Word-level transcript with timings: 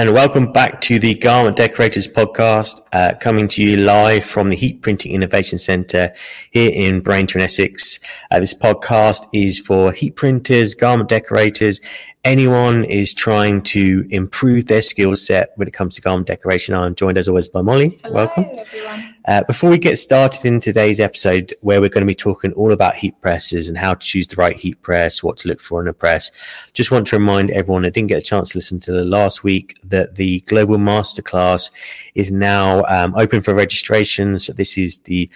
And 0.00 0.14
welcome 0.14 0.50
back 0.50 0.80
to 0.82 0.98
the 0.98 1.14
Garment 1.14 1.58
Decorators 1.58 2.08
podcast, 2.08 2.80
uh, 2.94 3.12
coming 3.20 3.48
to 3.48 3.62
you 3.62 3.76
live 3.76 4.24
from 4.24 4.48
the 4.48 4.56
Heat 4.56 4.80
Printing 4.80 5.12
Innovation 5.12 5.58
Centre 5.58 6.14
here 6.50 6.70
in 6.72 7.02
Braintree, 7.02 7.42
Essex. 7.42 8.00
Uh, 8.30 8.40
this 8.40 8.54
podcast 8.54 9.26
is 9.34 9.58
for 9.60 9.92
heat 9.92 10.16
printers, 10.16 10.74
garment 10.74 11.10
decorators, 11.10 11.82
anyone 12.24 12.84
is 12.84 13.14
trying 13.14 13.62
to 13.62 14.06
improve 14.10 14.66
their 14.66 14.82
skill 14.82 15.16
set 15.16 15.50
when 15.56 15.68
it 15.68 15.72
comes 15.72 15.96
to 15.96 16.00
garment 16.00 16.26
decoration. 16.26 16.74
I'm 16.74 16.94
joined 16.94 17.18
as 17.18 17.28
always 17.28 17.48
by 17.48 17.62
Molly. 17.62 18.00
Hello, 18.02 18.14
Welcome. 18.14 18.46
everyone. 18.58 19.14
Uh, 19.30 19.44
before 19.44 19.70
we 19.70 19.78
get 19.78 19.96
started 19.96 20.44
in 20.44 20.58
today's 20.58 20.98
episode, 20.98 21.54
where 21.60 21.80
we're 21.80 21.88
going 21.88 22.04
to 22.04 22.06
be 22.06 22.16
talking 22.16 22.52
all 22.54 22.72
about 22.72 22.96
heat 22.96 23.14
presses 23.20 23.68
and 23.68 23.78
how 23.78 23.94
to 23.94 24.04
choose 24.04 24.26
the 24.26 24.34
right 24.34 24.56
heat 24.56 24.82
press, 24.82 25.22
what 25.22 25.36
to 25.36 25.46
look 25.46 25.60
for 25.60 25.80
in 25.80 25.86
a 25.86 25.92
press, 25.92 26.32
just 26.72 26.90
want 26.90 27.06
to 27.06 27.16
remind 27.16 27.48
everyone 27.52 27.82
that 27.82 27.94
didn't 27.94 28.08
get 28.08 28.18
a 28.18 28.22
chance 28.22 28.50
to 28.50 28.58
listen 28.58 28.80
to 28.80 28.90
the 28.90 29.04
last 29.04 29.44
week 29.44 29.78
that 29.84 30.16
the 30.16 30.40
Global 30.48 30.78
Masterclass 30.78 31.70
is 32.16 32.32
now 32.32 32.84
um, 32.86 33.14
open 33.14 33.40
for 33.40 33.54
registrations. 33.54 34.48
This 34.48 34.76
is 34.76 34.98
the 34.98 35.30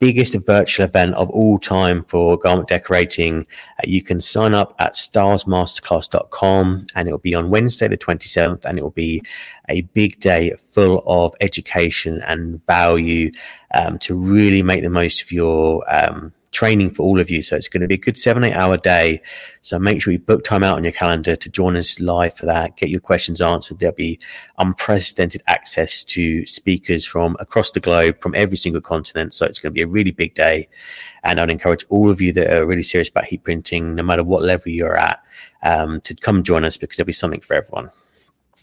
biggest 0.00 0.34
virtual 0.46 0.86
event 0.86 1.14
of 1.14 1.30
all 1.30 1.58
time 1.58 2.04
for 2.04 2.36
garment 2.38 2.68
decorating. 2.68 3.46
Uh, 3.78 3.84
you 3.84 4.02
can 4.02 4.18
sign 4.18 4.54
up 4.54 4.74
at 4.78 4.94
stahlsmasterclass.com 4.94 6.86
and 6.96 7.08
it 7.08 7.10
will 7.12 7.18
be 7.18 7.34
on 7.34 7.50
Wednesday, 7.50 7.86
the 7.86 7.98
27th, 7.98 8.64
and 8.64 8.78
it 8.78 8.82
will 8.82 8.90
be 8.90 9.22
a 9.68 9.82
big 9.82 10.18
day 10.18 10.54
full 10.72 11.02
of 11.06 11.34
education 11.40 12.20
and 12.22 12.64
value 12.66 13.30
um, 13.74 13.98
to 13.98 14.14
really 14.16 14.62
make 14.62 14.82
the 14.82 14.90
most 14.90 15.22
of 15.22 15.30
your 15.30 15.84
um, 15.94 16.32
training 16.50 16.90
for 16.90 17.02
all 17.02 17.20
of 17.20 17.30
you. 17.30 17.42
So 17.42 17.54
it's 17.56 17.68
going 17.68 17.80
to 17.82 17.86
be 17.86 17.94
a 17.94 17.98
good 17.98 18.18
seven, 18.18 18.42
eight 18.44 18.54
hour 18.54 18.76
day. 18.76 19.22
So 19.62 19.78
make 19.78 20.02
sure 20.02 20.12
you 20.12 20.18
book 20.18 20.42
time 20.42 20.64
out 20.64 20.76
on 20.76 20.84
your 20.84 20.92
calendar 20.92 21.36
to 21.36 21.48
join 21.48 21.76
us 21.76 22.00
live 22.00 22.34
for 22.34 22.46
that. 22.46 22.76
Get 22.76 22.88
your 22.88 23.00
questions 23.00 23.40
answered. 23.40 23.78
There'll 23.78 23.94
be 23.94 24.18
unprecedented 24.58 25.42
access 25.46 26.02
to 26.04 26.44
speakers 26.46 27.06
from 27.06 27.36
across 27.38 27.70
the 27.70 27.80
globe, 27.80 28.20
from 28.20 28.34
every 28.34 28.56
single 28.56 28.80
continent. 28.80 29.32
So 29.34 29.46
it's 29.46 29.60
going 29.60 29.70
to 29.72 29.74
be 29.74 29.82
a 29.82 29.86
really 29.86 30.10
big 30.10 30.34
day. 30.34 30.68
And 31.22 31.40
I'd 31.40 31.50
encourage 31.50 31.84
all 31.88 32.10
of 32.10 32.20
you 32.20 32.32
that 32.32 32.52
are 32.52 32.66
really 32.66 32.82
serious 32.82 33.08
about 33.08 33.26
heat 33.26 33.44
printing, 33.44 33.94
no 33.94 34.02
matter 34.02 34.24
what 34.24 34.42
level 34.42 34.72
you're 34.72 34.96
at, 34.96 35.22
um, 35.62 36.00
to 36.02 36.14
come 36.14 36.42
join 36.42 36.64
us 36.64 36.76
because 36.76 36.96
there'll 36.96 37.06
be 37.06 37.12
something 37.12 37.40
for 37.40 37.54
everyone. 37.54 37.90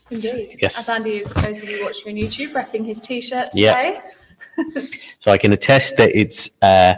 Indeed. 0.10 0.58
Yes. 0.62 0.78
As 0.80 0.90
Andy 0.90 1.18
is 1.18 1.34
those 1.34 1.62
of 1.64 1.70
you 1.70 1.84
watching 1.84 2.16
on 2.16 2.22
YouTube, 2.22 2.54
repping 2.54 2.86
his 2.86 3.00
t-shirt 3.00 3.50
Yeah. 3.54 3.94
today. 3.94 4.02
So 5.20 5.32
I 5.32 5.38
can 5.38 5.52
attest 5.54 5.98
that 5.98 6.12
it's 6.16 6.50
uh, 6.62 6.96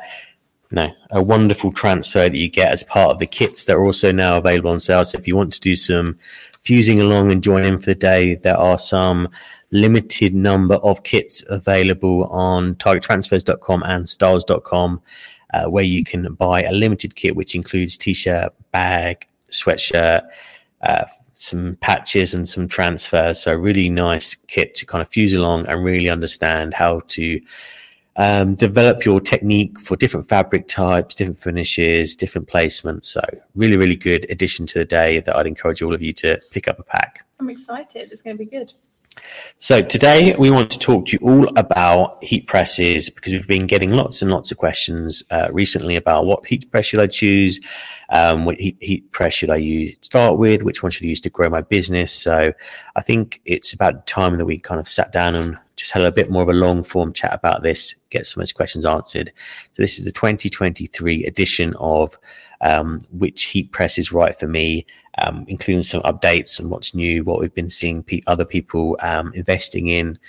no 0.71 0.91
a 1.11 1.21
wonderful 1.21 1.71
transfer 1.71 2.29
that 2.29 2.35
you 2.35 2.49
get 2.49 2.71
as 2.71 2.83
part 2.83 3.11
of 3.11 3.19
the 3.19 3.25
kits 3.25 3.65
that 3.65 3.75
are 3.75 3.83
also 3.83 4.11
now 4.11 4.37
available 4.37 4.69
on 4.69 4.79
sale. 4.79 5.03
So 5.03 5.17
if 5.17 5.27
you 5.27 5.35
want 5.35 5.53
to 5.53 5.59
do 5.59 5.75
some 5.75 6.17
fusing 6.61 6.99
along 6.99 7.31
and 7.31 7.43
join 7.43 7.65
in 7.65 7.79
for 7.79 7.87
the 7.87 7.95
day, 7.95 8.35
there 8.35 8.57
are 8.57 8.77
some 8.77 9.29
limited 9.71 10.33
number 10.33 10.75
of 10.75 11.03
kits 11.03 11.43
available 11.49 12.25
on 12.25 12.75
targettransfers.com 12.75 13.83
and 13.83 14.05
stahls.com 14.05 15.01
uh, 15.53 15.65
where 15.65 15.83
you 15.83 16.03
can 16.03 16.33
buy 16.33 16.63
a 16.63 16.71
limited 16.71 17.15
kit 17.15 17.35
which 17.35 17.55
includes 17.55 17.97
t-shirt, 17.97 18.53
bag, 18.71 19.27
sweatshirt, 19.51 20.27
uh, 20.81 21.05
some 21.33 21.77
patches 21.81 22.33
and 22.33 22.47
some 22.47 22.67
transfers. 22.67 23.41
So 23.41 23.53
really 23.55 23.89
nice 23.89 24.35
kit 24.35 24.75
to 24.75 24.85
kind 24.85 25.01
of 25.01 25.09
fuse 25.09 25.33
along 25.33 25.67
and 25.67 25.83
really 25.83 26.09
understand 26.09 26.73
how 26.73 27.01
to 27.07 27.39
um, 28.19 28.53
develop 28.55 29.05
your 29.05 29.21
technique 29.21 29.79
for 29.79 29.95
different 29.95 30.27
fabric 30.27 30.67
types, 30.67 31.15
different 31.15 31.39
finishes, 31.39 32.17
different 32.17 32.49
placements. 32.49 33.05
So 33.05 33.21
really, 33.55 33.77
really 33.77 33.95
good 33.95 34.29
addition 34.29 34.67
to 34.67 34.79
the 34.79 34.83
day 34.83 35.21
that 35.21 35.35
I'd 35.37 35.47
encourage 35.47 35.81
all 35.81 35.93
of 35.93 36.01
you 36.01 36.11
to 36.13 36.37
pick 36.51 36.67
up 36.67 36.79
a 36.79 36.83
pack. 36.83 37.25
I'm 37.39 37.49
excited. 37.49 38.11
It's 38.11 38.21
going 38.21 38.37
to 38.37 38.43
be 38.43 38.49
good. 38.49 38.73
So 39.59 39.81
today 39.81 40.35
we 40.39 40.49
want 40.49 40.71
to 40.71 40.79
talk 40.79 41.07
to 41.07 41.17
you 41.17 41.19
all 41.21 41.47
about 41.57 42.23
heat 42.23 42.47
presses 42.47 43.09
because 43.09 43.33
we've 43.33 43.47
been 43.47 43.67
getting 43.67 43.91
lots 43.91 44.21
and 44.21 44.31
lots 44.31 44.51
of 44.51 44.57
questions 44.57 45.21
uh, 45.31 45.49
recently 45.51 45.95
about 45.95 46.25
what 46.25 46.45
heat 46.45 46.71
press 46.71 46.85
should 46.85 47.01
I 47.01 47.07
choose, 47.07 47.59
um, 48.09 48.45
what 48.45 48.59
heat, 48.59 48.77
heat 48.79 49.11
press 49.11 49.33
should 49.33 49.49
I 49.49 49.57
use 49.57 49.95
start 50.01 50.37
with, 50.37 50.63
which 50.63 50.81
one 50.81 50.91
should 50.91 51.05
I 51.05 51.09
use 51.09 51.21
to 51.21 51.29
grow 51.29 51.49
my 51.49 51.61
business. 51.61 52.11
So 52.11 52.53
I 52.95 53.01
think 53.01 53.41
it's 53.45 53.73
about 53.73 54.07
time 54.07 54.37
that 54.37 54.45
we 54.45 54.57
kind 54.57 54.79
of 54.79 54.87
sat 54.87 55.11
down 55.11 55.35
and 55.35 55.57
just 55.75 55.91
had 55.91 56.03
a 56.03 56.11
bit 56.11 56.29
more 56.29 56.43
of 56.43 56.49
a 56.49 56.53
long 56.53 56.83
form 56.83 57.13
chat 57.13 57.33
about 57.33 57.63
this, 57.63 57.95
get 58.09 58.25
some 58.25 58.41
of 58.41 58.45
those 58.45 58.53
questions 58.53 58.85
answered. 58.85 59.31
So 59.73 59.81
this 59.81 59.97
is 59.97 60.05
the 60.05 60.11
2023 60.11 61.25
edition 61.25 61.73
of 61.79 62.17
um, 62.61 63.01
which 63.11 63.45
heat 63.45 63.71
press 63.71 63.97
is 63.97 64.11
right 64.11 64.37
for 64.37 64.47
me, 64.47 64.85
um, 65.17 65.45
including 65.47 65.81
some 65.81 66.01
updates 66.03 66.59
on 66.61 66.69
what's 66.69 66.93
new, 66.93 67.23
what 67.23 67.39
we've 67.39 67.53
been 67.53 67.69
seeing 67.69 68.03
pe- 68.03 68.21
other 68.27 68.45
people 68.45 68.97
um, 69.01 69.33
investing 69.33 69.87
in, 69.87 70.19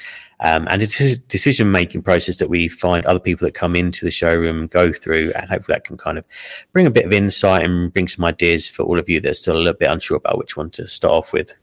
um, 0.40 0.66
and 0.70 0.82
it's 0.82 1.00
a 1.00 1.18
decision 1.18 1.70
making 1.70 2.02
process 2.02 2.38
that 2.38 2.48
we 2.48 2.68
find 2.68 3.04
other 3.04 3.20
people 3.20 3.46
that 3.46 3.54
come 3.54 3.76
into 3.76 4.04
the 4.04 4.10
showroom 4.10 4.66
go 4.66 4.92
through, 4.92 5.32
and 5.36 5.50
hopefully 5.50 5.74
that 5.74 5.84
can 5.84 5.96
kind 5.96 6.18
of 6.18 6.24
bring 6.72 6.86
a 6.86 6.90
bit 6.90 7.04
of 7.04 7.12
insight 7.12 7.64
and 7.64 7.92
bring 7.92 8.08
some 8.08 8.24
ideas 8.24 8.68
for 8.68 8.82
all 8.84 8.98
of 8.98 9.08
you 9.08 9.20
that 9.20 9.30
are 9.30 9.34
still 9.34 9.56
a 9.56 9.58
little 9.58 9.74
bit 9.74 9.90
unsure 9.90 10.16
about 10.16 10.38
which 10.38 10.56
one 10.56 10.70
to 10.70 10.86
start 10.86 11.12
off 11.12 11.32
with. 11.32 11.54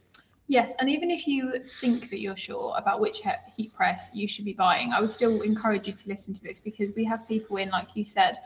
Yes, 0.49 0.75
and 0.79 0.89
even 0.89 1.11
if 1.11 1.27
you 1.27 1.59
think 1.81 2.09
that 2.09 2.21
you're 2.21 2.37
sure 2.37 2.73
about 2.77 3.01
which 3.01 3.21
heat 3.57 3.73
press 3.73 4.09
you 4.13 4.29
should 4.29 4.45
be 4.45 4.53
buying, 4.53 4.93
I 4.93 5.01
would 5.01 5.11
still 5.11 5.41
encourage 5.41 5.87
you 5.87 5.93
to 5.93 6.07
listen 6.07 6.33
to 6.35 6.41
this 6.41 6.61
because 6.61 6.93
we 6.95 7.03
have 7.03 7.27
people 7.27 7.57
in, 7.57 7.69
like 7.69 7.95
you 7.95 8.05
said, 8.05 8.37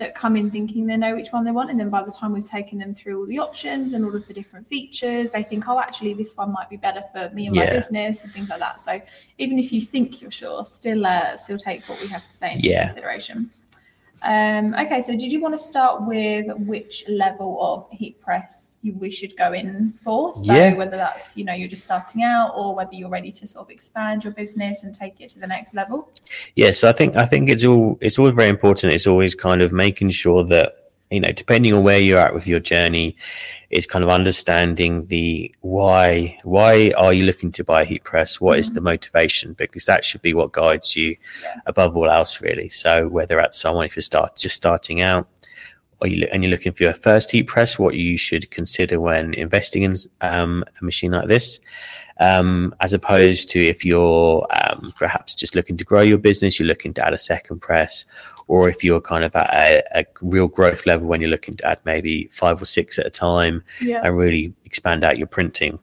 that 0.00 0.14
come 0.14 0.34
in 0.34 0.50
thinking 0.50 0.86
they 0.86 0.96
know 0.96 1.14
which 1.14 1.28
one 1.30 1.44
they 1.44 1.50
want, 1.52 1.70
and 1.70 1.78
then 1.78 1.90
by 1.90 2.02
the 2.02 2.10
time 2.10 2.32
we've 2.32 2.48
taken 2.48 2.78
them 2.78 2.94
through 2.94 3.20
all 3.20 3.26
the 3.26 3.38
options 3.38 3.92
and 3.92 4.04
all 4.04 4.16
of 4.16 4.26
the 4.26 4.34
different 4.34 4.66
features, 4.66 5.30
they 5.30 5.42
think, 5.44 5.68
oh, 5.68 5.78
actually, 5.78 6.14
this 6.14 6.36
one 6.36 6.50
might 6.52 6.68
be 6.68 6.76
better 6.76 7.04
for 7.12 7.30
me 7.34 7.46
and 7.46 7.54
my 7.54 7.66
business 7.70 8.24
and 8.24 8.32
things 8.32 8.48
like 8.48 8.58
that. 8.58 8.80
So 8.80 9.00
even 9.38 9.58
if 9.58 9.72
you 9.72 9.80
think 9.82 10.20
you're 10.20 10.30
sure, 10.30 10.64
still 10.64 11.06
uh, 11.06 11.36
still 11.36 11.58
take 11.58 11.84
what 11.88 12.00
we 12.00 12.08
have 12.08 12.24
to 12.24 12.30
say 12.30 12.54
into 12.54 12.68
Yeah. 12.68 12.86
consideration. 12.86 13.50
Um, 14.22 14.74
okay, 14.74 15.00
so 15.00 15.12
did 15.16 15.32
you 15.32 15.40
want 15.40 15.54
to 15.54 15.58
start 15.58 16.06
with 16.06 16.46
which 16.58 17.04
level 17.08 17.58
of 17.60 17.88
heat 17.90 18.20
press 18.20 18.78
you, 18.82 18.92
we 18.94 19.10
should 19.10 19.36
go 19.36 19.52
in 19.52 19.92
for? 19.92 20.34
So 20.34 20.52
Yeah. 20.52 20.74
whether 20.74 20.96
that's 20.96 21.36
you 21.36 21.44
know 21.44 21.54
you're 21.54 21.68
just 21.68 21.84
starting 21.84 22.22
out 22.22 22.52
or 22.54 22.74
whether 22.74 22.94
you're 22.94 23.08
ready 23.08 23.32
to 23.32 23.46
sort 23.46 23.66
of 23.66 23.70
expand 23.70 24.24
your 24.24 24.32
business 24.32 24.84
and 24.84 24.94
take 24.94 25.20
it 25.20 25.30
to 25.30 25.38
the 25.38 25.46
next 25.46 25.74
level. 25.74 26.08
Yes, 26.54 26.84
I 26.84 26.92
think 26.92 27.16
I 27.16 27.24
think 27.24 27.48
it's 27.48 27.64
all 27.64 27.98
it's 28.00 28.18
always 28.18 28.34
very 28.34 28.48
important. 28.48 28.92
It's 28.92 29.06
always 29.06 29.34
kind 29.34 29.62
of 29.62 29.72
making 29.72 30.10
sure 30.10 30.44
that 30.44 30.79
you 31.10 31.20
know, 31.20 31.32
depending 31.32 31.72
on 31.74 31.82
where 31.82 31.98
you're 31.98 32.20
at 32.20 32.34
with 32.34 32.46
your 32.46 32.60
journey, 32.60 33.16
is 33.70 33.86
kind 33.86 34.04
of 34.04 34.10
understanding 34.10 35.06
the 35.06 35.52
why. 35.60 36.38
Why 36.44 36.92
are 36.96 37.12
you 37.12 37.24
looking 37.24 37.52
to 37.52 37.64
buy 37.64 37.82
a 37.82 37.84
heat 37.84 38.04
press? 38.04 38.40
What 38.40 38.58
is 38.58 38.72
the 38.72 38.80
motivation? 38.80 39.54
Because 39.54 39.86
that 39.86 40.04
should 40.04 40.22
be 40.22 40.34
what 40.34 40.52
guides 40.52 40.96
you 40.96 41.16
Yeah. 41.42 41.56
above 41.66 41.96
all 41.96 42.08
else, 42.10 42.40
really. 42.40 42.68
So 42.68 43.08
whether 43.08 43.36
that's 43.36 43.60
someone 43.60 43.86
if 43.86 43.96
you're 43.96 44.02
start 44.02 44.36
just 44.36 44.56
starting 44.56 45.00
out, 45.00 45.28
or 46.00 46.08
you 46.08 46.26
and 46.32 46.42
you're 46.42 46.50
looking 46.50 46.72
for 46.72 46.84
your 46.84 46.94
first 46.94 47.30
heat 47.30 47.44
press, 47.44 47.78
what 47.78 47.94
you 47.94 48.16
should 48.16 48.50
consider 48.50 49.00
when 49.00 49.34
investing 49.34 49.82
in 49.82 49.96
um, 50.20 50.64
a 50.80 50.84
machine 50.84 51.12
like 51.12 51.28
this 51.28 51.60
um, 52.20 52.74
as 52.80 52.92
opposed 52.92 53.50
to 53.50 53.58
if 53.58 53.84
you're 53.84 54.46
um, 54.50 54.92
perhaps 54.96 55.34
just 55.34 55.54
looking 55.54 55.76
to 55.78 55.84
grow 55.84 56.02
your 56.02 56.18
business, 56.18 56.60
you're 56.60 56.68
looking 56.68 56.92
to 56.94 57.04
add 57.04 57.14
a 57.14 57.18
second 57.18 57.60
press, 57.60 58.04
or 58.50 58.68
if 58.68 58.82
you're 58.82 59.00
kind 59.00 59.22
of 59.22 59.34
at 59.36 59.48
a, 59.54 60.00
a 60.00 60.04
real 60.22 60.48
growth 60.48 60.84
level 60.84 61.06
when 61.06 61.20
you're 61.20 61.30
looking 61.30 61.56
to 61.56 61.64
add 61.64 61.78
maybe 61.84 62.24
five 62.32 62.60
or 62.60 62.64
six 62.64 62.98
at 62.98 63.06
a 63.06 63.10
time 63.10 63.62
Yeah. 63.80 64.00
and 64.02 64.16
really 64.16 64.52
expand 64.64 65.04
out 65.04 65.16
your 65.18 65.28
printing. 65.28 65.78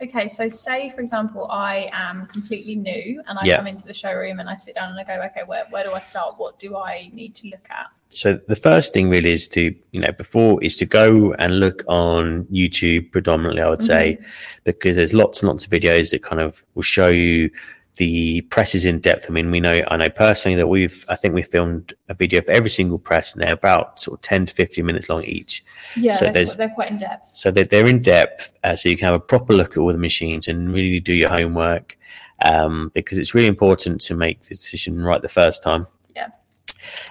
Okay, 0.00 0.26
so 0.26 0.48
say 0.48 0.88
for 0.88 1.02
example, 1.02 1.46
I 1.50 1.90
am 1.92 2.24
completely 2.26 2.76
new 2.76 3.22
and 3.26 3.38
I 3.38 3.44
Yeah. 3.44 3.56
come 3.56 3.66
into 3.66 3.84
the 3.84 3.92
showroom 3.92 4.40
and 4.40 4.48
I 4.48 4.56
sit 4.56 4.74
down 4.76 4.88
and 4.90 4.98
I 4.98 5.04
go, 5.04 5.22
okay, 5.26 5.42
where, 5.44 5.64
where 5.68 5.84
do 5.84 5.92
I 5.92 5.98
start? 5.98 6.36
What 6.38 6.58
do 6.58 6.76
I 6.76 7.10
need 7.12 7.34
to 7.34 7.48
look 7.48 7.66
at? 7.68 7.88
So 8.08 8.40
the 8.48 8.56
first 8.56 8.94
thing 8.94 9.10
really 9.10 9.32
is 9.32 9.46
to, 9.48 9.74
you 9.92 10.00
know, 10.00 10.12
before 10.12 10.64
is 10.64 10.76
to 10.76 10.86
go 10.86 11.34
and 11.34 11.60
look 11.60 11.82
on 11.88 12.44
YouTube 12.44 13.12
predominantly, 13.12 13.60
I 13.60 13.68
would 13.68 13.82
say, 13.82 14.14
mm-hmm. 14.14 14.60
because 14.64 14.96
there's 14.96 15.12
lots 15.12 15.42
and 15.42 15.48
lots 15.48 15.66
of 15.66 15.70
videos 15.70 16.12
that 16.12 16.22
kind 16.22 16.40
of 16.40 16.64
will 16.74 16.82
show 16.82 17.08
you 17.08 17.50
the 17.98 18.40
presses 18.42 18.84
in 18.84 19.00
depth. 19.00 19.26
I 19.28 19.32
mean, 19.32 19.50
we 19.50 19.58
know, 19.58 19.82
I 19.88 19.96
know 19.96 20.08
personally 20.08 20.56
that 20.56 20.68
we've, 20.68 21.04
I 21.08 21.16
think 21.16 21.34
we 21.34 21.42
filmed 21.42 21.94
a 22.08 22.14
video 22.14 22.40
for 22.40 22.52
every 22.52 22.70
single 22.70 22.98
press 22.98 23.34
and 23.34 23.42
they're 23.42 23.52
about 23.52 23.98
sort 23.98 24.18
of 24.18 24.22
10 24.22 24.46
to 24.46 24.54
15 24.54 24.86
minutes 24.86 25.08
long 25.08 25.24
each. 25.24 25.64
Yeah, 25.96 26.14
So 26.14 26.30
they're, 26.30 26.46
they're 26.46 26.70
quite 26.70 26.92
in 26.92 26.98
depth. 26.98 27.34
So 27.34 27.50
that 27.50 27.70
they're 27.70 27.88
in 27.88 28.00
depth, 28.00 28.56
uh, 28.62 28.76
so 28.76 28.88
you 28.88 28.96
can 28.96 29.06
have 29.06 29.14
a 29.14 29.20
proper 29.20 29.52
look 29.52 29.72
at 29.72 29.78
all 29.78 29.92
the 29.92 29.98
machines 29.98 30.46
and 30.46 30.72
really 30.72 31.00
do 31.00 31.12
your 31.12 31.28
homework, 31.28 31.98
um, 32.44 32.92
because 32.94 33.18
it's 33.18 33.34
really 33.34 33.48
important 33.48 34.00
to 34.02 34.14
make 34.14 34.42
the 34.42 34.54
decision 34.54 35.02
right 35.02 35.20
the 35.20 35.28
first 35.28 35.64
time. 35.64 35.88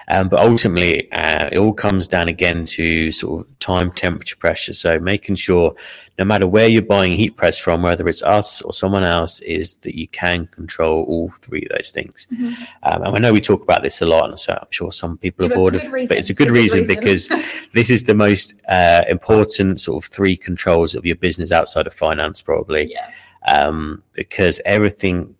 Um, 0.08 0.28
but 0.28 0.40
ultimately, 0.40 1.10
uh, 1.12 1.48
it 1.52 1.58
all 1.58 1.72
comes 1.72 2.08
down 2.08 2.28
again 2.28 2.64
to 2.66 3.12
sort 3.12 3.46
of 3.46 3.58
time, 3.58 3.92
temperature, 3.92 4.36
pressure. 4.36 4.72
So 4.72 4.98
making 4.98 5.36
sure, 5.36 5.74
no 6.18 6.24
matter 6.24 6.46
where 6.46 6.68
you're 6.68 6.82
buying 6.82 7.12
heat 7.12 7.36
press 7.36 7.58
from, 7.58 7.82
whether 7.82 8.08
it's 8.08 8.22
us 8.22 8.62
or 8.62 8.72
someone 8.72 9.04
else, 9.04 9.40
is 9.40 9.76
that 9.78 9.94
you 9.96 10.08
can 10.08 10.46
control 10.48 11.04
all 11.04 11.30
three 11.38 11.62
of 11.70 11.76
those 11.76 11.90
things. 11.90 12.26
Mhm. 12.32 12.54
Um, 12.82 13.02
and 13.04 13.16
I 13.16 13.18
know 13.18 13.32
we 13.32 13.40
talk 13.40 13.62
about 13.62 13.82
this 13.82 14.00
a 14.02 14.06
lot, 14.06 14.28
and 14.30 14.38
so 14.38 14.54
I'm 14.54 14.66
sure 14.70 14.90
some 14.90 15.18
people 15.18 15.46
Yeah, 15.46 15.52
are 15.52 15.56
bored 15.56 15.74
of, 15.74 15.82
good 15.82 16.08
but 16.08 16.18
it's 16.18 16.30
a 16.30 16.34
good 16.34 16.48
good 16.48 16.54
reason 16.54 16.80
reason. 16.80 16.94
because 16.94 17.28
this 17.74 17.90
is 17.90 18.04
the 18.04 18.14
most 18.14 18.54
uh, 18.68 19.04
important 19.08 19.80
sort 19.80 20.02
of 20.04 20.10
three 20.10 20.36
controls 20.36 20.94
of 20.94 21.04
your 21.06 21.16
business 21.16 21.52
outside 21.52 21.86
of 21.86 21.94
finance, 21.94 22.42
probably. 22.42 22.90
Yeah. 22.92 23.10
um, 23.46 24.02
because 24.14 24.60
everything 24.66 25.34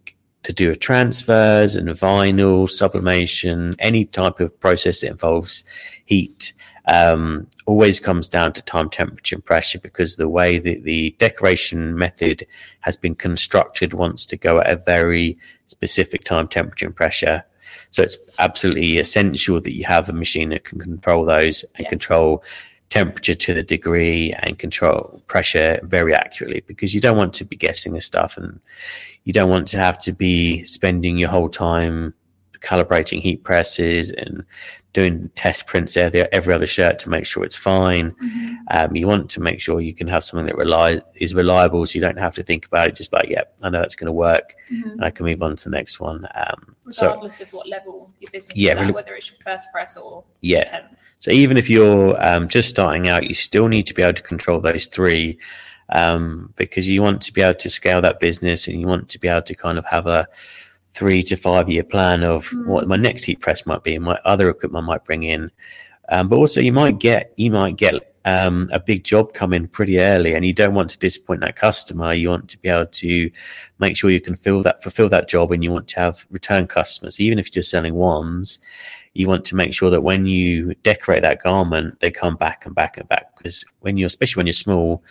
to 0.49 0.55
do 0.55 0.69
with 0.71 0.81
transfers 0.81 1.77
and 1.77 1.91
vinyl 1.91 2.67
sublimation, 2.71 3.77
any 3.79 4.07
type 4.07 4.41
of 4.41 4.59
process 4.61 5.03
that 5.03 5.11
involves 5.11 5.63
heat, 6.07 6.55
um, 6.87 7.47
always 7.67 8.01
comes 8.01 8.29
down 8.29 8.55
to 8.55 8.63
time, 8.63 8.89
temperature, 8.89 9.37
and 9.37 9.45
pressure 9.45 9.79
because 9.79 10.17
the 10.17 10.27
way 10.27 10.57
that 10.59 10.85
the 10.85 11.15
decoration 11.19 11.99
method 11.99 12.47
has 12.81 12.97
been 12.97 13.15
constructed 13.15 13.93
wants 13.93 14.25
to 14.25 14.39
go 14.39 14.59
at 14.59 14.71
a 14.71 14.77
very 14.77 15.37
specific 15.67 16.25
time, 16.25 16.49
temperature, 16.49 16.87
and 16.87 16.97
pressure. 16.97 17.45
So 17.91 18.01
it's 18.03 18.17
absolutely 18.39 18.97
essential 18.97 19.61
that 19.61 19.75
you 19.75 19.85
have 19.85 20.09
a 20.09 20.15
machine 20.15 20.49
that 20.49 20.65
can 20.65 20.79
control 20.79 21.27
those 21.27 21.63
and 21.75 21.85
Yes. 21.85 21.91
control 21.91 22.43
temperature 22.91 23.35
to 23.35 23.53
the 23.53 23.63
degree 23.63 24.33
and 24.43 24.59
control 24.59 25.23
pressure 25.27 25.79
very 25.83 26.15
accurately 26.15 26.63
because 26.67 26.95
you 26.95 27.01
don't 27.01 27.17
want 27.17 27.35
to 27.35 27.45
be 27.45 27.57
guessing 27.57 27.93
this 27.93 28.07
stuff 28.07 28.37
and 28.37 28.61
you 29.25 29.33
don't 29.33 29.51
want 29.51 29.69
to 29.69 29.79
have 29.79 29.99
to 29.99 30.13
be 30.13 30.65
spending 30.65 31.19
your 31.19 31.29
whole 31.29 31.51
time 31.51 32.15
calibrating 32.61 33.21
heat 33.21 33.43
presses 33.45 34.11
and 34.11 34.45
doing 34.93 35.31
test 35.37 35.67
prints 35.67 35.97
every, 35.97 36.21
every 36.33 36.53
other 36.55 36.67
shirt 36.67 36.99
to 37.01 37.11
make 37.11 37.25
sure 37.27 37.45
it's 37.45 37.55
fine. 37.57 38.11
Mhm. 38.13 38.57
Um, 38.71 38.97
you 38.97 39.07
want 39.07 39.31
to 39.31 39.41
make 39.41 39.61
sure 39.61 39.81
you 39.81 39.95
can 39.95 40.09
have 40.09 40.25
something 40.25 40.47
that 40.47 40.57
rely, 40.57 41.01
is 41.15 41.35
reliable 41.35 41.85
so 41.87 41.95
you 41.95 42.01
don't 42.01 42.19
have 42.19 42.35
to 42.35 42.43
think 42.43 42.67
about 42.67 42.89
it. 42.89 42.95
Just 42.97 43.13
like, 43.13 43.29
yeah, 43.29 43.43
I 43.63 43.69
know 43.71 43.81
that's 43.81 43.95
going 43.95 44.07
to 44.07 44.13
work 44.13 44.55
Mhm. 44.71 44.93
and 44.93 45.05
I 45.05 45.11
can 45.11 45.27
move 45.27 45.43
on 45.43 45.57
to 45.57 45.65
the 45.65 45.71
next 45.71 46.01
one. 46.01 46.27
Um, 46.35 46.75
so, 46.91 47.07
regardless 47.07 47.41
of 47.41 47.53
what 47.53 47.69
level 47.69 48.13
your 48.19 48.31
business 48.31 48.57
Yeah, 48.57 48.73
is 48.73 48.77
at, 48.77 48.81
really- 48.81 48.93
whether 48.93 49.15
it's 49.15 49.31
your 49.31 49.39
first 49.45 49.71
press 49.73 49.97
or 49.97 50.25
yeah. 50.41 50.81
So 51.19 51.31
even 51.33 51.57
if 51.57 51.69
you're 51.69 52.17
um, 52.25 52.49
just 52.49 52.69
starting 52.71 53.09
out, 53.09 53.27
you 53.29 53.35
still 53.35 53.69
need 53.69 53.85
to 53.87 53.95
be 53.95 54.03
able 54.03 54.15
to 54.15 54.23
control 54.23 54.61
those 54.61 54.87
three 54.87 55.39
um, 55.91 56.53
because 56.57 56.89
you 56.89 57.03
want 57.03 57.21
to 57.23 57.33
be 57.33 57.41
able 57.43 57.55
to 57.59 57.71
scale 57.71 58.01
that 58.03 58.21
business 58.21 58.69
and 58.69 58.81
you 58.81 58.87
want 58.87 59.09
to 59.11 59.19
be 59.19 59.27
able 59.29 59.43
to 59.43 59.55
kind 59.55 59.79
of 59.79 59.87
have 59.87 60.07
a 60.07 60.29
three 60.99 61.23
to 61.23 61.37
five 61.37 61.69
year 61.69 61.85
plan 61.85 62.23
of 62.23 62.49
Mm. 62.51 62.67
what 62.67 62.89
my 62.89 62.97
next 62.97 63.25
heat 63.25 63.41
press 63.41 63.65
might 63.67 63.85
be 63.85 63.95
and 63.95 64.05
what 64.07 64.21
other 64.27 64.51
equipment 64.51 64.85
I 64.85 64.87
might 64.87 65.05
bring 65.05 65.23
in. 65.23 65.51
Um, 66.11 66.29
but 66.29 66.37
also 66.37 66.61
you 66.61 66.73
might 66.73 66.99
get 66.99 67.33
you 67.37 67.51
might 67.51 67.77
get 67.77 67.95
um, 68.25 68.69
a 68.73 68.81
big 68.81 69.05
job 69.05 69.33
come 69.33 69.55
in 69.55 69.69
pretty 69.69 70.01
early 70.01 70.35
and 70.35 70.45
you 70.45 70.53
don't 70.53 70.75
want 70.75 70.91
to 70.91 70.99
disappoint 70.99 71.41
that 71.41 71.57
customer. 71.57 72.13
You 72.13 72.29
want 72.31 72.49
to 72.51 72.59
be 72.59 72.69
able 72.69 72.87
to 72.87 73.31
make 73.79 73.97
sure 73.97 74.11
you 74.11 74.21
can 74.21 74.37
fill 74.37 74.63
that 74.63 74.83
fulfill 74.83 75.09
that 75.11 75.29
job 75.29 75.53
and 75.53 75.63
you 75.65 75.71
want 75.71 75.89
to 75.89 76.01
have 76.01 76.27
return 76.31 76.67
customers. 76.67 77.21
Even 77.21 77.39
if 77.39 77.47
you're 77.47 77.61
just 77.63 77.71
selling 77.71 77.95
ones, 77.95 78.59
you 79.15 79.29
want 79.29 79.45
to 79.47 79.57
make 79.57 79.73
sure 79.73 79.91
that 79.91 80.03
when 80.03 80.27
you 80.27 80.75
decorate 80.83 81.23
that 81.23 81.43
garment, 81.43 81.99
they 82.01 82.11
come 82.11 82.37
back 82.37 82.67
and 82.67 82.75
back 82.75 82.99
and 82.99 83.09
back. 83.09 83.37
Because 83.37 83.65
when 83.81 83.97
you're, 83.97 84.07
especially 84.07 84.41
when 84.41 84.47
you're 84.47 84.53
small, 84.53 85.03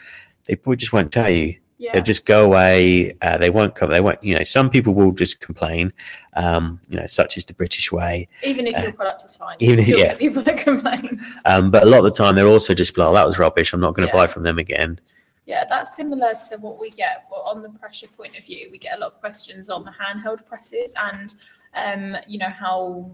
they 0.46 0.56
probably 0.56 0.78
just 0.78 0.94
won't 0.94 1.12
tell 1.12 1.30
you. 1.30 1.56
Yeah. 1.80 1.92
They'll 1.94 2.04
just 2.04 2.26
go 2.26 2.44
away. 2.44 3.16
Uh, 3.22 3.38
they 3.38 3.52
won't 3.52 3.76
cover. 3.76 3.94
They 3.94 4.02
won't. 4.02 4.24
You 4.24 4.36
know, 4.36 4.44
some 4.44 4.70
people 4.70 4.96
will 4.96 5.12
just 5.12 5.40
complain. 5.40 5.94
Um, 6.34 6.80
you 6.90 6.98
know, 6.98 7.06
such 7.06 7.38
is 7.38 7.46
the 7.46 7.54
British 7.54 7.92
way. 7.92 8.28
even 8.44 8.66
if 8.66 8.76
uh, 8.76 8.82
your 8.82 8.94
product 8.94 9.24
is 9.26 9.36
fine, 9.36 9.56
even 9.60 9.80
if- 9.80 9.88
yeah. 9.88 10.16
people 10.16 10.42
that 10.44 10.58
complain. 10.58 11.22
Um, 11.46 11.70
but 11.72 11.84
a 11.84 11.86
lot 11.86 12.00
of 12.00 12.06
the 12.06 12.12
time, 12.12 12.36
they're 12.36 12.48
also 12.48 12.74
just 12.74 12.98
like, 12.98 13.08
"Oh, 13.08 13.14
that 13.14 13.28
was 13.28 13.38
rubbish. 13.40 13.74
I'm 13.74 13.80
not 13.80 13.94
going 13.96 14.08
to 14.08 14.14
Yeah. 14.14 14.20
buy 14.22 14.28
from 14.28 14.44
them 14.44 14.58
again." 14.58 15.00
Yeah, 15.46 15.64
that's 15.70 15.96
similar 15.96 16.34
to 16.50 16.58
what 16.58 16.80
we 16.80 16.90
get 16.90 17.26
but 17.30 17.38
on 17.38 17.62
the 17.62 17.70
pressure 17.70 18.08
point 18.18 18.38
of 18.38 18.44
view. 18.44 18.70
We 18.72 18.80
get 18.80 18.98
a 18.98 19.00
lot 19.00 19.14
of 19.14 19.20
questions 19.22 19.70
on 19.70 19.86
the 19.86 19.92
handheld 19.92 20.46
presses 20.46 20.94
and, 21.12 21.34
um, 21.74 22.18
you 22.28 22.38
know, 22.40 22.50
how 22.50 23.10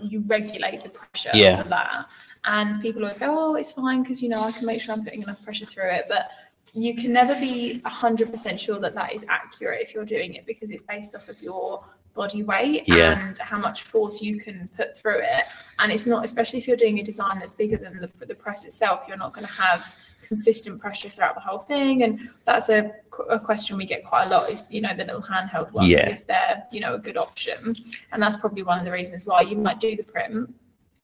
you 0.00 0.22
regulate 0.26 0.82
the 0.82 0.88
pressure 0.90 1.30
Yeah. 1.34 1.62
for 1.62 1.68
that. 1.68 2.06
And 2.44 2.80
people 2.80 3.02
always 3.02 3.18
go, 3.18 3.26
oh, 3.36 3.54
it's 3.56 3.72
fine 3.72 4.02
because, 4.02 4.22
you 4.22 4.28
know, 4.28 4.40
I 4.40 4.52
can 4.52 4.64
make 4.64 4.80
sure 4.80 4.94
I'm 4.94 5.04
putting 5.04 5.22
enough 5.22 5.42
pressure 5.44 5.66
through 5.66 5.90
it. 5.90 6.04
But 6.08 6.28
you 6.74 6.94
can 6.96 7.12
never 7.12 7.34
be 7.34 7.80
100% 7.84 8.58
sure 8.58 8.78
that 8.80 8.94
that 8.94 9.14
is 9.14 9.24
accurate 9.28 9.80
if 9.82 9.94
you're 9.94 10.04
doing 10.04 10.34
it 10.34 10.46
because 10.46 10.70
it's 10.70 10.82
based 10.82 11.14
off 11.14 11.28
of 11.28 11.40
your 11.42 11.84
body 12.14 12.42
weight 12.42 12.84
Yeah. 12.86 13.26
and 13.28 13.38
how 13.38 13.58
much 13.58 13.82
force 13.82 14.22
you 14.22 14.38
can 14.38 14.68
put 14.76 14.96
through 14.96 15.18
it. 15.18 15.44
And 15.78 15.92
it's 15.92 16.06
not, 16.06 16.24
especially 16.24 16.58
if 16.58 16.66
you're 16.66 16.76
doing 16.76 16.98
a 16.98 17.02
design 17.02 17.38
that's 17.38 17.52
bigger 17.52 17.76
than 17.76 17.98
the, 18.00 18.26
the 18.26 18.34
press 18.34 18.64
itself, 18.64 19.02
you're 19.06 19.18
not 19.18 19.32
going 19.34 19.46
to 19.46 19.52
have 19.52 19.94
consistent 20.26 20.80
pressure 20.80 21.08
throughout 21.08 21.34
the 21.34 21.40
whole 21.40 21.58
thing. 21.60 22.02
And 22.02 22.30
that's 22.46 22.68
a, 22.68 22.90
a 23.30 23.38
question 23.38 23.76
we 23.76 23.86
get 23.86 24.04
quite 24.04 24.24
a 24.26 24.30
lot 24.30 24.50
is, 24.50 24.66
you 24.70 24.80
know, 24.80 24.94
the 24.94 25.04
little 25.04 25.22
handheld 25.22 25.70
ones, 25.72 25.88
Yeah. 25.88 26.08
if 26.08 26.26
they're, 26.26 26.64
you 26.72 26.80
know, 26.80 26.94
a 26.94 26.98
good 26.98 27.16
option. 27.16 27.74
And 28.12 28.20
that's 28.22 28.36
probably 28.38 28.62
one 28.62 28.78
of 28.78 28.84
the 28.84 28.92
reasons 28.92 29.26
why 29.26 29.42
you 29.42 29.56
might 29.56 29.78
do 29.78 29.94
the 29.94 30.02
print 30.02 30.52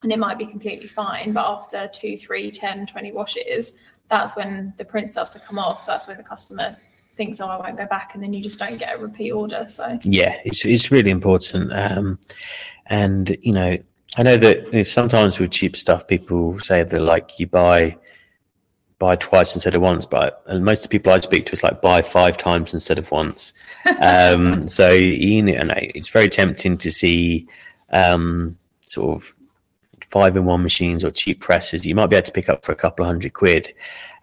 and 0.02 0.10
it 0.12 0.18
might 0.18 0.38
be 0.38 0.46
completely 0.46 0.88
fine. 0.88 1.32
But 1.32 1.44
after 1.46 1.88
two, 1.92 2.16
three, 2.16 2.50
10, 2.50 2.86
20 2.86 3.12
washes, 3.12 3.74
that's 4.12 4.36
when 4.36 4.74
the 4.76 4.84
print 4.84 5.08
starts 5.08 5.30
to 5.30 5.40
come 5.40 5.58
off. 5.58 5.86
That's 5.86 6.06
when 6.06 6.18
the 6.18 6.22
customer 6.22 6.76
thinks, 7.14 7.40
oh, 7.40 7.48
I 7.48 7.56
won't 7.58 7.78
go 7.78 7.86
back. 7.86 8.14
And 8.14 8.22
then 8.22 8.34
you 8.34 8.42
just 8.42 8.58
don't 8.58 8.76
get 8.76 8.94
a 8.94 8.98
repeat 8.98 9.32
order. 9.32 9.64
So, 9.66 9.98
Yeah, 10.04 10.36
it's 10.44 10.64
it's 10.66 10.90
really 10.92 11.10
important. 11.10 11.72
Um, 11.72 12.18
and 12.86 13.34
you 13.40 13.52
know, 13.52 13.78
I 14.18 14.22
know 14.22 14.36
that 14.36 14.76
if 14.76 14.90
sometimes 14.90 15.38
with 15.38 15.50
cheap 15.50 15.76
stuff, 15.76 16.06
people 16.06 16.58
say 16.60 16.82
that 16.82 17.00
like 17.00 17.40
you 17.40 17.46
buy 17.46 17.96
buy 18.98 19.16
twice 19.16 19.54
instead 19.56 19.74
of 19.74 19.80
once, 19.80 20.04
but 20.04 20.42
and 20.46 20.62
most 20.62 20.84
of 20.84 20.90
the 20.90 20.98
people 20.98 21.10
I 21.10 21.18
speak 21.18 21.46
to 21.46 21.52
is 21.52 21.62
like 21.62 21.80
buy 21.80 22.02
five 22.02 22.36
times 22.36 22.74
instead 22.74 22.98
of 22.98 23.10
once. 23.10 23.54
Um, 24.00 24.62
so 24.62 24.92
you 24.92 25.42
know, 25.42 25.54
and 25.54 25.72
it's 25.72 26.08
very 26.08 26.28
tempting 26.28 26.78
to 26.78 26.90
see 26.90 27.48
um, 27.90 28.56
sort 28.86 29.16
of 29.16 29.36
five 30.12 30.36
in 30.36 30.44
one 30.44 30.62
machines 30.62 31.02
or 31.04 31.10
cheap 31.10 31.40
presses. 31.40 31.86
You 31.86 31.94
might 31.94 32.08
be 32.08 32.16
able 32.16 32.26
to 32.26 32.32
pick 32.32 32.50
up 32.50 32.64
for 32.64 32.72
a 32.72 32.76
couple 32.76 33.02
of 33.02 33.06
hundred 33.08 33.32
quid. 33.32 33.72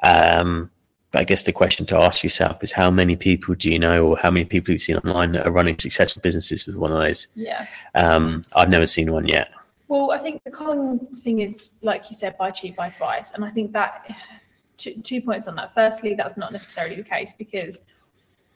Um, 0.04 0.70
but 1.12 1.22
I 1.22 1.24
guess 1.24 1.42
the 1.44 1.52
question 1.52 1.88
to 1.88 1.98
ask 1.98 2.24
yourself 2.24 2.64
is 2.64 2.72
how 2.72 2.92
many 2.92 3.16
people 3.16 3.56
do 3.56 3.72
you 3.72 3.80
know, 3.80 4.06
or 4.08 4.18
how 4.18 4.30
many 4.30 4.46
people 4.46 4.72
you've 4.72 4.84
seen 4.84 4.98
online 4.98 5.32
that 5.32 5.48
are 5.48 5.52
running 5.52 5.78
successful 5.80 6.22
businesses 6.22 6.68
with 6.68 6.76
one 6.76 6.92
of 6.92 7.00
those? 7.00 7.28
yeah. 7.34 7.66
Um, 7.96 8.44
I've 8.56 8.70
never 8.70 8.86
seen 8.86 9.12
one 9.12 9.28
yet. 9.28 9.50
Well, 9.88 10.12
I 10.12 10.20
think 10.20 10.44
the 10.44 10.52
common 10.52 11.00
thing 11.18 11.40
is, 11.40 11.72
like 11.82 12.04
you 12.12 12.16
said, 12.16 12.38
buy 12.38 12.52
cheap, 12.52 12.76
buy 12.76 12.90
twice. 12.90 13.32
And 13.34 13.44
I 13.44 13.50
think 13.50 13.72
that 13.74 14.16
two, 14.78 14.94
two 15.02 15.20
points 15.20 15.48
on 15.48 15.56
that. 15.56 15.74
Firstly, 15.74 16.14
that's 16.14 16.38
not 16.38 16.52
necessarily 16.52 16.96
the 16.96 17.04
case 17.04 17.34
because 17.34 17.82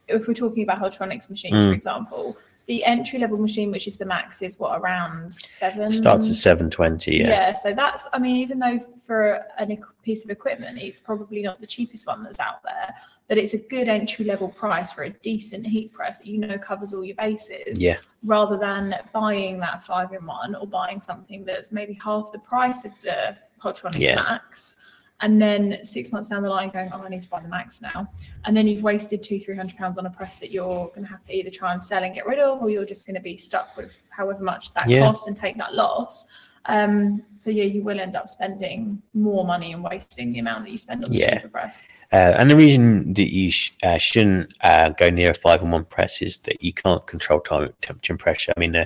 if 0.07 0.27
we're 0.27 0.35
talking 0.35 0.61
about 0.61 0.77
Hotronix 0.79 1.31
machines, 1.31 1.63
for 1.63 1.71
Mm. 1.71 1.73
example, 1.73 2.37
the 2.65 2.83
entry 2.85 3.19
level 3.19 3.37
machine, 3.37 3.71
which 3.71 3.87
is 3.87 3.97
the 3.97 4.05
max, 4.05 4.41
is 4.41 4.57
what 4.57 4.79
around 4.79 5.33
seven. 5.33 5.91
Starts 5.91 6.29
at 6.29 6.35
seven 6.35 6.69
twenty. 6.69 7.17
Yeah. 7.17 7.27
Yeah. 7.27 7.53
so 7.53 7.73
that's, 7.73 8.07
I 8.13 8.19
mean, 8.19 8.37
even 8.37 8.59
though 8.59 8.79
for 8.79 9.45
a 9.59 9.67
piece 10.01 10.23
of 10.23 10.31
equipment, 10.31 10.77
it's 10.79 11.01
probably 11.01 11.41
not 11.41 11.59
the 11.59 11.67
cheapest 11.67 12.07
one 12.07 12.23
that's 12.23 12.39
out 12.39 12.63
there, 12.63 12.95
but 13.27 13.37
it's 13.37 13.53
a 13.53 13.57
good 13.67 13.89
entry 13.89 14.23
level 14.25 14.47
price 14.47 14.93
for 14.93 15.03
a 15.03 15.09
decent 15.09 15.67
heat 15.67 15.91
press 15.91 16.19
that 16.19 16.27
you 16.27 16.37
know 16.37 16.57
covers 16.57 16.93
all 16.93 17.03
your 17.03 17.15
bases 17.17 17.79
Yeah. 17.81 17.97
rather 18.23 18.57
than 18.57 18.95
buying 19.11 19.59
that 19.59 19.83
five 19.83 20.13
in 20.13 20.25
one 20.25 20.55
or 20.55 20.65
buying 20.65 21.01
something 21.01 21.43
that's 21.43 21.71
maybe 21.73 21.93
half 22.01 22.31
the 22.31 22.39
price 22.39 22.85
of 22.85 22.93
the 23.01 23.35
Hotronix 23.61 23.99
Yeah. 23.99 24.15
Max. 24.15 24.75
And 25.23 25.41
then 25.41 25.79
six 25.83 26.11
months 26.11 26.27
down 26.27 26.43
the 26.43 26.49
line, 26.49 26.69
going, 26.69 26.89
oh, 26.93 27.01
I 27.01 27.07
need 27.07 27.23
to 27.23 27.29
buy 27.29 27.39
the 27.39 27.47
Max 27.47 27.81
now. 27.81 28.11
And 28.43 28.55
then 28.55 28.67
you've 28.67 28.83
wasted 28.83 29.23
two, 29.23 29.39
three 29.39 29.55
hundred 29.55 29.77
pounds 29.77 29.97
on 29.97 30.05
a 30.05 30.09
press 30.09 30.37
that 30.39 30.51
you're 30.51 30.87
going 30.89 31.03
to 31.03 31.09
have 31.09 31.23
to 31.23 31.33
either 31.33 31.49
try 31.49 31.71
and 31.71 31.81
sell 31.81 32.03
and 32.03 32.13
get 32.13 32.27
rid 32.27 32.39
of, 32.39 32.61
or 32.61 32.69
you're 32.69 32.83
just 32.83 33.07
going 33.07 33.15
to 33.15 33.21
be 33.21 33.37
stuck 33.37 33.75
with 33.77 34.03
however 34.09 34.43
much 34.43 34.73
that 34.73 34.89
Yeah. 34.89 34.99
costs 35.05 35.27
and 35.27 35.37
take 35.37 35.57
that 35.57 35.73
loss. 35.73 36.25
Um, 36.65 37.25
so 37.39 37.51
yeah, 37.51 37.63
you 37.63 37.83
will 37.83 38.01
end 38.01 38.17
up 38.17 38.29
spending 38.29 39.01
more 39.13 39.45
money 39.45 39.71
and 39.71 39.81
wasting 39.81 40.33
the 40.33 40.39
amount 40.39 40.65
that 40.65 40.71
you 40.71 40.77
spend 40.77 41.05
on 41.05 41.11
the 41.11 41.19
Yeah. 41.19 41.35
cheaper 41.35 41.47
press. 41.47 41.81
Uh, 42.11 42.35
and 42.37 42.51
the 42.51 42.57
reason 42.57 43.13
that 43.13 43.33
you 43.33 43.49
sh- 43.49 43.71
uh, 43.81 43.97
shouldn't 43.97 44.53
uh, 44.61 44.89
go 44.89 45.09
near 45.09 45.31
a 45.31 45.33
five 45.33 45.61
and 45.61 45.71
one 45.71 45.85
press 45.85 46.21
is 46.21 46.37
that 46.39 46.61
you 46.61 46.73
can't 46.73 47.07
control 47.07 47.39
time, 47.39 47.73
temperature, 47.81 48.11
and 48.11 48.19
pressure. 48.19 48.51
I 48.55 48.59
mean, 48.59 48.75
uh, 48.75 48.85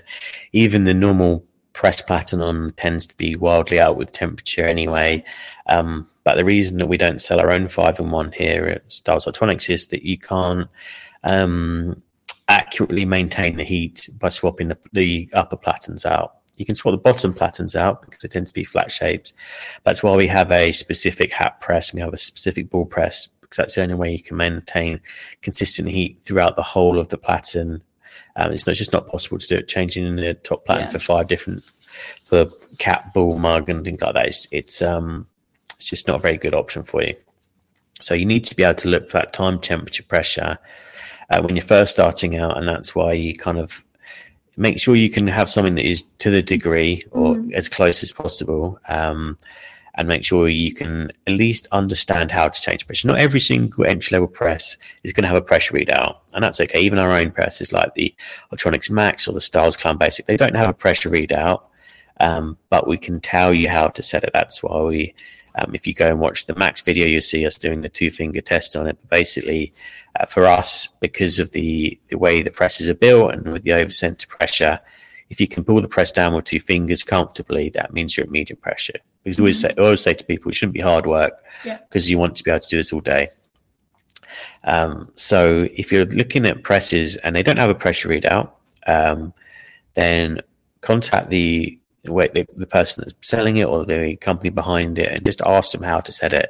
even 0.54 0.84
the 0.84 0.94
normal 0.94 1.44
press 1.78 2.02
pattern 2.02 2.42
on 2.42 2.74
tends 2.76 3.06
to 3.06 3.16
be 3.18 3.36
wildly 3.36 3.80
out 3.80 3.98
with 3.98 4.12
temperature 4.12 4.66
anyway. 4.66 5.24
Um, 5.68 6.10
but 6.24 6.34
the 6.34 6.44
reason 6.44 6.80
that 6.80 6.88
we 6.88 6.98
don't 6.98 7.22
sell 7.22 7.40
our 7.40 7.52
own 7.52 7.68
five 7.68 8.00
and 8.00 8.12
one 8.12 8.32
here 8.32 8.66
at 8.66 8.90
Stahls' 8.90 9.28
Hotronix 9.28 9.70
is 9.70 9.86
that 9.88 10.02
you 10.02 10.18
can't 10.18 10.68
um, 11.24 12.02
accurately 12.48 13.06
maintain 13.06 13.58
the 13.58 13.64
heat 13.64 14.10
by 14.18 14.30
swapping 14.30 14.70
the, 14.70 14.78
the 14.92 15.30
upper 15.34 15.56
platens 15.56 16.04
out. 16.04 16.38
You 16.56 16.66
can 16.66 16.74
swap 16.74 16.94
the 16.94 16.98
bottom 16.98 17.32
platens 17.32 17.76
out 17.76 18.02
because 18.02 18.24
they 18.24 18.28
tend 18.28 18.48
to 18.48 18.54
be 18.54 18.64
flat 18.64 18.92
shaped. 18.92 19.34
That's 19.84 20.02
why 20.02 20.16
we 20.16 20.26
have 20.26 20.52
a 20.52 20.72
specific 20.72 21.32
hat 21.32 21.62
press 21.62 21.92
and 21.92 21.98
we 21.98 22.02
have 22.02 22.14
a 22.14 22.18
specific 22.18 22.72
ball 22.72 22.86
press 22.86 23.28
because 23.42 23.58
that's 23.58 23.76
the 23.76 23.84
only 23.84 23.94
way 23.94 24.12
you 24.14 24.24
can 24.24 24.36
maintain 24.36 25.00
consistent 25.44 25.90
heat 25.90 26.18
throughout 26.24 26.56
the 26.56 26.64
whole 26.64 27.00
of 27.00 27.10
the 27.10 27.20
platen. 27.20 27.84
Um, 28.38 28.52
it's 28.54 28.68
not 28.68 28.76
just 28.76 28.94
not 28.94 29.08
possible 29.08 29.40
to 29.40 29.48
do 29.48 29.56
it 29.58 29.68
changing 29.68 30.16
the 30.16 30.36
top 30.36 30.66
platen 30.66 30.86
Yeah. 30.86 30.92
for 30.92 31.00
five 31.00 31.28
different 31.28 31.64
for 32.24 32.46
cap, 32.78 33.14
ball, 33.14 33.38
mug, 33.40 33.68
and 33.70 33.84
things 33.84 34.02
like 34.02 34.14
that. 34.14 34.28
It's 34.28 34.48
it's 34.52 34.82
um 34.82 35.28
it's 35.76 35.90
just 35.90 36.08
not 36.08 36.18
a 36.18 36.20
very 36.20 36.38
good 36.38 36.54
option 36.54 36.84
for 36.84 37.02
you. 37.04 37.16
So 38.00 38.14
you 38.14 38.26
need 38.26 38.46
to 38.46 38.56
be 38.56 38.64
able 38.64 38.76
to 38.76 38.90
look 38.90 39.10
for 39.10 39.18
that 39.18 39.34
time, 39.34 39.60
temperature, 39.60 40.04
pressure 40.04 40.60
uh, 41.32 41.42
when 41.42 41.56
you're 41.56 41.66
first 41.66 41.92
starting 41.92 42.36
out, 42.38 42.58
and 42.58 42.68
that's 42.68 42.94
why 42.94 43.14
you 43.14 43.36
kind 43.36 43.58
of 43.58 43.84
make 44.56 44.80
sure 44.80 44.96
you 44.96 45.10
can 45.10 45.28
have 45.28 45.50
something 45.50 45.76
that 45.76 45.86
is 45.86 46.04
to 46.20 46.30
the 46.30 46.42
degree 46.44 47.04
or 47.12 47.36
Mhm. 47.36 47.54
as 47.54 47.68
close 47.70 48.02
as 48.04 48.12
possible. 48.12 48.80
Um, 48.88 49.38
and 49.98 50.08
make 50.08 50.24
sure 50.24 50.48
you 50.48 50.74
can 50.74 51.12
at 51.26 51.34
least 51.34 51.68
understand 51.72 52.30
how 52.30 52.48
to 52.48 52.62
change 52.62 52.86
pressure. 52.86 53.08
Not 53.08 53.18
every 53.18 53.40
single 53.40 53.84
entry 53.84 54.16
level 54.16 54.28
press 54.28 54.78
is 55.04 55.12
going 55.12 55.24
to 55.24 55.28
have 55.28 55.38
a 55.38 55.42
pressure 55.42 55.74
readout, 55.74 56.18
and 56.34 56.44
that's 56.44 56.62
okay. 56.62 56.80
Even 56.80 57.00
our 57.00 57.12
own 57.12 57.32
presses, 57.32 57.74
like 57.74 57.94
the 57.96 58.14
Hotronix 58.52 58.90
Max 58.90 59.28
or 59.28 59.34
the 59.34 59.40
Stahls' 59.40 59.78
Climb 59.78 59.98
Basic, 59.98 60.28
they 60.28 60.38
don't 60.38 60.56
have 60.56 60.70
a 60.70 60.74
pressure 60.74 61.10
readout, 61.10 61.64
um, 62.20 62.58
but 62.70 62.88
we 62.88 62.98
can 62.98 63.20
tell 63.20 63.54
you 63.54 63.70
how 63.70 63.88
to 63.88 64.04
set 64.04 64.24
it. 64.24 64.32
That's 64.34 64.62
why 64.64 64.82
we. 64.84 65.16
Um, 65.60 65.74
if 65.74 65.88
you 65.88 65.94
go 65.96 66.08
and 66.08 66.20
watch 66.20 66.46
the 66.46 66.54
Max 66.54 66.82
video, 66.82 67.08
you'll 67.08 67.22
see 67.24 67.44
us 67.44 67.58
doing 67.58 67.82
the 67.82 67.90
two 67.90 68.12
finger 68.12 68.42
test 68.42 68.76
on 68.76 68.86
it. 68.86 68.96
But 69.02 69.10
basically, 69.10 69.74
uh, 70.20 70.28
for 70.28 70.46
us, 70.46 70.88
because 71.00 71.40
of 71.40 71.50
the, 71.50 72.00
the 72.10 72.18
way 72.20 72.44
the 72.44 72.52
presses 72.52 72.88
are 72.88 72.94
built 72.94 73.34
and 73.34 73.52
with 73.52 73.64
the 73.64 73.74
over 73.74 73.90
center 73.90 74.28
pressure, 74.28 74.80
if 75.30 75.42
you 75.42 75.48
can 75.48 75.64
pull 75.64 75.82
the 75.82 75.88
press 75.88 76.12
down 76.12 76.36
with 76.36 76.46
two 76.46 76.60
fingers 76.60 77.04
comfortably, 77.04 77.70
that 77.70 77.92
means 77.92 78.16
you're 78.16 78.26
at 78.26 78.32
medium 78.32 78.58
pressure. 78.58 79.00
Because 79.28 79.40
we 79.40 79.44
always 79.44 79.60
say, 79.60 79.74
I 79.78 79.82
always 79.82 80.00
say 80.00 80.14
to 80.14 80.24
people, 80.24 80.50
it 80.50 80.56
shouldn't 80.56 80.74
be 80.74 80.80
hard 80.80 81.06
work 81.06 81.44
because 81.64 82.08
Yeah. 82.10 82.12
you 82.14 82.18
want 82.18 82.38
to 82.38 82.46
be 82.46 82.50
able 82.50 82.62
to 82.62 82.70
do 82.70 82.78
this 82.78 82.94
all 82.94 83.02
day. 83.02 83.28
Um, 84.64 85.12
so 85.16 85.68
if 85.76 85.92
you're 85.92 86.06
looking 86.06 86.46
at 86.46 86.64
presses 86.64 87.18
and 87.18 87.36
they 87.36 87.44
don't 87.44 87.58
have 87.58 87.70
a 87.70 87.76
pressure 87.76 88.08
readout, 88.08 88.52
um, 88.86 89.34
then 89.96 90.40
contact 90.80 91.30
the 91.30 91.78
wait 92.06 92.34
the, 92.34 92.48
the 92.56 92.68
person 92.68 93.04
that's 93.04 93.28
selling 93.28 93.58
it 93.58 93.66
or 93.66 93.84
the 93.84 94.16
company 94.16 94.50
behind 94.50 94.98
it 94.98 95.12
and 95.12 95.26
just 95.26 95.42
ask 95.42 95.74
them 95.74 95.84
how 95.84 96.00
to 96.00 96.14
set 96.14 96.32
it. 96.32 96.50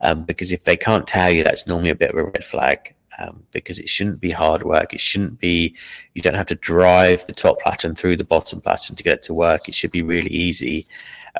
Um, 0.00 0.24
because 0.24 0.52
if 0.52 0.64
they 0.64 0.76
can't 0.78 1.06
tell 1.06 1.30
you, 1.30 1.44
that's 1.44 1.66
normally 1.66 1.90
a 1.90 1.94
bit 1.94 2.12
of 2.12 2.16
a 2.16 2.24
red 2.24 2.44
flag. 2.44 2.94
Um, 3.18 3.44
because 3.50 3.78
it 3.78 3.88
shouldn't 3.88 4.20
be 4.20 4.30
hard 4.30 4.62
work. 4.62 4.92
It 4.92 5.00
shouldn't 5.00 5.38
be. 5.38 5.74
You 6.12 6.20
don't 6.20 6.34
have 6.34 6.48
to 6.48 6.54
drive 6.54 7.26
the 7.26 7.32
top 7.32 7.62
platen 7.62 7.94
through 7.94 8.18
the 8.18 8.24
bottom 8.24 8.60
platen 8.60 8.94
to 8.94 9.02
get 9.02 9.14
it 9.14 9.22
to 9.24 9.32
work. 9.34 9.68
It 9.70 9.74
should 9.74 9.90
be 9.90 10.02
really 10.02 10.30
easy, 10.30 10.86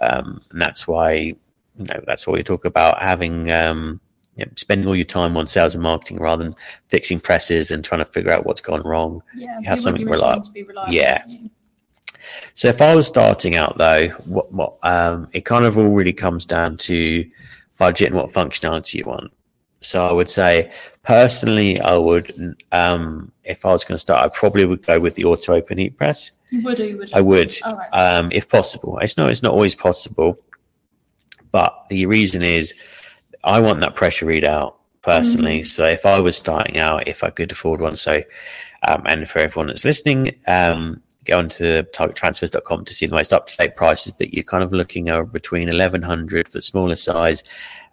um, 0.02 0.40
and 0.50 0.60
that's 0.60 0.86
why 0.86 1.12
you 1.14 1.36
know 1.78 2.02
that's 2.06 2.26
why 2.26 2.34
we 2.34 2.42
talk 2.42 2.64
about 2.64 3.02
having 3.02 3.50
um, 3.50 4.00
you 4.36 4.44
know, 4.44 4.52
spending 4.56 4.86
all 4.86 4.96
your 4.96 5.04
time 5.04 5.36
on 5.36 5.46
sales 5.46 5.74
and 5.74 5.82
marketing 5.82 6.18
rather 6.18 6.44
than 6.44 6.56
fixing 6.88 7.18
presses 7.18 7.70
and 7.70 7.84
trying 7.84 8.00
to 8.00 8.04
figure 8.04 8.30
out 8.30 8.44
what's 8.44 8.60
gone 8.60 8.82
wrong. 8.82 9.22
Yeah, 9.34 9.58
You 9.60 9.68
have 9.68 9.80
something 9.80 10.06
reliable. 10.06 10.50
reliable. 10.54 10.92
Yeah. 10.92 11.24
So 12.54 12.68
if 12.68 12.82
I 12.82 12.94
was 12.94 13.06
starting 13.06 13.56
out 13.56 13.78
though, 13.78 14.08
what, 14.26 14.52
what 14.52 14.76
um, 14.82 15.28
it 15.32 15.44
kind 15.44 15.64
of 15.64 15.78
all 15.78 15.88
really 15.88 16.12
comes 16.12 16.44
down 16.44 16.76
to 16.78 17.28
budget 17.78 18.08
and 18.08 18.16
what 18.16 18.30
functionality 18.30 18.94
you 18.94 19.04
want. 19.06 19.32
So 19.80 20.06
I 20.06 20.12
would 20.12 20.28
say 20.28 20.72
personally, 21.02 21.80
I 21.80 21.96
would 21.96 22.56
um, 22.72 23.32
if 23.44 23.64
I 23.64 23.72
was 23.72 23.84
going 23.84 23.94
to 23.96 24.00
start, 24.00 24.24
I 24.24 24.28
probably 24.28 24.64
would 24.64 24.84
go 24.84 24.98
with 24.98 25.14
the 25.14 25.24
auto 25.24 25.54
open 25.54 25.78
heat 25.78 25.96
press. 25.96 26.32
You 26.50 26.62
would 26.62 26.80
or 26.80 26.86
you 26.86 26.96
would. 26.98 27.12
I 27.12 27.20
would, 27.20 27.54
right. 27.64 27.88
um, 27.92 28.30
if 28.32 28.48
possible. 28.48 28.98
It's 29.00 29.16
not 29.16 29.30
it's 29.30 29.42
not 29.42 29.52
always 29.52 29.74
possible, 29.74 30.38
but 31.50 31.86
the 31.90 32.06
reason 32.06 32.42
is 32.42 32.74
I 33.44 33.60
want 33.60 33.80
that 33.80 33.96
pressure 33.96 34.26
readout 34.26 34.74
personally. 35.02 35.62
So 35.62 35.84
if 35.84 36.06
I 36.06 36.20
was 36.20 36.36
starting 36.36 36.78
out, 36.78 37.08
if 37.08 37.24
I 37.24 37.30
could 37.30 37.52
afford 37.52 37.80
one, 37.80 37.96
so 37.96 38.22
um, 38.86 39.02
and 39.06 39.28
for 39.28 39.40
everyone 39.40 39.68
that's 39.68 39.84
listening, 39.84 40.36
um, 40.46 41.02
go 41.24 41.38
on 41.38 41.48
to 41.48 41.82
targettransfers.com 41.92 42.84
to 42.84 42.94
see 42.94 43.06
the 43.06 43.14
most 43.14 43.32
up 43.32 43.46
to 43.48 43.56
date 43.56 43.76
prices. 43.76 44.12
But 44.16 44.32
you're 44.32 44.44
kind 44.44 44.62
of 44.62 44.72
looking 44.72 45.08
at 45.08 45.32
between 45.32 45.68
1100 45.68 46.48
for 46.48 46.58
the 46.58 46.62
smaller 46.62 46.96
size 46.96 47.42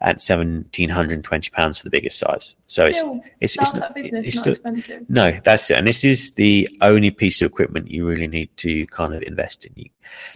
and 0.04 0.20
1720 0.20 1.50
pounds 1.52 1.78
for 1.78 1.86
the 1.86 1.90
biggest 1.90 2.20
size. 2.20 2.56
So 2.68 2.88
it's 2.88 3.00
Still, 3.00 3.24
it's 3.40 3.56
it's, 3.56 3.70
startup 3.70 3.96
business, 3.96 4.28
it's 4.28 4.36
not 4.36 4.42
still, 4.42 4.52
expensive. 4.52 5.10
no, 5.10 5.40
that's 5.46 5.72
it. 5.72 5.78
And 5.78 5.88
this 5.88 6.04
is 6.04 6.32
the 6.32 6.68
only 6.82 7.10
piece 7.10 7.42
of 7.42 7.50
equipment 7.50 7.90
you 7.90 8.06
really 8.06 8.28
need 8.28 8.56
to 8.58 8.86
kind 8.88 9.14
of 9.14 9.24
invest 9.24 9.66
in. 9.66 9.72
You, 9.78 9.90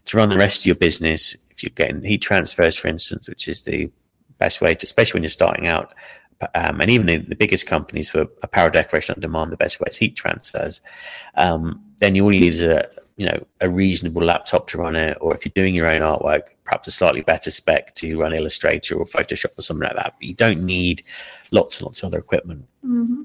to 0.05 0.17
run 0.17 0.29
the 0.29 0.37
rest 0.37 0.61
of 0.61 0.67
your 0.67 0.75
business, 0.75 1.35
if 1.51 1.63
you're 1.63 1.71
getting 1.75 2.01
heat 2.01 2.21
transfers, 2.21 2.77
for 2.77 2.87
instance, 2.87 3.27
which 3.27 3.49
is 3.49 3.63
the 3.63 3.91
best 4.37 4.61
way 4.61 4.73
to, 4.73 4.85
especially 4.85 5.17
when 5.17 5.23
you're 5.23 5.29
starting 5.29 5.67
out, 5.67 5.93
um, 6.55 6.79
and 6.79 6.89
even 6.89 7.09
in 7.09 7.27
the 7.27 7.35
biggest 7.35 7.67
companies 7.67 8.09
for 8.09 8.21
apparel 8.43 8.71
decoration 8.71 9.15
on 9.15 9.21
demand, 9.21 9.51
the 9.51 9.57
best 9.57 9.81
way 9.81 9.87
is 9.89 9.97
heat 9.97 10.15
transfers. 10.15 10.79
Um, 11.35 11.83
then 11.97 12.15
you 12.15 12.23
all 12.23 12.31
you 12.31 12.39
need 12.39 12.49
is 12.49 12.61
a 12.61 12.87
you 13.17 13.25
know 13.25 13.45
a 13.61 13.69
reasonable 13.69 14.23
laptop 14.23 14.67
to 14.69 14.77
run 14.77 14.95
it, 14.95 15.17
or 15.19 15.35
if 15.35 15.43
you're 15.43 15.51
doing 15.55 15.75
your 15.75 15.87
own 15.87 16.01
artwork, 16.01 16.49
perhaps 16.63 16.87
a 16.87 16.91
slightly 16.91 17.21
better 17.21 17.51
spec 17.51 17.95
to 17.95 18.19
run 18.19 18.33
Illustrator 18.33 18.95
or 18.95 19.05
Photoshop 19.05 19.57
or 19.57 19.61
something 19.63 19.87
like 19.87 19.95
that. 19.95 20.15
But 20.19 20.23
you 20.23 20.35
don't 20.35 20.63
need 20.63 21.03
lots 21.51 21.77
and 21.77 21.85
lots 21.85 22.01
of 22.01 22.07
other 22.07 22.19
equipment. 22.19 22.65
hmm 22.81 23.23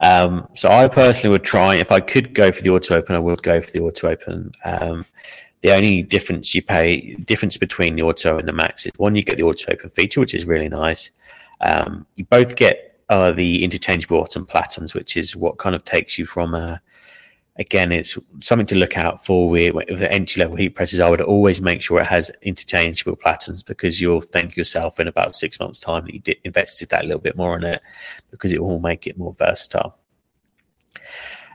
Um, 0.00 0.48
so 0.54 0.70
I 0.70 0.88
personally 0.88 1.32
would 1.32 1.44
try, 1.44 1.76
if 1.76 1.92
I 1.92 2.00
could 2.00 2.34
go 2.34 2.50
for 2.50 2.62
the 2.62 2.70
auto 2.70 2.96
open, 2.96 3.14
I 3.14 3.18
would 3.18 3.42
go 3.42 3.60
for 3.60 3.70
the 3.70 3.80
auto 3.80 4.08
open. 4.08 4.52
Um, 4.64 5.06
the 5.60 5.72
only 5.72 6.02
difference 6.02 6.54
you 6.54 6.62
pay, 6.62 7.14
difference 7.14 7.56
between 7.56 7.96
the 7.96 8.02
auto 8.02 8.38
and 8.38 8.46
the 8.46 8.52
max 8.52 8.84
is 8.84 8.92
one, 8.96 9.14
you 9.14 9.22
get 9.22 9.38
the 9.38 9.44
auto 9.44 9.72
open 9.72 9.90
feature, 9.90 10.20
which 10.20 10.34
is 10.34 10.44
really 10.44 10.68
nice. 10.68 11.10
Um, 11.60 12.06
you 12.16 12.24
both 12.24 12.56
get 12.56 13.00
uh, 13.08 13.32
the 13.32 13.64
interchangeable 13.64 14.20
bottom 14.20 14.44
platens, 14.44 14.92
which 14.92 15.16
is 15.16 15.34
what 15.34 15.56
kind 15.56 15.74
of 15.74 15.84
takes 15.84 16.18
you 16.18 16.26
from 16.26 16.54
a, 16.54 16.82
again, 17.56 17.92
it's 17.92 18.18
something 18.40 18.66
to 18.66 18.74
look 18.74 18.96
out 18.98 19.24
for 19.24 19.48
with, 19.48 19.74
with 19.74 19.98
the 19.98 20.10
entry 20.12 20.40
level 20.40 20.56
heat 20.56 20.70
presses. 20.70 21.00
I 21.00 21.08
would 21.08 21.20
always 21.20 21.60
make 21.60 21.82
sure 21.82 22.00
it 22.00 22.06
has 22.06 22.30
interchangeable 22.42 23.16
platens 23.16 23.62
because 23.62 24.00
you'll 24.00 24.20
thank 24.20 24.56
yourself 24.56 24.98
in 24.98 25.06
about 25.08 25.36
six 25.36 25.60
months' 25.60 25.78
time 25.80 26.04
that 26.04 26.14
you 26.14 26.20
did, 26.20 26.38
invested 26.44 26.88
that 26.90 27.04
little 27.04 27.20
bit 27.20 27.36
more 27.36 27.54
on 27.54 27.64
it 27.64 27.80
because 28.30 28.52
it 28.52 28.62
will 28.62 28.80
make 28.80 29.06
it 29.06 29.16
more 29.18 29.32
versatile. 29.34 29.96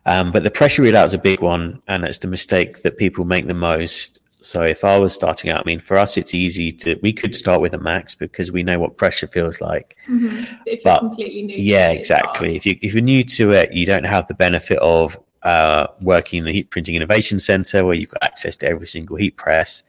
Um, 0.05 0.31
but 0.31 0.43
the 0.43 0.51
pressure 0.51 0.81
readout 0.83 1.05
is 1.05 1.13
a 1.13 1.17
big 1.19 1.41
one, 1.41 1.81
and 1.87 2.03
it's 2.05 2.19
the 2.19 2.27
mistake 2.27 2.81
that 2.83 2.97
people 2.97 3.25
make 3.25 3.47
the 3.47 3.53
most. 3.53 4.21
So 4.41 4.63
if 4.63 4.85
I 4.85 4.97
was 4.97 5.13
starting 5.13 5.51
out, 5.51 5.59
I 5.61 5.63
mean, 5.65 5.79
for 5.79 5.97
us, 5.97 6.15
it's 6.15 6.33
easy 6.33 6.71
to. 6.71 6.97
We 7.03 7.11
could 7.11 7.35
start 7.35 7.59
with 7.59 7.73
a 7.73 7.77
max 7.77 8.15
because 8.15 8.51
we 8.51 8.63
know 8.63 8.79
what 8.79 8.95
pressure 8.97 9.27
feels 9.27 9.59
like. 9.59 9.97
hmm 10.05 10.43
If 10.65 10.81
But- 10.83 11.01
you're 11.01 11.09
completely 11.09 11.43
new, 11.43 11.55
to 11.57 11.61
Yeah, 11.61 11.89
exactly. 11.91 12.55
If 12.55 12.65
you 12.65 12.77
if 12.81 12.93
you're 12.93 13.03
new 13.03 13.25
to 13.25 13.51
it, 13.51 13.73
you 13.73 13.85
don't 13.85 14.05
have 14.05 14.27
the 14.29 14.33
benefit 14.33 14.79
of 14.79 15.19
uh, 15.43 15.87
working 16.01 16.39
in 16.39 16.45
the 16.45 16.51
Heat 16.51 16.69
Printing 16.69 16.95
Innovation 16.95 17.39
Center 17.39 17.85
where 17.85 17.95
you've 17.95 18.09
got 18.09 18.23
access 18.23 18.57
to 18.57 18.67
every 18.67 18.87
single 18.87 19.15
heat 19.15 19.37
press. 19.37 19.83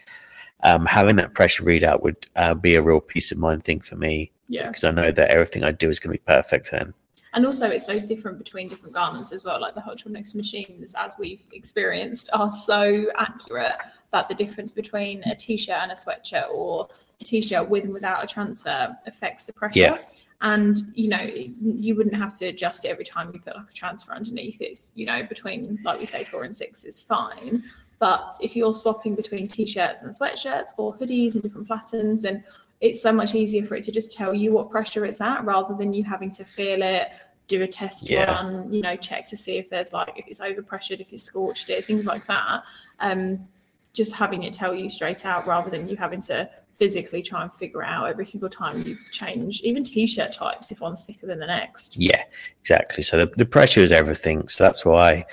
Um, 0.63 0.85
having 0.87 1.17
that 1.17 1.35
pressure 1.35 1.63
readout 1.65 2.03
would 2.03 2.27
uh, 2.37 2.55
be 2.55 2.75
a 2.75 2.83
real 2.83 3.01
peace 3.01 3.33
of 3.33 3.39
mind 3.39 3.65
thing 3.65 3.81
for 3.81 3.97
me 3.97 4.31
Yeah. 4.49 4.69
because 4.69 4.85
I 4.85 4.91
know 4.91 5.11
that 5.11 5.31
everything 5.31 5.65
I 5.65 5.73
do 5.73 5.89
is 5.89 5.99
going 5.99 6.15
to 6.15 6.21
be 6.21 6.25
perfect 6.27 6.71
then. 6.71 6.93
And 7.33 7.47
also, 7.47 7.69
it's 7.69 7.87
so 7.87 8.01
different 8.01 8.39
between 8.39 8.69
different 8.69 8.93
garments 8.93 9.31
as 9.33 9.45
well. 9.45 9.61
Like 9.61 9.75
the 9.77 9.81
Hotronix 9.81 10.35
machines, 10.35 10.95
as 10.99 11.15
we've 11.19 11.45
experienced, 11.53 12.29
are 12.33 12.51
so 12.51 13.07
accurate 13.17 13.77
that 14.13 14.29
the 14.29 14.35
difference 14.35 14.73
between 14.73 15.23
a 15.25 15.37
t-shirt 15.37 15.77
and 15.81 15.93
a 15.93 15.95
sweatshirt, 15.95 16.51
or 16.51 16.89
a 17.21 17.25
t-shirt 17.25 17.69
with 17.71 17.85
and 17.85 17.93
without 17.93 18.25
a 18.25 18.27
transfer, 18.27 18.97
affects 19.07 19.45
the 19.45 19.53
pressure. 19.53 19.79
Yeah. 19.79 19.99
And 20.43 20.79
you 20.95 21.09
know, 21.09 21.21
you 21.21 21.95
wouldn't 21.95 22.17
have 22.17 22.33
to 22.35 22.47
adjust 22.47 22.85
it 22.85 22.89
every 22.89 23.05
time 23.05 23.31
you 23.35 23.41
put 23.41 23.57
like 23.57 23.71
a 23.71 23.75
transfer 23.75 24.13
underneath. 24.13 24.61
It's 24.61 24.93
you 24.95 25.05
know 25.05 25.23
between 25.23 25.79
like 25.85 26.01
we 26.01 26.07
say 26.07 26.25
four 26.25 26.45
and 26.45 26.57
six 26.57 26.85
is 26.85 27.01
fine. 27.01 27.63
But 27.99 28.37
if 28.41 28.57
you're 28.57 28.73
swapping 28.73 29.15
between 29.15 29.47
t-shirts 29.47 30.01
and 30.01 30.11
sweatshirts 30.19 30.71
or 30.79 30.95
hoodies 30.95 31.35
and 31.35 31.43
different 31.43 31.69
patterns, 31.69 32.25
and 32.25 32.43
it's 32.81 33.03
so 33.03 33.13
much 33.13 33.35
easier 33.35 33.63
for 33.63 33.75
it 33.77 33.85
to 33.85 33.93
just 33.93 34.17
tell 34.17 34.33
you 34.33 34.53
what 34.53 34.71
pressure 34.71 35.05
it's 35.05 35.21
at 35.21 35.45
rather 35.45 35.75
than 35.75 35.93
you 35.93 36.03
having 36.03 36.31
to 36.31 36.45
feel 36.45 36.83
it, 36.83 37.09
do 37.47 37.63
a 37.63 37.69
test 37.69 38.09
Yeah. 38.09 38.33
run, 38.33 38.73
you 38.73 38.81
know, 38.81 38.97
check 38.97 39.27
to 39.27 39.37
see 39.37 39.59
if 39.59 39.69
there's 39.69 39.93
like 39.93 40.15
if 40.17 40.27
it's 40.27 40.41
over 40.41 40.63
pressured, 40.63 41.03
if 41.03 41.13
it's 41.13 41.23
scorched 41.23 41.69
it, 41.69 41.85
things 41.85 42.07
like 42.07 42.27
that. 42.29 42.63
Um, 43.01 43.47
just 43.93 44.15
having 44.15 44.45
it 44.45 44.55
tell 44.55 44.75
you 44.75 44.89
straight 44.89 45.27
out 45.27 45.47
rather 45.47 45.69
than 45.69 45.87
you 45.87 45.97
having 45.97 46.23
to 46.23 46.49
physically 46.81 47.23
try 47.23 47.43
and 47.43 47.53
figure 47.53 47.85
out 47.85 48.09
every 48.09 48.25
single 48.25 48.49
time 48.49 48.83
you 48.83 48.97
change 49.13 49.61
even 49.61 49.85
t-shirt 49.85 50.33
types 50.33 50.73
if 50.73 50.81
one's 50.81 51.05
thicker 51.05 51.27
than 51.27 51.39
the 51.39 51.47
next. 51.47 51.97
Yeah, 51.97 52.23
exactly. 52.59 53.05
So 53.05 53.19
the, 53.19 53.27
the 53.37 53.45
pressure 53.45 53.83
is 53.83 53.93
everything. 53.93 54.49
So 54.49 54.65
that's 54.65 54.85
why 54.85 55.27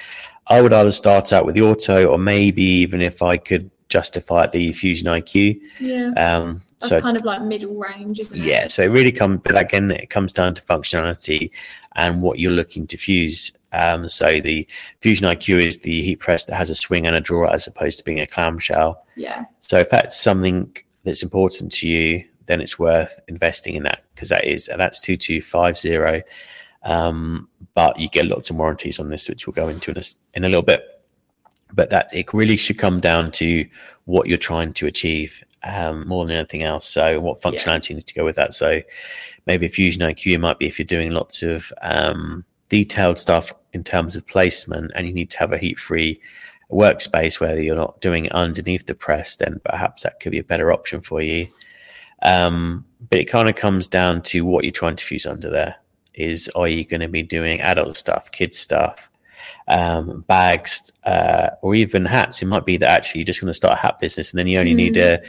I 0.48 0.62
would 0.62 0.74
either 0.74 0.92
start 0.92 1.32
out 1.32 1.46
with 1.46 1.56
the 1.56 1.62
auto 1.62 2.06
or 2.06 2.18
maybe 2.18 2.62
even 2.62 3.01
if 3.01 3.24
I 3.24 3.38
could 3.38 3.72
justify 3.88 4.44
it, 4.44 4.51
the 4.51 4.74
Fusion 4.74 5.08
IQ. 5.08 5.62
Yeah. 5.80 6.12
Um, 6.18 6.62
That's 6.82 6.89
so 6.89 7.01
kind 7.01 7.16
of 7.16 7.24
like 7.24 7.42
middle 7.42 7.75
range, 7.75 8.20
isn't 8.20 8.38
it? 8.38 8.46
yeah, 8.46 8.68
so 8.68 8.84
it 8.84 8.88
really 8.88 9.13
comes, 9.13 9.39
but 9.42 9.58
again, 9.58 9.89
it 9.92 10.10
comes 10.10 10.34
down 10.34 10.54
to 10.56 10.62
functionality 10.62 11.51
and 11.96 12.22
what 12.22 12.39
you're 12.39 12.51
looking 12.51 12.88
to 12.88 12.98
fuse. 12.98 13.54
Um, 13.72 14.10
so 14.10 14.42
the 14.42 14.68
Fusion 15.00 15.27
IQ 15.27 15.63
is 15.66 15.80
the 15.80 16.01
heat 16.01 16.20
press 16.20 16.44
that 16.46 16.56
has 16.56 16.70
a 16.70 16.75
swing 16.75 17.08
and 17.08 17.16
a 17.16 17.22
drawer 17.22 17.50
as 17.50 17.68
opposed 17.68 18.00
to 18.00 18.04
being 18.04 18.20
a 18.20 18.27
clamshell. 18.27 19.06
Yeah. 19.16 19.46
So 19.62 19.77
if 19.77 19.89
that's 19.89 20.20
something 20.20 20.75
that's 21.07 21.23
important 21.23 21.71
to 21.71 21.87
you, 21.87 22.23
then 22.47 22.59
it's 22.59 22.77
worth 22.77 23.19
investing 23.27 23.75
in 23.75 23.83
that 23.83 24.03
because 24.13 24.29
that 24.29 24.43
is 24.43 24.69
that's 24.77 24.99
two 24.99 25.17
two 25.17 25.41
five 25.41 25.77
zero. 25.77 26.21
Um, 26.83 27.49
but 27.73 27.99
you 27.99 28.09
get 28.09 28.25
lots 28.25 28.49
of 28.49 28.57
warranties 28.57 28.99
on 28.99 29.09
this, 29.09 29.27
which 29.27 29.47
we'll 29.47 29.53
go 29.53 29.69
into 29.69 29.91
in 29.91 29.97
a, 29.97 30.03
in 30.33 30.43
a 30.43 30.49
little 30.49 30.63
bit. 30.63 30.85
But 31.73 31.89
that 31.89 32.09
it 32.13 32.33
really 32.33 32.57
should 32.57 32.77
come 32.77 32.99
down 32.99 33.31
to 33.31 33.65
what 34.05 34.27
you're 34.27 34.37
trying 34.37 34.73
to 34.73 34.87
achieve 34.87 35.43
um, 35.63 36.07
more 36.07 36.25
than 36.25 36.37
anything 36.37 36.63
else. 36.63 36.87
So 36.87 37.19
what 37.19 37.41
functionality 37.41 37.89
you 37.89 37.95
need 37.95 38.07
to 38.07 38.13
go 38.13 38.23
with 38.23 38.37
that. 38.37 38.53
So 38.53 38.81
maybe 39.45 39.65
a 39.65 39.69
Fusion 39.69 40.01
IQ 40.01 40.39
might 40.39 40.59
be 40.59 40.67
if 40.67 40.79
you're 40.79 40.85
doing 40.85 41.11
lots 41.11 41.43
of 41.43 41.73
um, 41.81 42.45
detailed 42.69 43.17
stuff 43.17 43.53
in 43.73 43.83
terms 43.83 44.15
of 44.15 44.25
placement, 44.27 44.91
and 44.95 45.07
you 45.07 45.13
need 45.13 45.29
to 45.31 45.39
have 45.39 45.51
a 45.51 45.57
heat-free 45.57 46.21
workspace 46.71 47.39
where 47.39 47.59
you're 47.59 47.75
not 47.75 48.01
doing 48.01 48.25
it 48.25 48.31
underneath 48.31 48.86
the 48.86 48.95
press, 48.95 49.36
then 49.36 49.59
perhaps 49.63 50.03
that 50.03 50.19
could 50.19 50.31
be 50.31 50.39
a 50.39 50.43
better 50.43 50.71
option 50.71 51.01
for 51.01 51.21
you. 51.21 51.47
Um, 52.24 52.86
but 53.09 53.19
it 53.19 53.25
kind 53.25 53.47
of 53.47 53.55
comes 53.55 53.88
down 53.88 54.21
to 54.24 54.43
what 54.43 54.63
you're 54.63 54.71
trying 54.71 54.95
to 54.95 55.05
fuse 55.05 55.25
under 55.25 55.50
there. 55.50 55.75
Is 56.13 56.50
are 56.55 56.67
you 56.67 56.83
going 56.83 57.01
to 57.01 57.07
be 57.07 57.24
doing 57.24 57.62
adult 57.62 57.95
stuff, 57.95 58.31
kids 58.31 58.57
stuff, 58.57 59.12
um, 59.67 60.21
bags, 60.27 60.91
uh, 61.03 61.51
or 61.62 61.75
even 61.75 62.05
hats? 62.05 62.41
It 62.41 62.47
might 62.47 62.65
be 62.65 62.77
that 62.77 62.89
actually 62.89 63.19
you're 63.21 63.25
just 63.25 63.39
going 63.39 63.51
to 63.51 63.53
start 63.53 63.77
a 63.77 63.81
hat 63.81 64.00
business, 64.00 64.31
and 64.31 64.39
then 64.39 64.47
you 64.47 64.59
only 64.59 64.74
mm. 64.74 64.77
need 64.77 64.97
a 64.97 65.21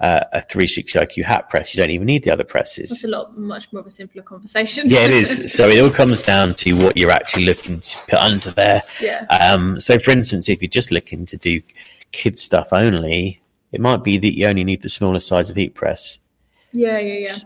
uh, 0.00 0.24
a 0.32 0.40
360 0.40 0.98
IQ 0.98 1.24
hat 1.24 1.48
press. 1.48 1.74
You 1.74 1.82
don't 1.82 1.90
even 1.90 2.06
need 2.06 2.24
the 2.24 2.30
other 2.30 2.44
presses. 2.44 2.90
It's 2.92 3.04
a 3.04 3.08
lot 3.08 3.38
much 3.38 3.72
more 3.72 3.80
of 3.80 3.86
a 3.86 3.90
simpler 3.90 4.22
conversation. 4.22 4.88
yeah, 4.90 5.00
it 5.00 5.10
is. 5.12 5.52
So 5.52 5.68
it 5.68 5.82
all 5.82 5.90
comes 5.90 6.20
down 6.20 6.54
to 6.56 6.72
what 6.74 6.96
you're 6.96 7.10
actually 7.10 7.44
looking 7.44 7.80
to 7.80 7.98
put 8.08 8.18
under 8.18 8.50
there. 8.50 8.82
Yeah. 9.00 9.26
Um, 9.30 9.78
so, 9.78 9.98
for 9.98 10.10
instance, 10.10 10.48
if 10.48 10.60
you're 10.62 10.68
just 10.68 10.90
looking 10.90 11.26
to 11.26 11.36
do 11.36 11.62
kids 12.12 12.42
stuff 12.42 12.72
only, 12.72 13.40
it 13.72 13.80
might 13.80 14.04
be 14.04 14.18
that 14.18 14.36
you 14.36 14.46
only 14.46 14.64
need 14.64 14.82
the 14.82 14.88
smaller 14.88 15.20
size 15.20 15.50
of 15.50 15.56
heat 15.56 15.74
press. 15.74 16.18
Yeah, 16.72 16.98
yeah, 16.98 17.28
yeah. 17.28 17.36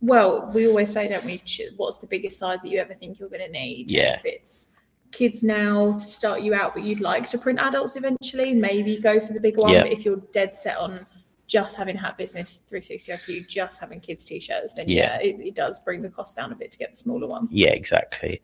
Well, 0.00 0.50
we 0.52 0.66
always 0.66 0.92
say, 0.92 1.08
don't 1.08 1.24
we? 1.24 1.40
What's 1.76 1.98
the 1.98 2.06
biggest 2.06 2.38
size 2.38 2.62
that 2.62 2.68
you 2.70 2.80
ever 2.80 2.94
think 2.94 3.20
you're 3.20 3.28
going 3.28 3.46
to 3.46 3.50
need? 3.50 3.90
Yeah. 3.90 4.16
If 4.16 4.24
it's 4.24 4.68
kids 5.12 5.42
now 5.42 5.92
to 5.92 6.06
start 6.06 6.42
you 6.42 6.54
out, 6.54 6.74
but 6.74 6.82
you'd 6.82 7.00
like 7.00 7.28
to 7.30 7.38
print 7.38 7.60
adults 7.60 7.96
eventually, 7.96 8.54
maybe 8.54 8.98
go 9.00 9.20
for 9.20 9.32
the 9.32 9.40
bigger 9.40 9.60
one. 9.60 9.72
But 9.72 9.92
if 9.92 10.04
you're 10.04 10.22
dead 10.32 10.54
set 10.56 10.76
on 10.78 11.06
just 11.52 11.76
having 11.76 11.94
hat 11.94 12.16
business 12.16 12.62
360 12.68 13.12
IQ, 13.12 13.46
just 13.46 13.78
having 13.78 14.00
kids 14.00 14.24
t-shirts, 14.24 14.72
then 14.72 14.88
yeah, 14.88 15.18
yeah 15.20 15.28
it, 15.28 15.40
it, 15.40 15.54
does 15.54 15.78
bring 15.80 16.00
the 16.00 16.08
cost 16.08 16.34
down 16.34 16.50
a 16.50 16.54
bit 16.54 16.72
to 16.72 16.78
get 16.78 16.92
the 16.92 16.96
smaller 16.96 17.28
one. 17.28 17.46
Yeah, 17.50 17.72
exactly. 17.72 18.40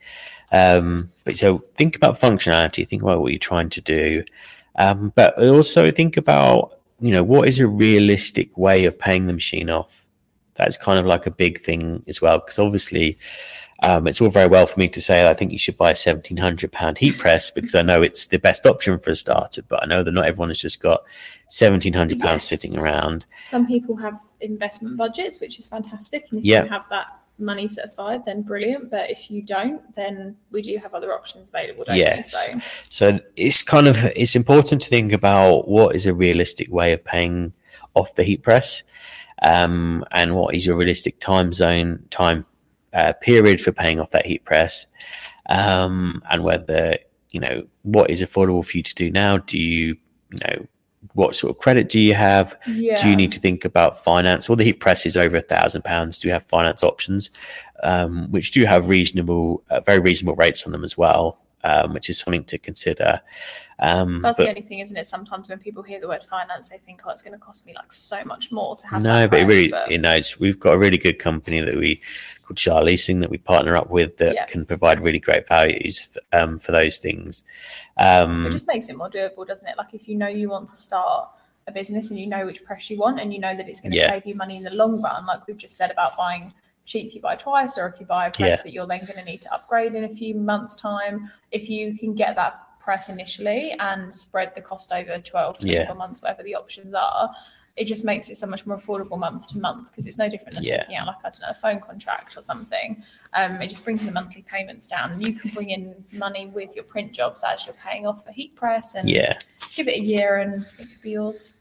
Um, 0.52 1.10
but 1.24 1.38
so 1.38 1.64
think 1.74 1.96
about 1.96 2.20
functionality, 2.20 2.86
think 2.86 3.00
about 3.00 3.22
what 3.22 3.32
you're 3.32 3.38
trying 3.38 3.70
to 3.70 3.80
do, 3.80 4.24
um, 4.76 5.10
but 5.16 5.42
also 5.42 5.90
think 5.90 6.18
about 6.18 6.74
you 7.00 7.10
know 7.10 7.22
what 7.22 7.48
is 7.48 7.58
a 7.60 7.66
realistic 7.66 8.56
way 8.58 8.84
of 8.84 8.98
paying 8.98 9.26
the 9.26 9.32
machine 9.32 9.70
off. 9.70 10.04
That's 10.56 10.76
kind 10.76 10.98
of 10.98 11.06
like 11.06 11.24
a 11.24 11.30
big 11.30 11.62
thing 11.62 12.04
as 12.08 12.20
well, 12.20 12.40
because 12.40 12.58
obviously 12.58 13.16
um, 13.82 14.08
it's 14.08 14.20
all 14.20 14.30
very 14.30 14.48
well 14.48 14.66
for 14.66 14.78
me 14.78 14.88
to 14.88 15.00
say 15.00 15.28
I 15.28 15.34
think 15.34 15.52
you 15.52 15.58
should 15.58 15.76
buy 15.76 15.92
a 15.92 15.96
seventeen 15.96 16.38
hundred 16.38 16.72
pound 16.72 16.98
heat 16.98 17.18
press 17.18 17.50
because 17.50 17.74
I 17.74 17.82
know 17.82 18.02
it's 18.02 18.26
the 18.26 18.38
best 18.38 18.66
option 18.66 18.98
for 18.98 19.10
a 19.10 19.16
starter. 19.16 19.62
But 19.62 19.82
I 19.82 19.86
know 19.86 20.02
that 20.02 20.10
not 20.10 20.24
everyone 20.24 20.48
has 20.48 20.60
just 20.60 20.80
got 20.80 21.04
seventeen 21.48 21.92
hundred 21.92 22.18
pounds 22.18 22.42
yes. 22.42 22.48
sitting 22.48 22.76
around. 22.76 23.24
Some 23.44 23.66
people 23.66 23.96
have 23.96 24.20
investment 24.40 24.96
budgets, 24.96 25.40
which 25.40 25.58
is 25.58 25.68
fantastic, 25.68 26.26
and 26.30 26.40
if 26.40 26.44
yeah. 26.44 26.64
you 26.64 26.68
have 26.70 26.88
that 26.88 27.20
money 27.38 27.68
set 27.68 27.84
aside, 27.84 28.24
then 28.24 28.42
brilliant. 28.42 28.90
But 28.90 29.10
if 29.10 29.30
you 29.30 29.42
don't, 29.42 29.94
then 29.94 30.36
we 30.50 30.60
do 30.60 30.76
have 30.78 30.92
other 30.92 31.12
options 31.12 31.48
available. 31.48 31.84
yes. 31.88 32.32
So. 32.32 32.58
so 32.88 33.20
it's 33.36 33.62
kind 33.62 33.86
of 33.86 34.04
it's 34.16 34.34
important 34.34 34.82
to 34.82 34.88
think 34.88 35.12
about 35.12 35.68
what 35.68 35.94
is 35.94 36.04
a 36.04 36.14
realistic 36.14 36.68
way 36.72 36.92
of 36.92 37.04
paying 37.04 37.52
off 37.94 38.14
the 38.16 38.24
heat 38.24 38.42
press, 38.42 38.82
um, 39.42 40.04
and 40.10 40.34
what 40.34 40.56
is 40.56 40.66
your 40.66 40.74
realistic 40.74 41.20
time 41.20 41.52
zone 41.52 42.04
time 42.10 42.44
uh, 42.92 43.12
period 43.20 43.60
for 43.60 43.72
paying 43.72 44.00
off 44.00 44.10
that 44.10 44.26
heat 44.26 44.44
press, 44.44 44.86
um, 45.48 46.22
and 46.30 46.44
whether 46.44 46.96
you 47.30 47.40
know 47.40 47.66
what 47.82 48.10
is 48.10 48.22
affordable 48.22 48.64
for 48.64 48.76
you 48.76 48.82
to 48.82 48.94
do 48.94 49.10
now. 49.10 49.38
Do 49.38 49.58
you 49.58 49.96
you 50.30 50.38
know 50.46 50.66
what 51.14 51.34
sort 51.34 51.50
of 51.50 51.58
credit 51.58 51.88
do 51.88 52.00
you 52.00 52.14
have? 52.14 52.56
Yeah. 52.66 53.00
Do 53.00 53.08
you 53.08 53.16
need 53.16 53.32
to 53.32 53.40
think 53.40 53.64
about 53.64 54.02
finance? 54.04 54.48
Well, 54.48 54.56
the 54.56 54.64
heat 54.64 54.80
press 54.80 55.06
is 55.06 55.16
over 55.16 55.36
a 55.36 55.40
thousand 55.40 55.82
pounds. 55.82 56.18
Do 56.18 56.28
you 56.28 56.32
have 56.32 56.44
finance 56.44 56.82
options, 56.82 57.30
um, 57.82 58.30
which 58.30 58.50
do 58.50 58.64
have 58.64 58.88
reasonable, 58.88 59.62
uh, 59.70 59.80
very 59.80 60.00
reasonable 60.00 60.36
rates 60.36 60.64
on 60.64 60.72
them 60.72 60.84
as 60.84 60.98
well, 60.98 61.40
um, 61.64 61.92
which 61.92 62.08
is 62.08 62.18
something 62.18 62.44
to 62.44 62.58
consider. 62.58 63.20
Um, 63.80 64.22
That's 64.22 64.38
but, 64.38 64.44
the 64.44 64.48
only 64.48 64.62
thing, 64.62 64.80
isn't 64.80 64.96
it? 64.96 65.06
Sometimes 65.06 65.48
when 65.48 65.58
people 65.58 65.82
hear 65.82 66.00
the 66.00 66.08
word 66.08 66.24
finance, 66.24 66.68
they 66.68 66.78
think, 66.78 67.02
"Oh, 67.04 67.10
it's 67.10 67.22
going 67.22 67.38
to 67.38 67.44
cost 67.44 67.64
me 67.66 67.74
like 67.74 67.92
so 67.92 68.24
much 68.24 68.50
more 68.50 68.76
to 68.76 68.86
have." 68.88 69.02
No, 69.02 69.28
but 69.28 69.40
it 69.40 69.46
really, 69.46 69.68
but... 69.68 69.90
you 69.90 69.98
know, 69.98 70.18
we've 70.40 70.58
got 70.58 70.74
a 70.74 70.78
really 70.78 70.98
good 70.98 71.18
company 71.18 71.60
that 71.60 71.76
we 71.76 72.00
called 72.42 72.58
Shah 72.58 72.80
Leasing 72.80 73.20
that 73.20 73.30
we 73.30 73.38
partner 73.38 73.76
up 73.76 73.90
with 73.90 74.16
that 74.16 74.34
yeah. 74.34 74.46
can 74.46 74.66
provide 74.66 75.00
really 75.00 75.20
great 75.20 75.46
values 75.46 76.08
um, 76.32 76.58
for 76.58 76.72
those 76.72 76.98
things. 76.98 77.44
Um, 77.98 78.46
it 78.46 78.52
just 78.52 78.66
makes 78.66 78.88
it 78.88 78.96
more 78.96 79.10
doable, 79.10 79.46
doesn't 79.46 79.66
it? 79.66 79.76
Like 79.78 79.94
if 79.94 80.08
you 80.08 80.16
know 80.16 80.28
you 80.28 80.48
want 80.48 80.68
to 80.68 80.76
start 80.76 81.30
a 81.68 81.72
business 81.72 82.10
and 82.10 82.18
you 82.18 82.26
know 82.26 82.46
which 82.46 82.64
press 82.64 82.90
you 82.90 82.98
want 82.98 83.20
and 83.20 83.32
you 83.32 83.38
know 83.38 83.54
that 83.54 83.68
it's 83.68 83.80
going 83.80 83.92
to 83.92 83.98
yeah. 83.98 84.10
save 84.10 84.26
you 84.26 84.34
money 84.34 84.56
in 84.56 84.64
the 84.64 84.74
long 84.74 85.00
run, 85.00 85.26
like 85.26 85.46
we've 85.46 85.58
just 85.58 85.76
said 85.76 85.90
about 85.90 86.16
buying 86.16 86.52
cheap 86.88 87.14
you 87.14 87.20
buy 87.20 87.36
twice 87.36 87.76
or 87.76 87.86
if 87.86 88.00
you 88.00 88.06
buy 88.06 88.26
a 88.26 88.30
press 88.30 88.58
yeah. 88.58 88.62
that 88.62 88.72
you're 88.72 88.86
then 88.86 89.00
going 89.00 89.18
to 89.18 89.24
need 89.24 89.42
to 89.42 89.52
upgrade 89.52 89.94
in 89.94 90.04
a 90.04 90.08
few 90.08 90.34
months 90.34 90.74
time 90.74 91.30
if 91.52 91.68
you 91.68 91.96
can 91.96 92.14
get 92.14 92.34
that 92.34 92.54
press 92.80 93.10
initially 93.10 93.72
and 93.78 94.12
spread 94.14 94.50
the 94.54 94.60
cost 94.60 94.90
over 94.90 95.18
12 95.18 95.60
24 95.60 95.82
yeah. 95.82 95.92
months 95.92 96.22
whatever 96.22 96.42
the 96.42 96.54
options 96.54 96.94
are 96.94 97.30
it 97.76 97.86
just 97.86 98.04
makes 98.04 98.28
it 98.28 98.36
so 98.36 98.46
much 98.46 98.66
more 98.66 98.76
affordable 98.76 99.18
month 99.18 99.50
to 99.50 99.58
month 99.58 99.90
because 99.90 100.06
it's 100.06 100.18
no 100.18 100.28
different 100.28 100.54
than 100.54 100.64
yeah. 100.64 100.78
taking 100.78 100.96
out 100.96 101.06
like 101.06 101.16
I 101.20 101.30
don't 101.30 101.42
know 101.42 101.50
a 101.50 101.54
phone 101.54 101.80
contract 101.80 102.36
or 102.36 102.40
something. 102.40 103.02
Um, 103.34 103.62
it 103.62 103.68
just 103.68 103.84
brings 103.84 104.04
the 104.04 104.10
monthly 104.10 104.42
payments 104.42 104.88
down. 104.88 105.20
You 105.20 105.34
can 105.34 105.50
bring 105.50 105.70
in 105.70 105.94
money 106.14 106.46
with 106.46 106.74
your 106.74 106.84
print 106.84 107.12
jobs 107.12 107.44
as 107.46 107.66
you're 107.66 107.76
paying 107.76 108.04
off 108.04 108.24
the 108.24 108.32
heat 108.32 108.56
press 108.56 108.96
and 108.96 109.08
yeah. 109.08 109.38
give 109.76 109.86
it 109.86 109.96
a 109.96 110.00
year 110.00 110.38
and 110.38 110.54
it 110.54 110.88
could 110.88 111.02
be 111.02 111.10
yours. 111.10 111.57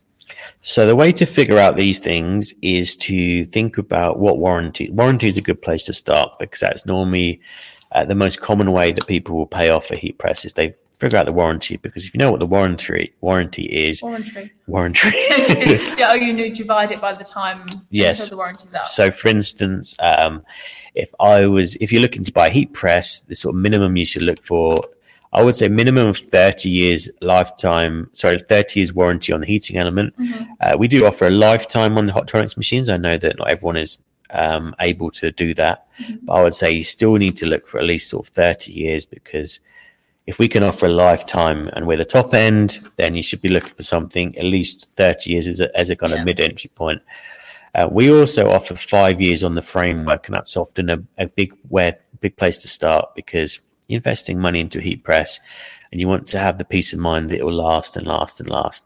So 0.62 0.86
the 0.86 0.96
way 0.96 1.12
to 1.14 1.26
figure 1.26 1.58
out 1.58 1.76
these 1.76 2.00
things 2.00 2.54
is 2.62 2.96
to 2.98 3.46
think 3.46 3.78
about 3.78 4.20
what 4.20 4.38
warranty. 4.38 4.90
Warranty 4.92 5.28
is 5.28 5.38
a 5.38 5.42
good 5.42 5.62
place 5.62 5.86
to 5.86 5.94
start 5.94 6.38
because 6.40 6.60
that's 6.60 6.86
normally 6.86 7.42
uh, 7.92 8.06
the 8.06 8.16
most 8.16 8.42
common 8.42 8.72
way 8.72 8.92
that 8.92 9.08
people 9.08 9.36
will 9.36 9.48
pay 9.48 9.70
off 9.70 9.92
a 9.92 9.96
heat 9.96 10.18
press 10.18 10.46
is 10.46 10.54
they 10.54 10.76
figure 11.00 11.18
out 11.20 11.26
the 11.28 11.32
warranty 11.32 11.78
because 11.78 12.06
if 12.06 12.14
you 12.14 12.18
know 12.18 12.32
what 12.32 12.40
the 12.40 12.46
warranty 12.46 13.14
warranty 13.22 13.66
is 13.66 14.02
warranty. 14.02 14.52
warranty. 14.66 15.12
Oh 16.00 16.16
you 16.16 16.34
need 16.34 16.56
to 16.56 16.64
divide 16.64 16.92
it 16.92 17.00
by 17.00 17.14
the 17.14 17.24
time 17.24 17.68
yes. 17.92 18.30
the 18.30 18.36
warranty's 18.36 18.74
up. 18.74 18.88
So 18.88 19.12
for 19.12 19.28
instance 19.28 19.96
um, 20.00 20.44
if 20.96 21.14
i 21.20 21.46
was 21.46 21.76
if 21.76 21.92
you're 21.92 22.02
looking 22.02 22.24
to 22.24 22.32
buy 22.32 22.48
a 22.48 22.50
heat 22.50 22.74
press 22.74 23.20
the 23.20 23.36
sort 23.36 23.54
of 23.54 23.62
minimum 23.62 23.96
you 23.96 24.06
should 24.06 24.24
look 24.24 24.44
for 24.44 24.84
i 25.38 25.44
would 25.44 25.56
say 25.56 25.68
minimum 25.68 26.08
of 26.08 26.18
30 26.18 26.70
years 26.70 27.10
lifetime 27.22 28.10
sorry 28.14 28.38
30 28.40 28.80
years 28.80 28.94
warranty 28.94 29.32
on 29.34 29.42
the 29.42 29.48
heating 29.48 29.78
element 29.78 30.18
mm-hmm. 30.18 30.52
uh, 30.62 30.76
we 30.78 30.88
do 30.88 31.06
offer 31.06 31.28
a 31.28 31.32
lifetime 31.32 31.98
on 31.98 32.08
the 32.08 32.14
Hotronix 32.14 32.58
machines 32.58 32.90
i 32.90 32.98
know 32.98 33.18
that 33.18 33.38
not 33.38 33.50
everyone 33.50 33.78
is 33.78 33.98
um, 34.30 34.76
able 34.82 35.10
to 35.12 35.32
do 35.32 35.54
that 35.54 35.88
mm-hmm. 36.00 36.26
but 36.26 36.34
i 36.34 36.44
would 36.44 36.54
say 36.54 36.72
you 36.72 36.84
still 36.84 37.16
need 37.16 37.38
to 37.38 37.46
look 37.46 37.68
for 37.68 37.78
at 37.80 37.86
least 37.86 38.10
sort 38.10 38.28
of 38.28 38.34
30 38.34 38.72
years 38.72 39.06
because 39.06 39.60
if 40.28 40.38
we 40.40 40.50
can 40.50 40.62
offer 40.62 40.88
a 40.88 40.90
lifetime 40.90 41.70
and 41.72 41.88
we're 41.88 41.98
the 41.98 42.06
top 42.06 42.34
end, 42.34 42.80
then 42.98 43.16
you 43.16 43.24
should 43.24 43.42
be 43.42 43.48
looking 43.48 43.74
for 43.74 43.84
something 43.84 44.38
at 44.38 44.44
least 44.44 44.90
30 44.98 45.32
years 45.32 45.48
as 45.48 45.62
a, 45.62 45.76
as 45.80 45.90
a 45.90 45.96
kind 45.96 46.12
yeah. 46.12 46.20
of 46.20 46.26
mid 46.26 46.42
entry 46.42 46.70
point. 46.76 47.02
Uh, 47.74 47.88
we 47.90 48.12
also 48.12 48.50
offer 48.50 48.76
five 48.76 49.22
years 49.22 49.44
on 49.44 49.56
the 49.56 49.62
framework, 49.62 50.28
and 50.28 50.36
that's 50.36 50.58
often 50.58 50.90
a, 50.90 51.02
a 51.18 51.28
big 51.28 51.54
where 51.70 51.98
big 52.20 52.36
place 52.36 52.58
to 52.58 52.68
start 52.68 53.14
because 53.16 53.62
you're 53.88 53.98
investing 53.98 54.40
money 54.40 54.60
into 54.60 54.80
a 54.80 54.82
heat 54.82 55.04
press, 55.04 55.40
and 55.92 56.02
you 56.02 56.08
want 56.08 56.28
to 56.28 56.40
have 56.40 56.58
the 56.58 56.66
peace 56.66 56.94
of 56.94 57.00
mind 57.00 57.30
that 57.30 57.38
it 57.38 57.46
will 57.46 57.54
last 57.54 57.96
and 57.96 58.06
last 58.06 58.40
and 58.40 58.50
last. 58.50 58.86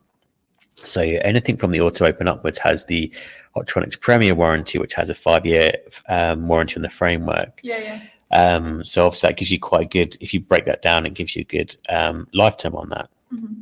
So 0.83 1.01
anything 1.01 1.57
from 1.57 1.71
the 1.71 1.81
auto 1.81 2.05
open 2.05 2.27
upwards 2.27 2.57
has 2.59 2.85
the 2.85 3.13
Hotronix 3.55 3.99
Premier 3.99 4.33
warranty, 4.33 4.79
which 4.79 4.93
has 4.93 5.09
a 5.09 5.15
five 5.15 5.45
year 5.45 5.73
um, 6.07 6.47
warranty 6.47 6.75
on 6.75 6.81
the 6.81 6.89
framework. 6.89 7.59
Yeah, 7.63 7.79
yeah. 7.79 8.01
Um, 8.31 8.83
so 8.83 9.05
obviously 9.05 9.29
that 9.29 9.37
gives 9.37 9.51
you 9.51 9.59
quite 9.59 9.91
good. 9.91 10.17
If 10.21 10.33
you 10.33 10.39
break 10.39 10.65
that 10.65 10.81
down, 10.81 11.05
it 11.05 11.13
gives 11.13 11.35
you 11.35 11.41
a 11.41 11.45
good 11.45 11.75
um, 11.89 12.27
lifetime 12.33 12.75
on 12.75 12.89
that. 12.89 13.09
Mm-hmm. 13.33 13.61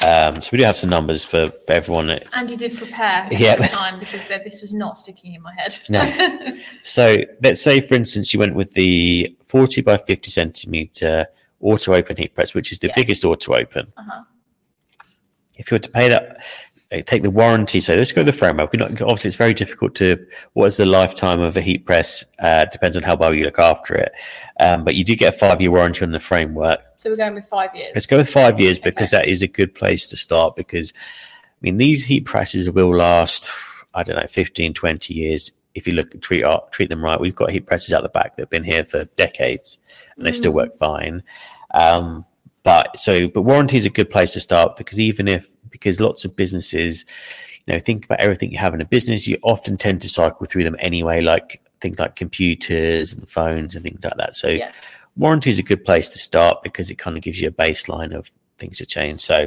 Um, 0.00 0.40
so 0.40 0.50
we 0.52 0.58
do 0.58 0.64
have 0.64 0.76
some 0.76 0.90
numbers 0.90 1.24
for, 1.24 1.48
for 1.48 1.72
everyone. 1.72 2.10
And 2.32 2.50
you 2.50 2.56
did 2.56 2.76
prepare 2.76 3.26
yeah. 3.32 3.56
time 3.56 3.98
because 3.98 4.28
this 4.28 4.62
was 4.62 4.72
not 4.72 4.96
sticking 4.96 5.34
in 5.34 5.42
my 5.42 5.54
head. 5.54 5.76
no. 5.88 6.56
So 6.82 7.18
let's 7.42 7.60
say, 7.60 7.80
for 7.80 7.94
instance, 7.94 8.32
you 8.32 8.38
went 8.38 8.54
with 8.54 8.74
the 8.74 9.36
40 9.48 9.80
by 9.82 9.96
50 9.96 10.30
centimeter 10.30 11.26
auto 11.60 11.94
open 11.94 12.16
heat 12.16 12.34
press, 12.34 12.54
which 12.54 12.70
is 12.70 12.78
the 12.78 12.92
biggest 12.94 13.24
auto 13.24 13.54
open. 13.54 13.92
Uh-huh. 13.96 14.24
If 15.56 15.70
you 15.70 15.74
were 15.74 15.80
to 15.80 15.90
pay 15.90 16.08
that, 16.08 16.44
take 17.06 17.22
the 17.22 17.30
warranty. 17.30 17.80
So 17.80 17.94
let's 17.94 18.12
go 18.12 18.22
to 18.22 18.30
the 18.30 18.36
framework. 18.36 18.72
Not, 18.74 19.02
obviously, 19.02 19.28
it's 19.28 19.36
very 19.36 19.54
difficult 19.54 19.94
to 19.96 20.24
what 20.52 20.66
is 20.66 20.76
the 20.76 20.86
lifetime 20.86 21.40
of 21.40 21.56
a 21.56 21.60
heat 21.60 21.84
press. 21.84 22.24
Uh, 22.38 22.64
depends 22.66 22.96
on 22.96 23.02
how 23.02 23.16
well 23.16 23.34
you 23.34 23.44
look 23.44 23.58
after 23.58 23.94
it. 23.94 24.12
Um, 24.60 24.84
but 24.84 24.94
you 24.94 25.04
do 25.04 25.16
get 25.16 25.34
a 25.34 25.36
five 25.36 25.60
year 25.60 25.70
warranty 25.70 26.04
on 26.04 26.12
the 26.12 26.20
framework. 26.20 26.80
So 26.96 27.10
we're 27.10 27.16
going 27.16 27.34
with 27.34 27.46
five 27.46 27.74
years. 27.74 27.88
Let's 27.94 28.06
go 28.06 28.18
with 28.18 28.30
five 28.30 28.60
years 28.60 28.78
because 28.78 29.12
okay. 29.12 29.22
that 29.22 29.30
is 29.30 29.42
a 29.42 29.48
good 29.48 29.74
place 29.74 30.06
to 30.08 30.16
start. 30.16 30.56
Because 30.56 30.92
I 30.96 31.58
mean, 31.60 31.76
these 31.76 32.04
heat 32.04 32.24
presses 32.24 32.70
will 32.70 32.94
last. 32.94 33.50
I 33.94 34.02
don't 34.02 34.16
know, 34.16 34.26
15, 34.28 34.74
20 34.74 35.14
years 35.14 35.50
if 35.78 35.86
you 35.86 35.94
look 35.94 36.20
treat 36.20 36.44
treat 36.70 36.90
them 36.90 37.02
right. 37.02 37.18
We've 37.20 37.34
got 37.34 37.50
heat 37.50 37.66
presses 37.66 37.92
out 37.92 38.02
the 38.02 38.08
back 38.08 38.36
that 38.36 38.42
have 38.42 38.50
been 38.50 38.64
here 38.64 38.84
for 38.84 39.04
decades 39.16 39.78
and 40.16 40.26
they 40.26 40.32
mm. 40.32 40.36
still 40.36 40.52
work 40.52 40.76
fine. 40.76 41.22
Um, 41.72 42.24
but 42.62 42.98
so, 42.98 43.28
but 43.28 43.42
warranty 43.42 43.76
is 43.76 43.86
a 43.86 43.90
good 43.90 44.10
place 44.10 44.32
to 44.34 44.40
start 44.40 44.76
because 44.76 45.00
even 45.00 45.28
if 45.28 45.50
because 45.70 46.00
lots 46.00 46.24
of 46.24 46.36
businesses, 46.36 47.04
you 47.66 47.72
know, 47.72 47.78
think 47.78 48.04
about 48.04 48.20
everything 48.20 48.50
you 48.50 48.58
have 48.58 48.74
in 48.74 48.80
a 48.80 48.84
business, 48.84 49.26
you 49.26 49.38
often 49.42 49.76
tend 49.76 50.02
to 50.02 50.08
cycle 50.08 50.44
through 50.46 50.64
them 50.64 50.76
anyway, 50.78 51.20
like 51.20 51.62
things 51.80 51.98
like 51.98 52.16
computers 52.16 53.14
and 53.14 53.28
phones 53.28 53.74
and 53.74 53.84
things 53.84 54.02
like 54.02 54.16
that. 54.16 54.34
So 54.34 54.48
yeah. 54.48 54.72
warranty 55.16 55.50
is 55.50 55.58
a 55.58 55.62
good 55.62 55.84
place 55.84 56.08
to 56.08 56.18
start 56.18 56.62
because 56.62 56.90
it 56.90 56.96
kind 56.96 57.16
of 57.16 57.22
gives 57.22 57.40
you 57.40 57.48
a 57.48 57.52
baseline 57.52 58.14
of 58.14 58.30
things 58.56 58.78
to 58.78 58.86
change. 58.86 59.20
So 59.20 59.46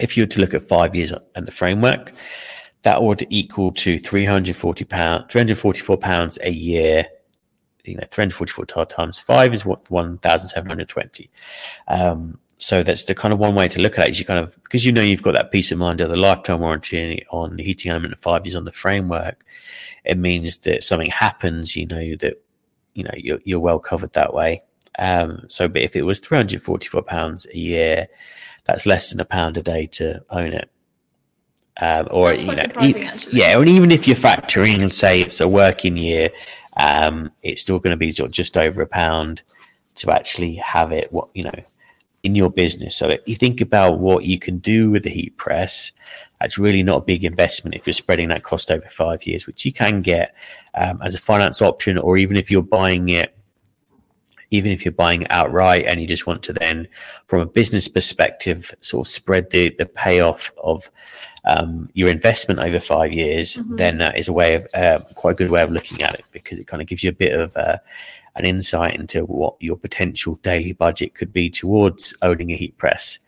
if 0.00 0.16
you 0.16 0.24
were 0.24 0.28
to 0.28 0.40
look 0.40 0.54
at 0.54 0.62
five 0.62 0.94
years 0.94 1.12
and 1.34 1.46
the 1.46 1.52
framework, 1.52 2.12
that 2.84 3.02
would 3.02 3.26
equal 3.30 3.72
to 3.72 3.98
340 3.98 4.84
pounds, 4.84 5.24
344 5.32 5.96
pounds 5.96 6.38
a 6.42 6.50
year. 6.50 7.06
You 7.84 7.96
know, 7.96 8.04
344 8.10 8.86
times 8.86 9.20
five 9.20 9.52
is 9.52 9.66
what 9.66 9.90
1,720. 9.90 11.30
Um, 11.88 12.38
so 12.56 12.82
that's 12.82 13.04
the 13.04 13.14
kind 13.14 13.34
of 13.34 13.38
one 13.38 13.54
way 13.54 13.68
to 13.68 13.80
look 13.80 13.98
at 13.98 14.06
it 14.06 14.10
is 14.12 14.18
you 14.18 14.24
kind 14.24 14.38
of 14.38 14.54
because 14.62 14.86
you 14.86 14.92
know 14.92 15.02
you've 15.02 15.22
got 15.22 15.34
that 15.34 15.50
peace 15.50 15.72
of 15.72 15.78
mind 15.78 16.00
of 16.00 16.08
the 16.08 16.16
lifetime 16.16 16.60
warranty 16.60 17.24
on 17.30 17.56
the 17.56 17.62
heating 17.62 17.90
element 17.90 18.14
of 18.14 18.20
five 18.20 18.46
years 18.46 18.54
on 18.54 18.64
the 18.64 18.72
framework. 18.72 19.44
It 20.04 20.16
means 20.16 20.58
that 20.58 20.84
something 20.84 21.10
happens, 21.10 21.76
you 21.76 21.86
know 21.86 22.16
that 22.16 22.42
you 22.94 23.02
know 23.02 23.10
you're, 23.16 23.40
you're 23.44 23.60
well 23.60 23.78
covered 23.78 24.12
that 24.12 24.32
way. 24.32 24.62
Um, 24.98 25.42
so, 25.48 25.68
but 25.68 25.82
if 25.82 25.96
it 25.96 26.02
was 26.02 26.20
344 26.20 27.02
pounds 27.02 27.46
a 27.52 27.58
year, 27.58 28.06
that's 28.64 28.86
less 28.86 29.10
than 29.10 29.20
a 29.20 29.24
pound 29.24 29.56
a 29.56 29.62
day 29.62 29.86
to 29.86 30.24
own 30.30 30.52
it. 30.52 30.70
Um, 31.80 32.06
or 32.10 32.28
That's 32.28 32.42
you 32.42 32.54
know, 32.54 32.64
e- 32.82 33.10
yeah, 33.32 33.58
and 33.58 33.68
even 33.68 33.90
if 33.90 34.06
you're 34.06 34.16
factoring 34.16 34.80
and 34.80 34.92
say 34.92 35.20
it's 35.20 35.40
a 35.40 35.48
working 35.48 35.96
year, 35.96 36.30
um, 36.76 37.32
it's 37.42 37.60
still 37.60 37.78
going 37.78 37.90
to 37.90 37.96
be 37.96 38.12
sort 38.12 38.28
of 38.28 38.32
just 38.32 38.56
over 38.56 38.82
a 38.82 38.86
pound 38.86 39.42
to 39.96 40.10
actually 40.10 40.54
have 40.56 40.92
it. 40.92 41.12
What 41.12 41.28
you 41.34 41.44
know 41.44 41.64
in 42.24 42.34
your 42.34 42.50
business. 42.50 42.96
So 42.96 43.10
if 43.10 43.20
you 43.26 43.36
think 43.36 43.60
about 43.60 43.98
what 43.98 44.24
you 44.24 44.38
can 44.38 44.58
do 44.58 44.90
with 44.90 45.02
the 45.04 45.10
heat 45.10 45.36
press, 45.36 45.92
that's 46.40 46.58
really 46.58 46.82
not 46.82 47.02
a 47.02 47.04
big 47.04 47.22
investment 47.22 47.76
if 47.76 47.86
you're 47.86 47.92
spreading 47.92 48.28
that 48.30 48.42
cost 48.42 48.70
over 48.70 48.88
five 48.88 49.26
years, 49.26 49.46
which 49.46 49.66
you 49.66 49.72
can 49.72 50.00
get 50.00 50.34
um, 50.74 51.00
as 51.02 51.14
a 51.14 51.18
finance 51.18 51.60
option, 51.60 51.98
or 51.98 52.16
even 52.16 52.36
if 52.36 52.50
you're 52.50 52.62
buying 52.62 53.10
it 53.10 53.36
even 54.50 54.70
if 54.70 54.84
you're 54.84 54.92
buying 54.92 55.22
it 55.22 55.30
outright 55.30 55.84
and 55.84 56.00
you 56.00 56.06
just 56.06 56.28
want 56.28 56.42
to 56.44 56.52
then, 56.52 56.86
from 57.26 57.40
a 57.40 57.46
business 57.46 57.88
perspective, 57.88 58.72
sort 58.80 59.06
of 59.06 59.10
spread 59.10 59.50
the, 59.50 59.74
the 59.78 59.86
payoff 59.86 60.52
of 60.62 60.90
um, 61.44 61.90
your 61.92 62.08
investment 62.08 62.60
over 62.60 62.80
five 62.80 63.12
years, 63.12 63.56
Mhm. 63.56 63.76
then 63.76 63.98
that 63.98 64.16
is 64.16 64.28
a 64.28 64.32
way 64.32 64.54
of 64.54 64.66
uh, 64.74 65.00
quite 65.14 65.32
a 65.32 65.34
good 65.34 65.50
way 65.50 65.62
of 65.62 65.70
looking 65.70 66.02
at 66.02 66.14
it 66.14 66.24
because 66.32 66.58
it 66.58 66.66
kind 66.66 66.80
of 66.80 66.88
gives 66.88 67.02
you 67.04 67.10
a 67.10 67.14
bit 67.14 67.38
of 67.38 67.56
uh, 67.56 67.76
an 68.36 68.44
insight 68.44 68.94
into 68.96 69.24
what 69.24 69.54
your 69.60 69.76
potential 69.76 70.36
daily 70.42 70.72
budget 70.72 71.14
could 71.14 71.32
be 71.32 71.50
towards 71.50 72.14
owning 72.22 72.50
a 72.50 72.56
heat 72.56 72.76
press. 72.78 73.18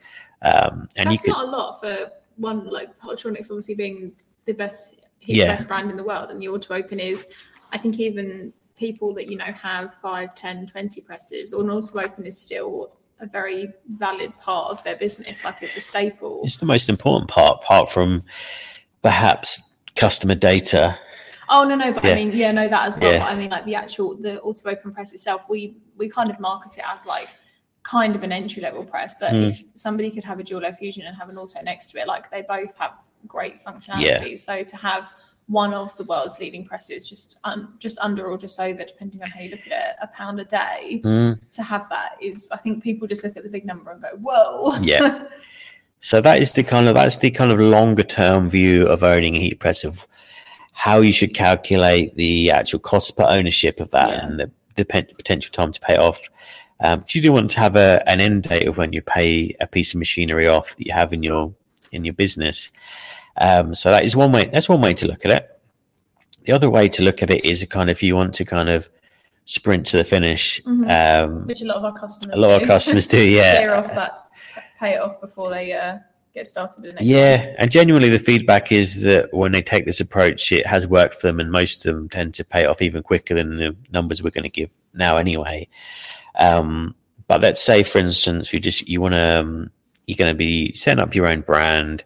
Um, 0.42 0.88
and 0.96 1.10
you 1.12 1.18
That's 1.18 1.22
could, 1.22 1.30
not 1.30 1.44
a 1.44 1.50
lot 1.50 1.80
for 1.80 2.10
one 2.36 2.66
like 2.66 2.98
Hotronix 3.00 3.50
obviously 3.50 3.74
being 3.74 4.12
the 4.44 4.52
best 4.52 4.94
heat 5.18 5.36
Yeah. 5.36 5.46
press 5.46 5.64
brand 5.64 5.90
in 5.90 5.96
the 5.96 6.04
world 6.04 6.30
and 6.30 6.40
the 6.40 6.48
auto 6.48 6.74
open 6.74 7.00
is 7.00 7.28
I 7.72 7.78
think 7.78 7.98
even 7.98 8.52
people 8.78 9.14
that 9.14 9.26
you 9.26 9.36
know 9.36 9.52
have 9.52 9.94
5 9.94 10.34
10 10.34 10.66
20 10.66 11.00
presses 11.00 11.54
or 11.54 11.62
an 11.62 11.70
auto 11.70 11.98
open 12.00 12.26
is 12.26 12.38
still 12.38 12.92
a 13.20 13.26
very 13.26 13.72
valid 13.88 14.32
part 14.38 14.70
of 14.70 14.82
their 14.84 14.96
business 14.96 15.42
like 15.44 15.56
it's 15.62 15.76
a 15.76 15.80
staple 15.80 16.42
it's 16.44 16.58
the 16.58 16.66
most 16.66 16.88
important 16.88 17.30
part, 17.30 17.60
apart 17.62 17.90
from 17.90 18.22
perhaps 19.02 19.74
customer 19.94 20.34
data. 20.34 20.98
oh 21.48 21.64
no 21.64 21.74
no 21.76 21.92
but 21.92 22.04
Yeah. 22.04 22.10
i 22.12 22.14
mean 22.14 22.30
yeah 22.32 22.52
no 22.52 22.68
that 22.68 22.86
as 22.88 22.98
well 22.98 23.12
Yeah. 23.12 23.20
but 23.20 23.32
i 23.32 23.36
mean 23.36 23.50
like 23.50 23.64
the 23.64 23.74
actual 23.74 24.14
the 24.16 24.40
auto 24.42 24.68
open 24.68 24.92
press 24.92 25.12
itself 25.14 25.44
we 25.48 25.76
we 25.96 26.08
kind 26.08 26.28
of 26.30 26.38
market 26.40 26.76
it 26.78 26.84
as 26.86 27.06
like 27.06 27.28
kind 27.82 28.16
of 28.16 28.22
an 28.24 28.32
entry 28.32 28.60
level 28.62 28.84
press 28.84 29.14
but 29.18 29.32
Mm. 29.32 29.50
if 29.50 29.62
somebody 29.74 30.10
could 30.10 30.24
have 30.24 30.38
a 30.40 30.42
dual 30.42 30.70
fusion 30.72 31.04
and 31.06 31.16
have 31.16 31.28
an 31.28 31.38
auto 31.38 31.60
next 31.62 31.86
to 31.92 31.98
it 32.00 32.06
like 32.06 32.30
they 32.30 32.42
both 32.42 32.74
have 32.76 32.98
great 33.26 33.64
functionality 33.64 34.36
so 34.38 34.62
to 34.64 34.76
have 34.76 35.12
one 35.48 35.72
of 35.72 35.96
the 35.96 36.02
world's 36.04 36.38
leading 36.40 36.64
presses 36.64 37.08
just 37.08 37.38
un, 37.44 37.68
just 37.78 37.96
under 37.98 38.26
or 38.26 38.36
just 38.36 38.58
over 38.58 38.82
depending 38.84 39.22
on 39.22 39.30
how 39.30 39.40
you 39.40 39.50
look 39.50 39.64
at 39.66 39.90
it 39.90 39.96
a 40.02 40.06
pound 40.08 40.40
a 40.40 40.44
day 40.44 41.00
Mm. 41.04 41.38
to 41.52 41.62
have 41.62 41.88
that 41.88 42.16
is 42.20 42.48
i 42.50 42.56
think 42.56 42.82
people 42.82 43.06
just 43.06 43.22
look 43.22 43.36
at 43.36 43.44
the 43.44 43.48
big 43.48 43.64
number 43.64 43.90
and 43.92 44.02
go 44.02 44.08
whoa 44.20 44.76
Yeah. 44.80 45.26
So 46.00 46.20
that 46.20 46.40
is 46.40 46.52
the 46.52 46.62
kind 46.62 46.86
of 46.88 46.94
that's 46.94 47.16
the 47.18 47.30
kind 47.30 47.50
of 47.50 47.58
longer 47.58 48.02
term 48.02 48.50
view 48.50 48.86
of 48.86 49.02
owning 49.02 49.34
a 49.34 49.40
heat 49.40 49.58
press 49.60 49.82
of 49.82 50.06
how 50.72 51.00
you 51.00 51.12
should 51.12 51.32
calculate 51.34 52.14
the 52.16 52.50
actual 52.50 52.78
cost 52.78 53.16
per 53.16 53.24
ownership 53.24 53.80
of 53.80 53.90
that 53.92 54.10
Yeah. 54.10 54.26
and 54.26 54.38
the, 54.38 54.50
the 54.76 54.84
pen- 54.84 55.08
potential 55.16 55.50
time 55.52 55.72
to 55.72 55.80
pay 55.80 55.96
off. 55.96 56.20
Um, 56.80 57.02
you 57.08 57.22
do 57.22 57.32
want 57.32 57.50
to 57.52 57.58
have 57.60 57.76
a, 57.76 58.02
an 58.06 58.20
end 58.20 58.42
date 58.42 58.68
of 58.68 58.76
when 58.76 58.92
you 58.92 59.00
pay 59.00 59.56
a 59.58 59.66
piece 59.66 59.94
of 59.94 59.98
machinery 59.98 60.46
off 60.46 60.76
that 60.76 60.86
you 60.86 60.92
have 60.92 61.12
in 61.14 61.22
your 61.22 61.54
in 61.92 62.04
your 62.04 62.14
business. 62.14 62.70
Um, 63.38 63.74
so 63.74 63.90
that 63.90 64.04
is 64.04 64.16
one 64.16 64.32
way. 64.32 64.46
That's 64.52 64.68
one 64.68 64.80
way 64.80 64.94
to 64.94 65.06
look 65.06 65.24
at 65.24 65.30
it. 65.30 65.50
The 66.44 66.52
other 66.52 66.70
way 66.70 66.88
to 66.90 67.02
look 67.02 67.22
at 67.22 67.30
it 67.30 67.44
is 67.44 67.64
kind 67.68 67.90
of 67.90 67.96
if 67.96 68.02
you 68.02 68.14
want 68.16 68.34
to 68.34 68.44
kind 68.44 68.68
of 68.68 68.88
sprint 69.44 69.86
to 69.86 69.96
the 69.96 70.04
finish. 70.04 70.62
Mhm. 70.64 71.24
Um, 71.24 71.46
which 71.46 71.62
a 71.62 71.64
lot 71.64 71.76
of 71.76 71.84
our 71.84 71.98
customers 71.98 72.36
a 72.36 72.40
lot 72.40 72.52
of 72.52 72.60
do. 72.62 72.66
customers 72.66 73.06
do, 73.06 73.18
yeah. 73.28 73.56
clear 73.56 73.74
off 73.74 73.94
that 73.94 74.26
pay 74.78 74.94
it 74.94 75.00
off 75.00 75.20
before 75.20 75.50
they 75.50 75.72
uh, 75.72 75.98
get 76.34 76.46
started 76.46 76.74
with 76.76 76.84
the 76.84 76.92
next 76.92 77.04
Yeah, 77.04 77.54
and 77.58 77.70
genuinely, 77.70 78.08
the 78.08 78.18
feedback 78.18 78.70
is 78.70 79.00
that 79.02 79.32
when 79.32 79.52
they 79.52 79.62
take 79.62 79.86
this 79.86 80.00
approach, 80.00 80.52
it 80.52 80.66
has 80.66 80.86
worked 80.86 81.14
for 81.14 81.26
them, 81.28 81.40
and 81.40 81.50
most 81.50 81.86
of 81.86 81.94
them 81.94 82.08
tend 82.08 82.34
to 82.34 82.44
pay 82.44 82.62
it 82.64 82.66
off 82.66 82.82
even 82.82 83.02
quicker 83.02 83.34
than 83.34 83.56
the 83.56 83.76
numbers 83.90 84.22
we're 84.22 84.30
going 84.30 84.44
to 84.44 84.50
give 84.50 84.70
now, 84.94 85.16
anyway. 85.16 85.66
Um, 86.38 86.94
but 87.28 87.40
let's 87.40 87.60
say, 87.60 87.82
for 87.82 87.98
instance, 87.98 88.52
you 88.52 88.60
just 88.60 88.86
you 88.88 89.00
want 89.00 89.14
to 89.14 89.40
um, 89.40 89.70
you're 90.06 90.16
going 90.16 90.32
to 90.32 90.38
be 90.38 90.72
setting 90.74 91.02
up 91.02 91.14
your 91.14 91.26
own 91.26 91.40
brand, 91.40 92.04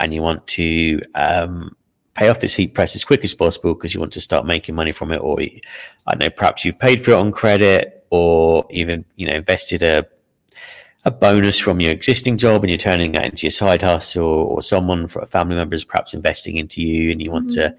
and 0.00 0.12
you 0.12 0.22
want 0.22 0.46
to 0.48 1.00
um, 1.14 1.76
pay 2.14 2.28
off 2.28 2.40
this 2.40 2.54
heat 2.54 2.74
press 2.74 2.96
as 2.96 3.04
quick 3.04 3.22
as 3.22 3.34
possible 3.34 3.74
because 3.74 3.94
you 3.94 4.00
want 4.00 4.12
to 4.12 4.20
start 4.20 4.46
making 4.46 4.74
money 4.74 4.92
from 4.92 5.12
it, 5.12 5.18
or 5.18 5.40
I 5.40 5.50
don't 6.08 6.20
know, 6.20 6.30
perhaps 6.30 6.64
you 6.64 6.72
paid 6.72 7.04
for 7.04 7.12
it 7.12 7.16
on 7.16 7.30
credit, 7.30 8.04
or 8.10 8.66
even 8.70 9.04
you 9.16 9.26
know 9.26 9.34
invested 9.34 9.82
a 9.82 10.06
a 11.04 11.10
bonus 11.10 11.58
from 11.58 11.80
your 11.80 11.92
existing 11.92 12.36
job 12.36 12.62
and 12.62 12.70
you're 12.70 12.76
turning 12.76 13.12
that 13.12 13.24
into 13.24 13.46
your 13.46 13.50
side 13.50 13.80
hustle 13.80 14.22
or 14.22 14.60
someone 14.60 15.06
for 15.06 15.22
a 15.22 15.26
family 15.26 15.56
member 15.56 15.74
is 15.74 15.82
perhaps 15.82 16.12
investing 16.12 16.58
into 16.58 16.82
you 16.82 17.10
and 17.10 17.22
you 17.22 17.30
want 17.30 17.50
to 17.50 17.74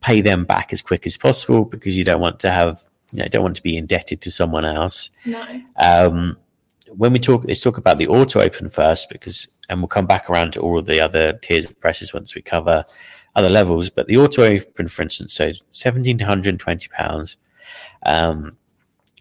pay 0.00 0.22
them 0.22 0.46
back 0.46 0.72
as 0.72 0.80
quick 0.80 1.06
as 1.06 1.18
possible 1.18 1.66
because 1.66 1.98
you 1.98 2.02
don't 2.04 2.20
want 2.20 2.40
to 2.40 2.50
have 2.50 2.82
you 3.12 3.18
know 3.18 3.28
don't 3.28 3.42
want 3.42 3.56
to 3.56 3.62
be 3.62 3.76
indebted 3.76 4.20
to 4.22 4.30
someone 4.30 4.64
else. 4.64 5.10
No. 5.26 5.62
Um, 5.76 6.38
when 6.96 7.12
we 7.12 7.18
talk 7.18 7.44
let's 7.46 7.62
talk 7.62 7.78
about 7.78 7.98
the 7.98 8.08
auto 8.08 8.40
open 8.40 8.68
first 8.68 9.08
because 9.08 9.48
and 9.68 9.80
we'll 9.80 9.88
come 9.88 10.06
back 10.06 10.28
around 10.28 10.52
to 10.52 10.60
all 10.60 10.78
of 10.78 10.86
the 10.86 11.00
other 11.00 11.32
tiers 11.34 11.70
of 11.70 11.80
presses 11.80 12.12
once 12.12 12.34
we 12.34 12.42
cover 12.42 12.84
other 13.34 13.48
levels 13.48 13.90
but 13.90 14.06
the 14.06 14.16
auto 14.16 14.42
open 14.42 14.88
for 14.88 15.02
instance 15.02 15.32
so 15.32 15.46
1720 15.46 16.88
pounds 16.88 17.36
um, 18.04 18.56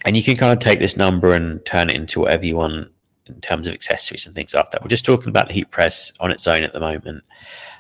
and 0.05 0.17
you 0.17 0.23
can 0.23 0.35
kind 0.35 0.51
of 0.51 0.59
take 0.59 0.79
this 0.79 0.97
number 0.97 1.33
and 1.33 1.63
turn 1.65 1.89
it 1.89 1.95
into 1.95 2.21
whatever 2.21 2.45
you 2.45 2.57
want 2.57 2.91
in 3.27 3.41
terms 3.41 3.67
of 3.67 3.73
accessories 3.73 4.25
and 4.25 4.35
things 4.35 4.53
like 4.53 4.71
that. 4.71 4.81
We're 4.81 4.89
just 4.89 5.05
talking 5.05 5.29
about 5.29 5.47
the 5.47 5.53
heat 5.53 5.71
press 5.71 6.11
on 6.19 6.31
its 6.31 6.47
own 6.47 6.63
at 6.63 6.73
the 6.73 6.79
moment. 6.79 7.23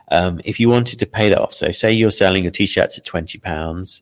Um, 0.09 0.41
if 0.45 0.59
you 0.59 0.69
wanted 0.69 0.99
to 0.99 1.05
pay 1.05 1.29
that 1.29 1.39
off, 1.39 1.53
so 1.53 1.71
say 1.71 1.91
you're 1.91 2.11
selling 2.11 2.43
your 2.43 2.51
t-shirts 2.51 2.97
at 2.97 3.05
twenty 3.05 3.39
pounds, 3.39 4.01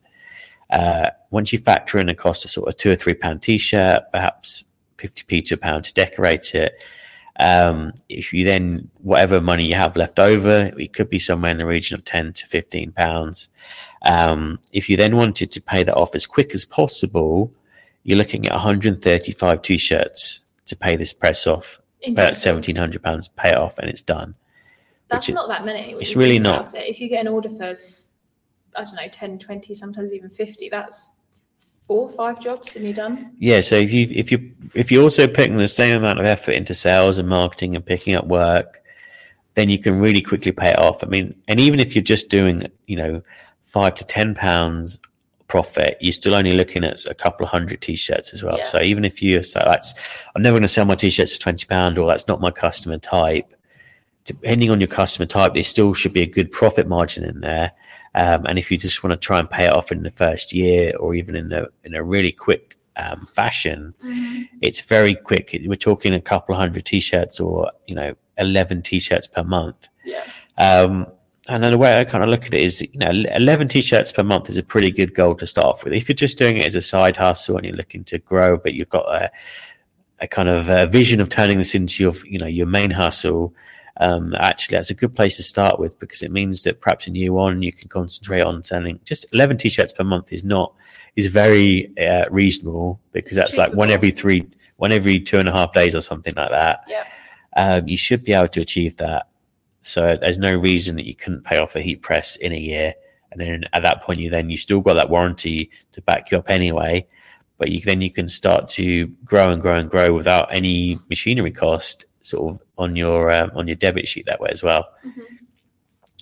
uh, 0.70 1.10
once 1.30 1.52
you 1.52 1.58
factor 1.58 1.98
in 1.98 2.08
a 2.08 2.14
cost 2.14 2.44
of 2.44 2.50
sort 2.50 2.68
of 2.68 2.76
two 2.76 2.90
or 2.90 2.96
three 2.96 3.14
pound 3.14 3.42
t-shirt, 3.42 4.04
perhaps 4.12 4.64
fifty 5.00 5.24
p 5.26 5.42
to 5.42 5.54
a 5.54 5.58
pound 5.58 5.84
to 5.84 5.94
decorate 5.94 6.54
it. 6.54 6.82
Um, 7.38 7.94
if 8.08 8.32
you 8.32 8.44
then 8.44 8.90
whatever 8.98 9.40
money 9.40 9.66
you 9.66 9.74
have 9.74 9.96
left 9.96 10.18
over, 10.18 10.70
it 10.78 10.92
could 10.92 11.08
be 11.08 11.18
somewhere 11.18 11.50
in 11.50 11.58
the 11.58 11.66
region 11.66 11.96
of 11.96 12.04
ten 12.04 12.32
to 12.34 12.46
fifteen 12.46 12.92
pounds. 12.92 13.48
Um, 14.02 14.60
if 14.72 14.88
you 14.88 14.96
then 14.96 15.16
wanted 15.16 15.50
to 15.52 15.60
pay 15.60 15.82
that 15.82 15.94
off 15.94 16.14
as 16.14 16.26
quick 16.26 16.54
as 16.54 16.64
possible, 16.64 17.52
you're 18.02 18.18
looking 18.18 18.46
at 18.46 18.52
135 18.52 19.62
t-shirts 19.62 20.40
to 20.66 20.76
pay 20.76 20.96
this 20.96 21.12
press 21.12 21.46
off. 21.46 21.80
About 22.06 22.32
1700 22.32 23.02
pounds, 23.02 23.28
pay 23.28 23.50
it 23.50 23.58
off, 23.58 23.78
and 23.78 23.90
it's 23.90 24.00
done. 24.00 24.34
That's 25.08 25.28
which 25.28 25.34
not 25.34 25.48
that 25.48 25.66
many. 25.66 25.92
it's 25.92 26.16
really 26.16 26.38
not. 26.38 26.74
It. 26.74 26.88
If 26.88 26.98
you 26.98 27.10
get 27.10 27.20
an 27.20 27.28
order 27.28 27.50
for, 27.50 27.76
I 28.74 28.84
don't 28.84 28.94
know, 28.94 29.08
10, 29.10 29.38
20, 29.38 29.74
sometimes 29.74 30.14
even 30.14 30.30
50, 30.30 30.70
that's 30.70 31.10
four 31.90 32.08
or 32.08 32.10
five 32.10 32.40
jobs 32.40 32.76
and 32.76 32.84
you're 32.84 32.94
done. 32.94 33.32
Yeah, 33.40 33.62
so 33.62 33.74
if 33.74 33.92
you 33.92 34.06
if 34.12 34.30
you 34.30 34.52
if 34.74 34.92
you're 34.92 35.02
also 35.02 35.26
putting 35.26 35.56
the 35.56 35.66
same 35.66 35.96
amount 35.96 36.20
of 36.20 36.24
effort 36.24 36.52
into 36.52 36.72
sales 36.72 37.18
and 37.18 37.28
marketing 37.28 37.74
and 37.74 37.84
picking 37.84 38.14
up 38.14 38.28
work, 38.28 38.80
then 39.54 39.70
you 39.70 39.76
can 39.76 39.98
really 39.98 40.22
quickly 40.22 40.52
pay 40.52 40.70
it 40.70 40.78
off. 40.78 41.02
I 41.02 41.08
mean, 41.08 41.34
and 41.48 41.58
even 41.58 41.80
if 41.80 41.96
you're 41.96 42.04
just 42.04 42.28
doing, 42.28 42.70
you 42.86 42.94
know, 42.94 43.22
five 43.62 43.96
to 43.96 44.06
ten 44.06 44.36
pounds 44.36 45.00
profit, 45.48 45.96
you're 46.00 46.12
still 46.12 46.36
only 46.36 46.52
looking 46.52 46.84
at 46.84 47.04
a 47.06 47.14
couple 47.14 47.44
of 47.44 47.50
hundred 47.50 47.82
t-shirts 47.82 48.32
as 48.34 48.44
well. 48.44 48.58
Yeah. 48.58 48.66
So 48.66 48.80
even 48.80 49.04
if 49.04 49.20
you 49.20 49.42
so 49.42 49.58
that's 49.64 49.92
I'm 50.36 50.42
never 50.44 50.52
going 50.52 50.62
to 50.62 50.68
sell 50.68 50.84
my 50.84 50.94
t-shirts 50.94 51.34
for 51.34 51.42
twenty 51.42 51.66
pound 51.66 51.98
or 51.98 52.06
that's 52.06 52.28
not 52.28 52.40
my 52.40 52.52
customer 52.52 52.98
type. 52.98 53.52
Depending 54.26 54.70
on 54.70 54.80
your 54.80 54.86
customer 54.86 55.26
type, 55.26 55.54
there 55.54 55.64
still 55.64 55.92
should 55.94 56.12
be 56.12 56.22
a 56.22 56.26
good 56.26 56.52
profit 56.52 56.86
margin 56.86 57.24
in 57.24 57.40
there. 57.40 57.72
Um, 58.14 58.44
and 58.46 58.58
if 58.58 58.70
you 58.70 58.76
just 58.76 59.02
want 59.04 59.12
to 59.12 59.16
try 59.16 59.38
and 59.38 59.48
pay 59.48 59.66
it 59.66 59.72
off 59.72 59.92
in 59.92 60.02
the 60.02 60.10
first 60.10 60.52
year 60.52 60.92
or 60.98 61.14
even 61.14 61.36
in 61.36 61.52
a 61.52 61.66
in 61.84 61.94
a 61.94 62.02
really 62.02 62.32
quick 62.32 62.76
um, 62.96 63.28
fashion, 63.32 63.94
it's 64.60 64.80
very 64.80 65.14
quick. 65.14 65.56
We're 65.64 65.76
talking 65.76 66.12
a 66.12 66.20
couple 66.20 66.54
of 66.54 66.60
hundred 66.60 66.86
t-shirts 66.86 67.38
or 67.38 67.70
you 67.86 67.94
know 67.94 68.14
eleven 68.36 68.82
t-shirts 68.82 69.28
per 69.28 69.44
month. 69.44 69.88
Yeah. 70.04 70.24
Um, 70.58 71.06
and 71.48 71.64
then 71.64 71.72
the 71.72 71.78
way 71.78 71.98
I 71.98 72.04
kind 72.04 72.22
of 72.22 72.30
look 72.30 72.46
at 72.46 72.54
it 72.54 72.62
is, 72.62 72.80
you 72.80 72.98
know, 72.98 73.10
11 73.10 73.68
t-shirts 73.68 74.12
per 74.12 74.22
month 74.22 74.48
is 74.48 74.56
a 74.56 74.62
pretty 74.62 74.92
good 74.92 75.14
goal 75.14 75.34
to 75.36 75.46
start 75.46 75.66
off 75.66 75.84
with. 75.84 75.94
If 75.94 76.08
you're 76.08 76.14
just 76.14 76.38
doing 76.38 76.58
it 76.58 76.66
as 76.66 76.76
a 76.76 76.82
side 76.82 77.16
hustle 77.16 77.56
and 77.56 77.66
you're 77.66 77.74
looking 77.74 78.04
to 78.04 78.18
grow, 78.18 78.56
but 78.56 78.74
you've 78.74 78.90
got 78.90 79.06
a, 79.06 79.32
a 80.20 80.28
kind 80.28 80.48
of 80.48 80.68
uh 80.68 80.86
vision 80.86 81.20
of 81.20 81.28
turning 81.28 81.58
this 81.58 81.74
into 81.74 82.02
your, 82.04 82.12
you 82.24 82.38
know, 82.38 82.46
your 82.46 82.66
main 82.66 82.90
hustle, 82.90 83.54
um, 84.00 84.34
actually 84.40 84.78
that's 84.78 84.90
a 84.90 84.94
good 84.94 85.14
place 85.14 85.36
to 85.36 85.42
start 85.42 85.78
with 85.78 85.98
because 85.98 86.22
it 86.22 86.32
means 86.32 86.62
that 86.62 86.80
perhaps 86.80 87.06
in 87.06 87.14
year 87.14 87.34
one 87.34 87.62
you 87.62 87.70
can 87.70 87.88
concentrate 87.88 88.40
on 88.40 88.64
selling. 88.64 88.98
Just 89.04 89.26
11 89.34 89.58
t-shirts 89.58 89.92
per 89.92 90.04
month 90.04 90.32
is 90.32 90.42
not 90.42 90.74
is 91.16 91.26
very 91.26 91.96
uh, 91.98 92.24
reasonable 92.30 92.98
because 93.12 93.36
It's 93.36 93.50
that's 93.50 93.58
like 93.58 93.74
one 93.74 93.90
every 93.90 94.10
three 94.10 94.46
one 94.78 94.90
every 94.90 95.20
two 95.20 95.38
and 95.38 95.48
a 95.48 95.52
half 95.52 95.74
days 95.74 95.94
or 95.94 96.00
something 96.00 96.32
like 96.34 96.50
that. 96.50 96.80
Yeah. 96.88 97.04
um, 97.56 97.86
you 97.86 97.98
should 97.98 98.24
be 98.24 98.32
able 98.32 98.48
to 98.48 98.62
achieve 98.62 98.96
that. 98.96 99.28
So 99.82 100.16
there's 100.16 100.38
no 100.38 100.56
reason 100.56 100.96
that 100.96 101.06
you 101.06 101.14
couldn't 101.14 101.44
pay 101.44 101.58
off 101.58 101.76
a 101.76 101.82
heat 101.82 102.00
press 102.00 102.36
in 102.36 102.52
a 102.52 102.58
year. 102.58 102.94
And 103.32 103.40
then 103.40 103.64
at 103.74 103.82
that 103.82 104.02
point 104.02 104.18
you 104.18 104.30
then 104.30 104.48
you 104.48 104.56
still 104.56 104.80
got 104.80 104.94
that 104.94 105.10
warranty 105.10 105.70
to 105.92 106.00
back 106.00 106.30
you 106.30 106.38
up 106.38 106.48
anyway. 106.48 107.06
But 107.58 107.70
you 107.70 107.82
then 107.82 108.00
you 108.00 108.10
can 108.10 108.28
start 108.28 108.66
to 108.68 109.08
grow 109.26 109.50
and 109.50 109.60
grow 109.60 109.76
and 109.76 109.90
grow 109.90 110.14
without 110.14 110.48
any 110.50 110.98
machinery 111.10 111.50
cost 111.50 112.06
sort 112.22 112.54
of 112.54 112.62
on 112.78 112.96
your 112.96 113.30
um, 113.30 113.50
on 113.54 113.66
your 113.66 113.76
debit 113.76 114.08
sheet 114.08 114.26
that 114.26 114.40
way 114.40 114.50
as 114.50 114.62
well. 114.62 114.88
Mhm. 115.04 115.22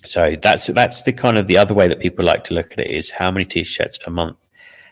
so 0.05 0.35
that's 0.41 0.67
that's 0.67 1.03
the 1.03 1.11
kind 1.13 1.37
of 1.37 1.47
the 1.47 1.57
other 1.57 1.73
way 1.73 1.87
that 1.87 1.99
people 1.99 2.23
like 2.23 2.43
to 2.45 2.53
look 2.53 2.71
at 2.71 2.79
it 2.79 2.89
is 2.91 3.11
how 3.11 3.29
many 3.31 3.45
t-shirts 3.45 3.97
per 3.97 4.11
month 4.11 4.47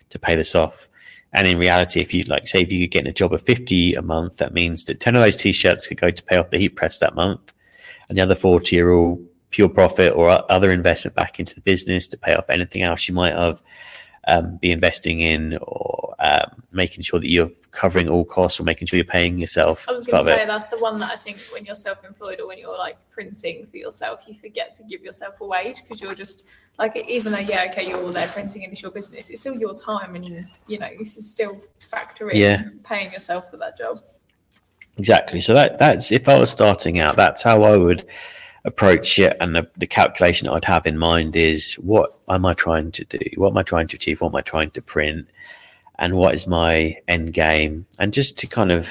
to 0.09 0.19
pay 0.19 0.35
this 0.35 0.53
off. 0.55 0.89
And 1.33 1.47
in 1.47 1.57
reality 1.57 2.01
if 2.01 2.13
you 2.13 2.23
like 2.23 2.47
say 2.47 2.61
if 2.61 2.71
you 2.71 2.87
get 2.87 3.07
a 3.07 3.13
job 3.13 3.33
of 3.33 3.41
50 3.41 3.93
a 3.93 4.01
month 4.01 4.37
that 4.37 4.53
means 4.53 4.85
that 4.85 4.99
10 4.99 5.15
of 5.15 5.21
those 5.21 5.37
t-shirts 5.37 5.87
could 5.87 5.99
go 5.99 6.11
to 6.11 6.23
pay 6.23 6.37
off 6.37 6.49
the 6.49 6.57
heat 6.57 6.75
press 6.75 6.99
that 6.99 7.15
month. 7.15 7.53
And 8.09 8.17
the 8.17 8.21
other 8.21 8.35
40 8.35 8.79
are 8.81 8.91
all 8.91 9.21
pure 9.49 9.69
profit 9.69 10.13
or 10.15 10.29
other 10.51 10.71
investment 10.71 11.15
back 11.15 11.39
into 11.39 11.55
the 11.55 11.61
business 11.61 12.07
to 12.07 12.17
pay 12.17 12.35
off 12.35 12.49
anything 12.49 12.81
else 12.81 13.07
you 13.07 13.13
might 13.13 13.33
have 13.33 13.61
um, 14.27 14.57
be 14.57 14.71
investing 14.71 15.21
in 15.21 15.57
or 15.61 15.96
um, 16.19 16.63
making 16.71 17.03
sure 17.03 17.19
that 17.19 17.29
you're 17.29 17.49
covering 17.71 18.09
all 18.09 18.25
costs 18.25 18.59
or 18.59 18.63
making 18.63 18.87
sure 18.87 18.97
you're 18.97 19.05
paying 19.05 19.37
yourself 19.37 19.85
I 19.87 19.91
was 19.91 20.05
going 20.05 20.25
to 20.25 20.31
say 20.31 20.43
it. 20.43 20.47
that's 20.47 20.65
the 20.65 20.77
one 20.79 20.97
that 20.99 21.11
I 21.11 21.15
think 21.15 21.37
when 21.53 21.63
you're 21.63 21.75
self-employed 21.75 22.39
or 22.39 22.47
when 22.47 22.57
you're 22.57 22.77
like 22.77 22.97
printing 23.11 23.67
for 23.67 23.77
yourself, 23.77 24.23
you 24.27 24.33
forget 24.33 24.73
to 24.75 24.83
give 24.83 25.01
yourself 25.03 25.39
a 25.41 25.45
wage 25.45 25.83
because 25.83 26.01
you're 26.01 26.15
just 26.15 26.45
like 26.79 26.95
even 26.95 27.31
though 27.33 27.39
yeah 27.39 27.67
okay 27.69 27.87
you're 27.87 28.01
all 28.01 28.11
there 28.11 28.27
printing 28.29 28.63
and 28.63 28.73
it's 28.73 28.81
your 28.81 28.91
business, 28.91 29.29
it's 29.29 29.41
still 29.41 29.55
your 29.55 29.75
time 29.75 30.15
and 30.15 30.47
you 30.67 30.79
know 30.79 30.89
this 30.97 31.17
is 31.17 31.29
still 31.31 31.59
factoring 31.79 32.33
Yeah. 32.35 32.63
paying 32.83 33.11
yourself 33.11 33.51
for 33.51 33.57
that 33.57 33.77
job. 33.77 34.01
Exactly. 34.97 35.39
So 35.39 35.53
that 35.53 35.77
that's 35.77 36.11
if 36.11 36.27
I 36.27 36.39
was 36.39 36.49
starting 36.49 36.99
out, 36.99 37.15
that's 37.15 37.43
how 37.43 37.61
I 37.63 37.77
would 37.77 38.07
approach 38.65 39.19
it, 39.19 39.37
and 39.39 39.55
the, 39.55 39.69
the 39.77 39.87
calculation 39.87 40.47
I'd 40.49 40.65
have 40.65 40.87
in 40.87 40.97
mind 40.97 41.35
is 41.35 41.75
what 41.75 42.17
am 42.27 42.45
I 42.45 42.53
trying 42.55 42.91
to 42.93 43.05
do? 43.05 43.19
What 43.35 43.49
am 43.51 43.57
I 43.57 43.63
trying 43.63 43.87
to 43.89 43.95
achieve? 43.95 44.19
What 44.21 44.29
am 44.29 44.35
I 44.35 44.41
trying 44.41 44.71
to 44.71 44.81
print? 44.81 45.27
And 45.99 46.15
what 46.15 46.35
is 46.35 46.45
my 46.47 46.97
end 47.07 47.33
game? 47.33 47.85
And 47.99 48.13
just 48.13 48.37
to 48.39 48.47
kind 48.47 48.71
of 48.71 48.89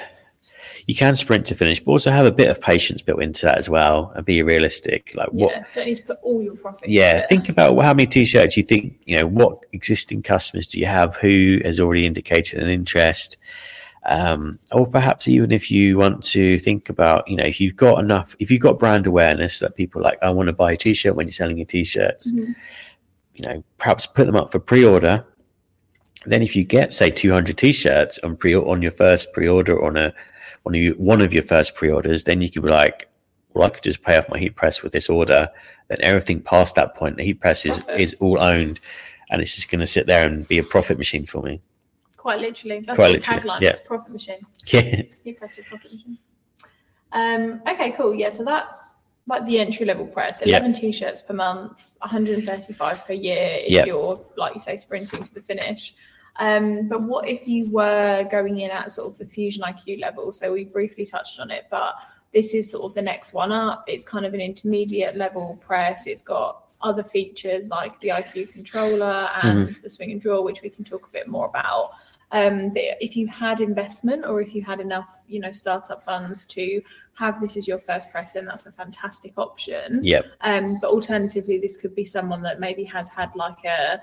you 0.86 0.94
can 0.94 1.16
sprint 1.16 1.46
to 1.46 1.54
finish, 1.56 1.80
but 1.82 1.90
also 1.90 2.12
have 2.12 2.26
a 2.26 2.30
bit 2.32 2.48
of 2.48 2.60
patience 2.60 3.02
built 3.02 3.20
into 3.20 3.44
that 3.44 3.58
as 3.58 3.68
well, 3.68 4.12
and 4.14 4.24
be 4.24 4.40
realistic. 4.44 5.12
Like 5.16 5.28
what 5.30 5.50
Yeah, 5.52 5.64
don't 5.74 5.86
need 5.86 5.96
to 5.96 6.02
put 6.04 6.18
all 6.22 6.40
your 6.40 6.54
profit. 6.54 6.88
yeah, 6.88 7.26
think 7.26 7.48
about 7.48 7.76
how 7.80 7.92
many 7.92 8.06
t-shirts 8.06 8.56
you 8.56 8.62
think, 8.62 8.94
you 9.04 9.16
know, 9.16 9.26
what 9.26 9.58
existing 9.72 10.22
customers 10.22 10.68
do 10.68 10.78
you 10.78 10.86
have? 10.86 11.16
Who 11.16 11.58
has 11.64 11.80
already 11.80 12.06
indicated 12.06 12.60
an 12.62 12.68
interest? 12.68 13.36
Um, 14.08 14.60
or 14.70 14.86
perhaps 14.86 15.26
even 15.26 15.50
if 15.50 15.72
you 15.72 15.98
want 15.98 16.22
to 16.26 16.60
think 16.60 16.88
about, 16.88 17.26
you 17.26 17.34
know, 17.34 17.42
if 17.44 17.60
you've 17.60 17.74
got 17.74 17.98
enough, 17.98 18.36
if 18.38 18.52
you've 18.52 18.60
got 18.62 18.78
brand 18.78 19.08
awareness 19.08 19.58
that 19.58 19.74
people 19.74 20.00
like, 20.00 20.18
I 20.22 20.30
want 20.30 20.46
to 20.46 20.52
buy 20.52 20.70
a 20.72 20.76
t-shirt 20.76 21.16
when 21.16 21.26
you're 21.26 21.32
selling 21.32 21.56
your 21.56 21.66
t-shirts, 21.66 22.30
Mhm. 22.30 22.54
you 23.34 23.44
know, 23.48 23.64
perhaps 23.78 24.06
put 24.06 24.26
them 24.26 24.36
up 24.36 24.52
for 24.52 24.60
pre-order. 24.60 25.24
Then 26.26 26.42
if 26.42 26.54
you 26.56 26.64
get, 26.64 26.92
say, 26.92 27.10
200 27.10 27.56
t-shirts 27.56 28.18
on 28.20 28.36
pre 28.36 28.54
on 28.54 28.82
your 28.82 28.92
first 28.92 29.32
pre-order 29.32 29.82
on 29.84 29.96
a 29.96 30.12
one 30.64 30.74
of 30.74 30.96
one 30.98 31.20
of 31.22 31.32
your 31.32 31.42
first 31.44 31.74
pre-orders, 31.74 32.24
then 32.24 32.40
you 32.42 32.50
could 32.50 32.62
be 32.62 32.68
like, 32.70 33.08
well, 33.54 33.66
I 33.66 33.70
could 33.70 33.82
just 33.84 34.02
pay 34.02 34.16
off 34.18 34.28
my 34.28 34.38
heat 34.38 34.56
press 34.56 34.82
with 34.82 34.92
this 34.92 35.08
order. 35.08 35.48
Then 35.88 35.98
everything 36.00 36.40
past 36.42 36.74
that 36.74 36.94
point, 36.96 37.16
the 37.16 37.22
heat 37.24 37.40
press 37.40 37.64
is, 37.64 37.80
is 37.96 38.14
all 38.20 38.40
owned, 38.40 38.80
and 39.30 39.40
it's 39.40 39.54
just 39.54 39.70
going 39.70 39.80
to 39.80 39.86
sit 39.86 40.06
there 40.06 40.26
and 40.26 40.46
be 40.48 40.58
a 40.58 40.64
profit 40.64 40.98
machine 40.98 41.24
for 41.26 41.42
me. 41.42 41.60
quite 42.16 42.40
literally. 42.40 42.80
That's 42.80 42.96
Quite 42.96 43.08
the 43.08 43.12
literally, 43.14 43.40
tagline. 43.42 43.60
yeah. 43.60 43.68
It's 43.70 43.80
profit 43.80 44.12
machine. 44.12 44.46
Yeah, 44.66 45.02
You 45.24 45.34
press 45.36 45.56
your 45.56 45.64
profit 45.66 45.92
machine. 45.92 46.18
Um, 47.12 47.62
okay, 47.68 47.92
cool. 47.92 48.14
Yeah, 48.14 48.30
so 48.30 48.44
that's 48.44 48.94
like 49.28 49.46
the 49.46 49.58
entry 49.60 49.86
level 49.86 50.06
press. 50.06 50.40
Yeah. 50.44 50.58
11 50.58 50.72
t-shirts 50.74 51.22
per 51.22 51.34
month, 51.34 51.94
135 52.00 53.06
per 53.06 53.12
year 53.12 53.58
if 53.60 53.70
Yeah. 53.70 53.84
you're, 53.86 54.20
like 54.36 54.54
you 54.54 54.60
say, 54.60 54.76
sprinting 54.76 55.22
to 55.22 55.34
the 55.34 55.40
finish. 55.40 55.94
Um, 56.38 56.88
but 56.88 57.02
what 57.02 57.28
if 57.28 57.48
you 57.48 57.70
were 57.70 58.26
going 58.30 58.60
in 58.60 58.70
at 58.70 58.90
sort 58.90 59.10
of 59.10 59.18
the 59.18 59.26
Fusion 59.26 59.62
IQ 59.62 60.00
level? 60.00 60.32
So 60.32 60.52
we 60.52 60.64
briefly 60.64 61.06
touched 61.06 61.40
on 61.40 61.50
it, 61.50 61.66
but 61.70 61.94
this 62.32 62.52
is 62.54 62.70
sort 62.70 62.84
of 62.84 62.94
the 62.94 63.02
next 63.02 63.32
one 63.32 63.52
up. 63.52 63.84
It's 63.86 64.04
kind 64.04 64.26
of 64.26 64.34
an 64.34 64.40
intermediate 64.40 65.16
level 65.16 65.58
press. 65.66 66.06
It's 66.06 66.22
got 66.22 66.64
other 66.82 67.02
features 67.02 67.68
like 67.68 67.98
the 68.00 68.08
IQ 68.08 68.52
controller 68.52 69.30
and 69.42 69.68
the 69.68 69.88
swing 69.88 70.12
and 70.12 70.20
draw, 70.20 70.42
which 70.42 70.62
we 70.62 70.68
can 70.68 70.84
talk 70.84 71.06
a 71.06 71.10
bit 71.10 71.28
more 71.28 71.46
about. 71.46 71.92
Um, 72.32 72.72
if 72.74 73.16
you 73.16 73.28
had 73.28 73.60
investment 73.60 74.24
or 74.26 74.40
if 74.40 74.54
you 74.54 74.62
had 74.62 74.80
enough, 74.80 75.20
you 75.28 75.40
know, 75.40 75.52
startup 75.52 76.02
funds 76.02 76.44
to 76.46 76.82
have 77.14 77.40
this 77.40 77.56
as 77.56 77.66
your 77.66 77.78
first 77.78 78.10
press, 78.10 78.32
then 78.32 78.44
that's 78.44 78.66
a 78.66 78.72
fantastic 78.72 79.32
option. 79.38 80.00
yeah, 80.02 80.22
Um, 80.42 80.76
but 80.82 80.90
alternatively, 80.90 81.58
this 81.58 81.76
could 81.76 81.94
be 81.94 82.04
someone 82.04 82.42
that 82.42 82.60
maybe 82.60 82.84
has 82.84 83.08
had 83.08 83.30
like 83.36 83.64
a 83.64 84.02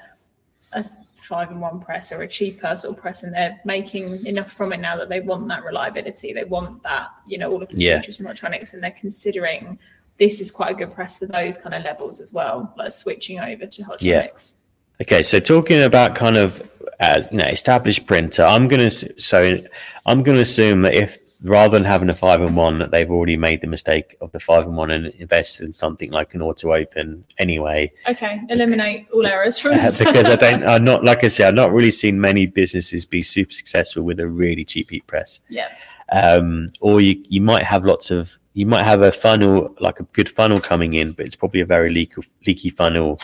a 0.76 0.84
five 1.16 1.52
in 1.52 1.60
one 1.60 1.80
press 1.80 2.12
or 2.12 2.22
a 2.22 2.28
cheaper 2.28 2.76
sort 2.76 2.96
of 2.98 3.02
press, 3.02 3.24
and 3.24 3.34
they're 3.34 3.60
making 3.66 4.26
enough 4.26 4.52
from 4.52 4.74
it 4.74 4.80
now 4.80 4.98
that 4.98 5.10
they 5.10 5.22
want 5.22 5.48
that 5.48 5.64
reliability. 5.64 6.34
They 6.34 6.44
want 6.44 6.84
that, 6.84 7.08
you 7.26 7.38
know, 7.38 7.52
all 7.52 7.64
of 7.64 7.70
the 7.70 7.78
Yeah. 7.78 7.98
features 8.00 8.18
from 8.18 8.26
Hotronix, 8.28 8.74
and 8.74 8.82
they're 8.82 8.92
considering 8.92 9.80
this 10.20 10.40
is 10.42 10.52
quite 10.52 10.72
a 10.72 10.76
good 10.76 10.94
press 10.94 11.18
for 11.18 11.26
those 11.26 11.58
kind 11.58 11.74
of 11.74 11.84
levels 11.84 12.20
as 12.20 12.34
well, 12.34 12.74
like 12.78 12.92
switching 12.92 13.40
over 13.40 13.66
to 13.66 13.84
Hotronix. 13.84 14.54
Okay, 15.02 15.24
so 15.24 15.40
talking 15.40 15.82
about 15.82 16.16
kind 16.16 16.38
of 16.38 16.62
uh, 17.00 17.24
you 17.32 17.38
know 17.38 17.46
established 17.46 18.06
printer, 18.06 18.44
I'm 18.44 18.68
gonna 18.68 18.92
so 18.92 19.60
I'm 20.06 20.24
gonna 20.24 20.40
assume 20.40 20.84
that 20.84 20.94
if 20.94 21.18
rather 21.44 21.78
than 21.78 21.86
having 21.86 22.10
a 22.10 22.14
five 22.14 22.42
and 22.42 22.56
one, 22.56 22.80
that 22.80 22.92
they've 22.92 23.12
already 23.12 23.36
made 23.38 23.62
the 23.62 23.68
mistake 23.68 24.16
of 24.22 24.32
the 24.32 24.40
five 24.40 24.66
and 24.66 24.78
one 24.78 24.90
and 24.92 25.08
invested 25.16 25.66
in 25.66 25.74
something 25.74 26.10
like 26.12 26.34
an 26.34 26.42
auto 26.42 26.74
open 26.74 27.26
anyway. 27.38 27.92
Okay, 28.08 28.42
eliminate 28.50 29.08
all 29.14 29.26
errors 29.26 29.60
from 29.60 29.74
Uh, 29.74 29.92
because 30.00 30.28
I 30.28 30.36
don't, 30.36 30.64
I'm 30.66 30.84
not 30.84 31.04
like 31.04 31.24
I 31.24 31.28
said, 31.28 31.50
I've 31.50 31.54
not 31.56 31.72
really 31.74 31.92
seen 31.92 32.20
many 32.20 32.46
businesses 32.46 33.06
be 33.06 33.22
super 33.22 33.52
successful 33.52 34.04
with 34.04 34.20
a 34.20 34.28
really 34.28 34.64
cheap 34.64 34.90
heat 34.90 35.06
press. 35.06 35.42
yeah, 35.50 35.70
Um, 36.12 36.68
or 36.80 37.02
you 37.02 37.24
you 37.28 37.42
might 37.42 37.64
have 37.64 37.84
lots 37.86 38.10
of 38.10 38.40
you 38.54 38.66
might 38.66 38.84
have 38.84 39.02
a 39.02 39.12
funnel 39.12 39.76
like 39.80 40.00
a 40.00 40.04
good 40.14 40.30
funnel 40.30 40.60
coming 40.62 40.94
in, 40.94 41.12
but 41.12 41.26
it's 41.26 41.36
probably 41.36 41.62
a 41.62 41.66
very 41.66 41.90
leaky 41.90 42.22
leaky 42.48 42.70
funnel. 42.70 43.20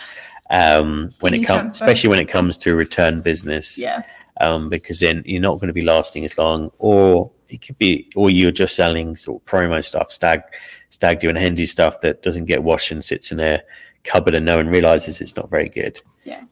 Um, 0.51 1.11
when 1.19 1.35
it 1.35 1.43
comes, 1.45 1.73
especially 1.75 2.09
when 2.09 2.19
it 2.19 2.27
comes 2.27 2.57
to 2.57 2.75
return 2.75 3.21
business, 3.21 3.77
yeah, 3.77 4.01
um, 4.41 4.67
because 4.67 4.99
then 4.99 5.21
you're 5.25 5.41
not 5.41 5.55
going 5.55 5.67
to 5.67 5.73
be 5.73 5.83
lasting 5.83 6.25
as 6.25 6.37
long, 6.39 6.71
or 6.79 7.29
it 7.49 7.65
could 7.65 7.77
be, 7.77 8.09
or 8.15 8.29
you're 8.29 8.51
just 8.51 8.75
selling 8.75 9.15
sort 9.15 9.41
of 9.41 9.45
promo 9.45 9.83
stuff, 9.83 10.11
stag, 10.11 10.41
stag 10.89 11.19
do 11.19 11.29
and 11.29 11.69
stuff 11.69 12.01
that 12.01 12.21
doesn't 12.21 12.45
get 12.45 12.63
washed 12.63 12.91
and 12.91 13.03
sits 13.03 13.31
in 13.31 13.39
a 13.39 13.61
cupboard 14.03 14.35
and 14.35 14.45
no 14.45 14.57
one 14.57 14.67
realizes 14.67 15.21
it's 15.21 15.35
not 15.35 15.49
very 15.49 15.69
good. 15.69 16.01
Yeah. 16.23 16.43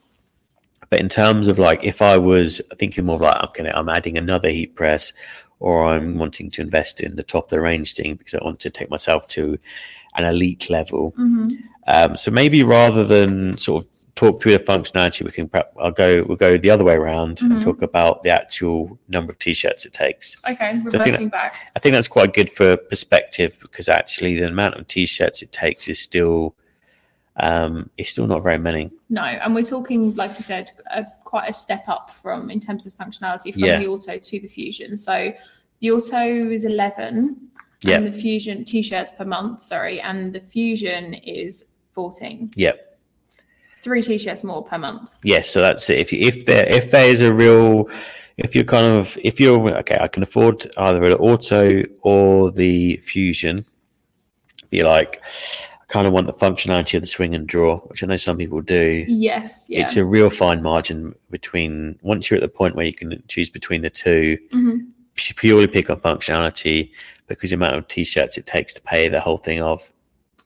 But 0.90 1.00
in 1.00 1.08
terms 1.08 1.48
of 1.48 1.58
like, 1.58 1.84
if 1.84 2.00
I 2.02 2.16
was 2.16 2.60
thinking 2.76 3.06
more 3.06 3.18
like, 3.18 3.42
okay, 3.44 3.70
I'm 3.70 3.88
adding 3.88 4.16
another 4.16 4.48
heat 4.48 4.74
press, 4.74 5.12
or 5.60 5.86
I'm 5.86 6.18
wanting 6.18 6.50
to 6.52 6.62
invest 6.62 7.00
in 7.00 7.16
the 7.16 7.22
top 7.22 7.44
of 7.46 7.50
the 7.50 7.60
range 7.60 7.94
thing 7.94 8.14
because 8.14 8.34
I 8.34 8.44
want 8.44 8.60
to 8.60 8.70
take 8.70 8.90
myself 8.90 9.26
to 9.28 9.58
an 10.14 10.24
elite 10.24 10.70
level. 10.70 11.12
hmm 11.16 11.54
Um, 11.86 12.16
so 12.16 12.30
maybe 12.30 12.62
rather 12.62 13.04
than 13.04 13.56
sort 13.56 13.84
of 13.84 13.90
talk 14.18 14.42
through 14.42 14.52
the 14.58 14.58
functionality, 14.72 15.22
we 15.24 15.30
can 15.30 15.48
perhaps 15.48 15.70
I'll 15.80 15.92
go 15.92 16.24
we'll 16.26 16.36
go 16.36 16.58
the 16.58 16.70
other 16.70 16.84
way 16.84 16.94
around 16.94 17.40
and 17.40 17.52
Mhm. 17.52 17.62
talk 17.62 17.82
about 17.82 18.22
the 18.24 18.30
actual 18.30 18.98
number 19.08 19.30
of 19.32 19.38
t-shirts 19.38 19.86
it 19.86 19.92
takes. 19.92 20.36
okay, 20.44 20.76
that- 20.76 20.84
reversing 20.84 21.28
back. 21.28 21.54
I 21.76 21.78
think 21.78 21.92
that's 21.94 22.08
quite 22.08 22.34
good 22.34 22.50
for 22.50 22.76
perspective 22.76 23.58
because 23.62 23.88
actually 23.88 24.38
the 24.40 24.46
amount 24.48 24.74
of 24.74 24.86
t-shirts 24.88 25.42
it 25.42 25.52
takes 25.52 25.86
is 25.88 25.98
still 26.00 26.54
um, 27.40 27.88
it's 27.96 28.10
still 28.10 28.26
not 28.26 28.42
very 28.42 28.58
many. 28.58 28.90
No, 29.10 29.22
and 29.22 29.54
we're 29.54 29.62
talking, 29.62 30.12
like 30.16 30.32
you 30.36 30.42
said, 30.42 30.72
a, 30.92 31.06
quite 31.22 31.48
a 31.48 31.52
step 31.52 31.84
up 31.88 32.10
from 32.10 32.50
in 32.50 32.58
terms 32.58 32.84
of 32.84 32.92
functionality 32.94 33.52
from 33.52 33.62
Yeah. 33.62 33.78
the 33.78 33.86
Auto 33.86 34.18
to 34.18 34.40
the 34.40 34.48
Fusion. 34.48 34.96
So 34.96 35.32
the 35.80 35.90
Auto 35.92 36.50
is 36.50 36.64
11, 36.64 37.36
Yeah. 37.82 37.98
and 37.98 38.08
the 38.08 38.12
Fusion 38.12 38.64
t-shirts 38.64 39.12
per 39.12 39.24
month, 39.24 39.62
sorry, 39.62 40.00
and 40.00 40.32
the 40.32 40.40
Fusion 40.40 41.14
is 41.14 41.66
14. 41.94 42.50
Yeah. 42.56 42.72
Three 43.82 44.02
t-shirts 44.02 44.42
more 44.44 44.64
per 44.64 44.78
month. 44.78 45.16
Yes, 45.22 45.48
so 45.50 45.60
that's 45.60 45.88
it. 45.90 45.98
If 45.98 46.12
you, 46.12 46.26
if 46.26 46.46
there 46.46 46.66
if 46.68 46.90
there 46.90 47.08
is 47.08 47.20
a 47.20 47.32
real 47.32 47.88
if 48.36 48.54
you're 48.54 48.64
kind 48.64 48.86
of 48.86 49.16
if 49.22 49.40
you're 49.40 49.76
okay, 49.78 49.98
I 50.00 50.08
can 50.08 50.22
afford 50.22 50.66
either 50.76 51.04
an 51.04 51.12
auto 51.14 51.82
or 52.02 52.50
the 52.50 52.96
fusion. 52.96 53.64
Be 54.70 54.82
like, 54.82 55.22
I 55.80 55.84
kind 55.88 56.06
of 56.06 56.12
want 56.12 56.26
the 56.26 56.34
functionality 56.34 56.94
of 56.96 57.00
the 57.00 57.06
swing 57.06 57.34
and 57.34 57.46
draw, 57.46 57.78
which 57.86 58.02
I 58.02 58.06
know 58.06 58.16
some 58.16 58.36
people 58.36 58.60
do. 58.60 59.04
Yes, 59.08 59.66
yeah. 59.70 59.80
It's 59.80 59.96
a 59.96 60.04
real 60.04 60.28
fine 60.28 60.62
margin 60.62 61.14
between 61.30 61.98
once 62.02 62.30
you're 62.30 62.36
at 62.36 62.42
the 62.42 62.48
point 62.48 62.76
where 62.76 62.84
you 62.84 62.92
can 62.92 63.22
choose 63.28 63.48
between 63.48 63.80
the 63.80 63.88
two, 63.88 64.36
Mhm. 64.52 64.88
purely 65.14 65.66
pick 65.66 65.88
on 65.88 66.00
functionality 66.00 66.90
because 67.28 67.48
the 67.50 67.56
amount 67.56 67.76
of 67.76 67.88
t-shirts 67.88 68.36
it 68.36 68.44
takes 68.44 68.74
to 68.74 68.82
pay 68.82 69.08
the 69.08 69.20
whole 69.20 69.38
thing 69.38 69.62
off 69.62 69.90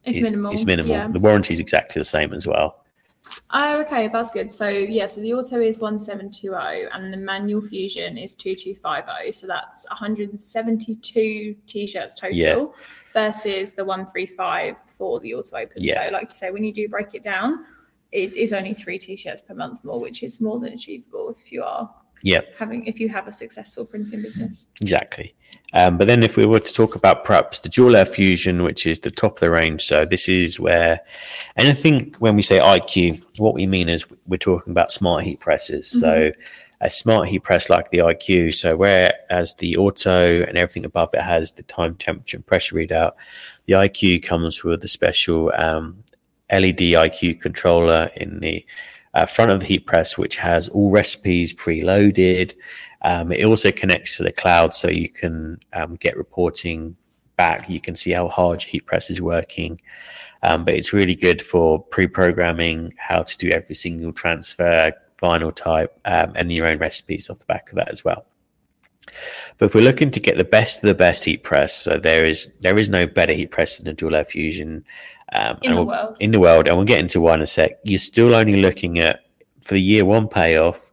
It's 0.05 0.17
is, 0.17 0.23
minimal, 0.23 0.53
is 0.53 0.65
minimal. 0.65 0.91
yeah. 0.95 1.07
The 1.09 1.19
warranty 1.19 1.53
is 1.53 1.59
exactly 1.59 1.99
the 1.99 2.05
same 2.05 2.33
as 2.33 2.47
well. 2.47 2.82
Oh, 3.51 3.79
okay, 3.81 4.07
that's 4.07 4.31
good. 4.31 4.51
So 4.51 4.67
yeah, 4.67 5.05
so 5.05 5.21
the 5.21 5.33
auto 5.33 5.61
is 5.61 5.79
one 5.79 5.97
seven 5.97 6.29
two 6.29 6.49
zero, 6.49 6.89
and 6.91 7.13
the 7.13 7.17
manual 7.17 7.61
fusion 7.61 8.17
is 8.17 8.35
two 8.35 8.55
two 8.55 8.75
five 8.75 9.05
zero. 9.05 9.31
So 9.31 9.47
that's 9.47 9.85
one 9.89 9.97
hundred 9.97 10.29
and 10.31 10.41
seventy 10.41 10.95
two 10.95 11.55
t-shirts 11.65 12.15
total 12.15 12.35
Yeah. 12.35 12.65
versus 13.13 13.71
the 13.71 13.85
one 13.85 14.11
three 14.11 14.25
five 14.25 14.75
for 14.87 15.19
the 15.19 15.35
auto 15.35 15.57
open. 15.57 15.83
Yeah. 15.83 16.07
So 16.07 16.13
like 16.13 16.29
you 16.29 16.35
say, 16.35 16.51
when 16.51 16.63
you 16.63 16.73
do 16.73 16.87
break 16.89 17.13
it 17.13 17.23
down, 17.23 17.65
it 18.11 18.35
is 18.35 18.53
only 18.53 18.73
three 18.73 18.97
t-shirts 18.99 19.41
per 19.41 19.53
month 19.53 19.83
more, 19.83 19.99
which 19.99 20.21
is 20.23 20.41
more 20.41 20.59
than 20.59 20.73
achievable 20.73 21.35
if 21.37 21.51
you 21.51 21.63
are 21.63 21.89
Yeah, 22.23 22.41
having 22.57 22.85
if 22.85 22.99
you 22.99 23.09
have 23.09 23.27
a 23.27 23.31
successful 23.31 23.85
printing 23.85 24.21
business. 24.21 24.67
exactly. 24.81 25.35
Um, 25.73 25.97
but 25.97 26.07
then 26.07 26.23
if 26.23 26.37
we 26.37 26.45
were 26.45 26.59
to 26.59 26.73
talk 26.73 26.95
about 26.95 27.25
perhaps 27.25 27.59
the 27.59 27.69
dual 27.69 27.95
air 27.95 28.05
fusion, 28.05 28.63
which 28.63 28.85
is 28.85 28.99
the 28.99 29.11
top 29.11 29.33
of 29.33 29.39
the 29.39 29.49
range, 29.49 29.81
so 29.81 30.05
this 30.05 30.29
is 30.29 30.59
where, 30.59 30.99
and 31.55 31.67
I 31.67 31.73
think 31.73 32.17
when 32.17 32.35
we 32.35 32.41
say 32.41 32.59
IQ, 32.59 33.23
what 33.37 33.53
we 33.53 33.65
mean 33.67 33.89
is 33.89 34.05
we're 34.27 34.37
talking 34.37 34.71
about 34.71 34.91
smart 34.91 35.23
heat 35.23 35.39
presses. 35.39 35.89
So 35.89 36.31
a 36.83 36.89
smart 36.89 37.29
heat 37.29 37.43
press 37.43 37.69
like 37.69 37.89
the 37.89 37.99
IQ. 37.99 38.53
So 38.53 38.75
whereas 38.75 39.55
the 39.55 39.77
auto 39.77 40.43
and 40.43 40.57
everything 40.57 40.85
above 40.85 41.13
it 41.13 41.21
has 41.21 41.53
the 41.53 41.63
time, 41.63 41.95
temperature, 41.95 42.37
and 42.37 42.45
pressure 42.45 42.75
readout, 42.75 43.13
the 43.65 43.73
IQ 43.73 44.23
comes 44.23 44.63
with 44.63 44.83
a 44.83 44.87
special 44.87 45.51
um, 45.55 46.03
LED 46.51 46.79
IQ 46.79 47.39
controller 47.39 48.11
in 48.15 48.39
the 48.41 48.65
uh, 49.13 49.25
front 49.25 49.51
of 49.51 49.59
the 49.59 49.65
heat 49.65 49.85
press, 49.85 50.17
which 50.17 50.37
has 50.37 50.69
all 50.69 50.91
recipes 50.91 51.53
preloaded. 51.53 52.53
Um, 53.01 53.31
it 53.31 53.45
also 53.45 53.71
connects 53.71 54.17
to 54.17 54.23
the 54.23 54.31
cloud, 54.31 54.73
so 54.73 54.89
you 54.89 55.09
can 55.09 55.59
um, 55.73 55.95
get 55.95 56.17
reporting 56.17 56.95
back. 57.35 57.69
You 57.69 57.81
can 57.81 57.95
see 57.95 58.11
how 58.11 58.29
hard 58.29 58.63
your 58.63 58.69
heat 58.69 58.85
press 58.85 59.09
is 59.09 59.21
working. 59.21 59.79
Um, 60.41 60.65
but 60.65 60.73
it's 60.73 60.93
really 60.93 61.15
good 61.15 61.41
for 61.41 61.81
pre-programming 61.81 62.93
how 62.97 63.23
to 63.23 63.37
do 63.37 63.49
every 63.49 63.75
single 63.75 64.11
transfer, 64.11 64.91
vinyl 65.21 65.55
type, 65.55 65.97
um, 66.05 66.33
and 66.35 66.51
your 66.51 66.67
own 66.67 66.79
recipes 66.79 67.29
off 67.29 67.39
the 67.39 67.45
back 67.45 67.69
of 67.69 67.75
that 67.75 67.89
as 67.89 68.03
well. 68.03 68.25
But 69.57 69.67
if 69.67 69.75
we're 69.75 69.81
looking 69.81 70.11
to 70.11 70.19
get 70.19 70.37
the 70.37 70.43
best 70.43 70.83
of 70.83 70.87
the 70.87 70.95
best 70.95 71.25
heat 71.25 71.43
press, 71.43 71.75
so 71.75 71.97
there 71.97 72.25
is 72.25 72.51
there 72.61 72.77
is 72.77 72.89
no 72.89 73.05
better 73.05 73.33
heat 73.33 73.51
press 73.51 73.77
than 73.77 73.85
the 73.85 73.93
dual 73.93 74.15
air 74.15 74.23
fusion 74.23 74.85
um, 75.33 75.57
In 75.61 75.71
the 75.71 75.77
we'll- 75.77 75.85
world. 75.87 76.17
In 76.19 76.31
the 76.31 76.39
world, 76.39 76.67
and 76.67 76.77
we'll 76.77 76.85
get 76.85 76.99
into 76.99 77.19
one 77.21 77.35
in 77.35 77.41
a 77.41 77.47
sec. 77.47 77.71
You're 77.83 77.99
still 77.99 78.33
only 78.35 78.61
looking 78.61 78.99
at 78.99 79.21
for 79.65 79.73
the 79.75 79.81
year 79.81 80.05
one 80.05 80.27
payoff, 80.27 80.91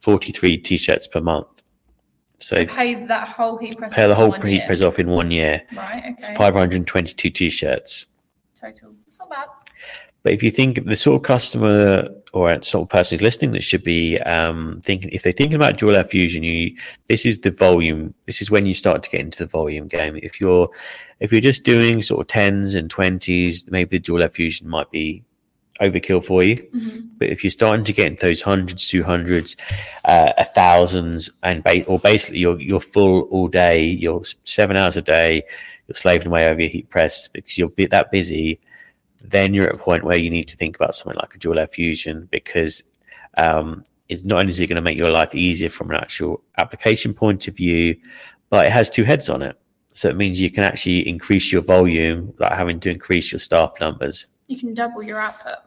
forty 0.00 0.32
three 0.32 0.56
t-shirts 0.58 1.06
per 1.06 1.20
month. 1.20 1.62
So 2.38 2.66
pay 2.66 3.06
that 3.06 3.28
whole 3.28 3.56
heat 3.56 3.78
press. 3.78 3.94
pay 3.94 4.06
the 4.06 4.14
whole 4.14 4.32
heat 4.32 4.56
year. 4.58 4.66
press 4.66 4.82
off 4.82 4.98
in 4.98 5.08
one 5.08 5.30
year. 5.30 5.62
Right. 5.74 6.02
It's 6.18 6.24
Okay. 6.26 6.34
522 6.34 7.30
t-shirts. 7.30 8.06
Total. 8.60 8.94
It's 9.06 9.18
not 9.18 9.30
bad. 9.30 9.46
But 10.26 10.32
if 10.32 10.42
you 10.42 10.50
think 10.50 10.76
of 10.76 10.86
the 10.86 10.96
sort 10.96 11.14
of 11.14 11.22
customer 11.22 12.08
or 12.32 12.60
sort 12.60 12.82
of 12.82 12.88
person 12.88 13.14
who's 13.14 13.22
listening 13.22 13.52
that 13.52 13.62
should 13.62 13.84
be 13.84 14.18
um, 14.22 14.80
thinking, 14.84 15.08
if 15.12 15.22
they're 15.22 15.30
thinking 15.30 15.54
about 15.54 15.78
dual 15.78 15.94
air 15.94 16.02
fusion, 16.02 16.42
you 16.42 16.76
this 17.06 17.24
is 17.24 17.42
the 17.42 17.52
volume. 17.52 18.12
This 18.24 18.42
is 18.42 18.50
when 18.50 18.66
you 18.66 18.74
start 18.74 19.04
to 19.04 19.10
get 19.10 19.20
into 19.20 19.38
the 19.38 19.46
volume 19.46 19.86
game. 19.86 20.18
If 20.20 20.40
you're 20.40 20.68
if 21.20 21.30
you're 21.30 21.40
just 21.40 21.62
doing 21.62 22.02
sort 22.02 22.22
of 22.22 22.26
tens 22.26 22.74
and 22.74 22.90
twenties, 22.90 23.70
maybe 23.70 23.98
the 23.98 24.00
dual 24.00 24.20
air 24.20 24.28
fusion 24.28 24.68
might 24.68 24.90
be 24.90 25.22
overkill 25.80 26.24
for 26.24 26.42
you. 26.42 26.56
Mhm. 26.56 27.06
But 27.18 27.28
if 27.28 27.44
you're 27.44 27.52
starting 27.52 27.84
to 27.84 27.92
get 27.92 28.08
into 28.08 28.26
those 28.26 28.40
hundreds, 28.40 28.88
two 28.88 29.04
hundreds, 29.04 29.54
uh, 30.06 30.32
a 30.36 30.44
thousands, 30.44 31.30
and 31.44 31.62
ba- 31.62 31.84
or 31.84 32.00
basically 32.00 32.40
you're 32.40 32.60
you're 32.60 32.80
full 32.80 33.28
all 33.30 33.46
day, 33.46 33.80
you're 33.80 34.24
seven 34.42 34.76
hours 34.76 34.96
a 34.96 35.02
day, 35.02 35.44
you're 35.86 35.94
slaving 35.94 36.26
away 36.26 36.48
over 36.48 36.62
your 36.62 36.70
heat 36.70 36.90
press 36.90 37.28
because 37.28 37.56
you're 37.56 37.68
bit 37.68 37.92
that 37.92 38.10
busy, 38.10 38.58
then 39.30 39.54
you're 39.54 39.68
at 39.68 39.74
a 39.74 39.78
point 39.78 40.04
where 40.04 40.16
you 40.16 40.30
need 40.30 40.48
to 40.48 40.56
think 40.56 40.76
about 40.76 40.94
something 40.94 41.18
like 41.20 41.34
a 41.34 41.38
dual 41.38 41.58
air 41.58 41.66
fusion 41.66 42.28
because 42.30 42.82
um, 43.36 43.84
it's 44.08 44.24
not 44.24 44.40
only 44.40 44.50
is 44.50 44.60
it 44.60 44.66
going 44.66 44.76
to 44.76 44.82
make 44.82 44.98
your 44.98 45.10
life 45.10 45.34
easier 45.34 45.68
from 45.68 45.90
an 45.90 45.96
actual 45.96 46.42
application 46.58 47.14
point 47.14 47.48
of 47.48 47.56
view, 47.56 47.96
but 48.50 48.66
it 48.66 48.72
has 48.72 48.88
two 48.88 49.04
heads 49.04 49.28
on 49.28 49.42
it. 49.42 49.58
So 49.90 50.08
it 50.08 50.16
means 50.16 50.40
you 50.40 50.50
can 50.50 50.62
actually 50.62 51.08
increase 51.08 51.50
your 51.50 51.62
volume 51.62 52.28
without 52.28 52.56
having 52.56 52.80
to 52.80 52.90
increase 52.90 53.32
your 53.32 53.38
staff 53.38 53.72
numbers. 53.80 54.26
You 54.46 54.58
can 54.58 54.74
double 54.74 55.02
your 55.02 55.18
output 55.18 55.58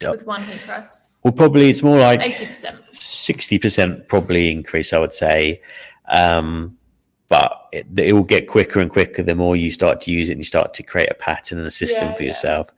with 0.00 0.26
one 0.26 0.42
heat 0.42 0.60
press. 0.60 1.10
Well, 1.22 1.32
probably 1.32 1.68
it's 1.70 1.82
more 1.82 1.98
like 1.98 2.20
Eighty 2.20 2.46
percent. 2.46 2.78
sixty 2.92 3.58
percent 3.58 4.06
probably 4.08 4.52
increase, 4.52 4.92
I 4.92 5.00
would 5.00 5.12
say. 5.12 5.60
Um, 6.08 6.78
but 7.28 7.68
it, 7.72 7.86
it 7.98 8.12
will 8.12 8.24
get 8.24 8.48
quicker 8.48 8.80
and 8.80 8.90
quicker 8.90 9.22
the 9.22 9.34
more 9.34 9.56
you 9.56 9.70
start 9.70 10.00
to 10.02 10.10
use 10.12 10.28
it 10.28 10.32
and 10.32 10.40
you 10.40 10.44
start 10.44 10.74
to 10.74 10.82
create 10.82 11.10
a 11.10 11.14
pattern 11.14 11.58
and 11.58 11.66
a 11.66 11.70
system 11.70 12.08
Yeah, 12.08 12.14
for 12.14 12.22
yeah. 12.22 12.28
yourself. 12.28 12.70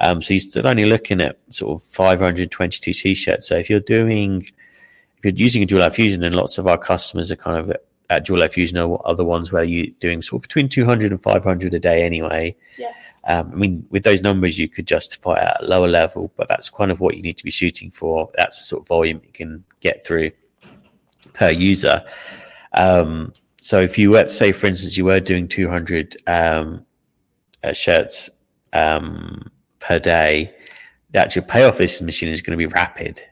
Um, 0.00 0.20
so 0.22 0.34
you're 0.34 0.40
still 0.40 0.66
only 0.66 0.84
looking 0.84 1.20
at 1.20 1.38
sort 1.52 1.80
of 1.80 1.86
522 1.88 2.92
t-shirts. 2.92 3.48
So 3.48 3.56
if 3.56 3.70
you're 3.70 3.80
doing, 3.80 4.42
if 4.42 5.24
you're 5.24 5.32
using 5.34 5.62
a 5.62 5.66
dual 5.66 5.82
air 5.82 5.90
fusion, 5.90 6.24
and 6.24 6.34
lots 6.34 6.58
of 6.58 6.66
our 6.66 6.78
customers 6.78 7.30
are 7.30 7.36
kind 7.36 7.58
of 7.58 7.76
at 8.10 8.24
dual 8.24 8.42
air 8.42 8.48
fusion 8.48 8.76
or 8.78 9.00
other 9.08 9.24
ones 9.24 9.52
where 9.52 9.62
you're 9.64 9.86
doing 10.00 10.20
sort 10.20 10.38
of 10.40 10.42
between 10.42 10.68
200 10.68 11.12
and 11.12 11.22
500 11.22 11.74
a 11.74 11.78
day 11.78 12.04
anyway. 12.04 12.54
Yes. 12.76 13.22
Um, 13.28 13.52
I 13.52 13.54
mean, 13.54 13.86
with 13.90 14.02
those 14.02 14.20
numbers, 14.20 14.58
you 14.58 14.68
could 14.68 14.86
justify 14.86 15.38
at 15.38 15.62
a 15.62 15.66
lower 15.66 15.88
level, 15.88 16.32
but 16.36 16.48
that's 16.48 16.68
kind 16.68 16.90
of 16.90 17.00
what 17.00 17.16
you 17.16 17.22
need 17.22 17.38
to 17.38 17.44
be 17.44 17.50
shooting 17.50 17.90
for. 17.90 18.30
That's 18.36 18.58
the 18.58 18.64
sort 18.64 18.82
of 18.82 18.88
volume 18.88 19.20
you 19.24 19.32
can 19.32 19.64
get 19.80 20.04
through 20.06 20.32
per 21.32 21.50
user. 21.50 22.04
Um, 22.74 23.32
so 23.64 23.80
if 23.80 23.96
you 23.96 24.10
were, 24.10 24.26
say, 24.26 24.52
for 24.52 24.66
instance, 24.66 24.98
you 24.98 25.06
were 25.06 25.20
doing 25.20 25.48
200 25.48 26.18
um, 26.26 26.84
uh, 27.62 27.72
shirts 27.72 28.28
um, 28.74 29.50
per 29.80 29.98
day, 29.98 30.54
the 31.12 31.18
actual 31.20 31.44
payoff 31.44 31.78
this 31.78 32.02
machine 32.02 32.28
is 32.28 32.42
going 32.42 32.52
to 32.52 32.58
be 32.58 32.66
rapid. 32.66 33.22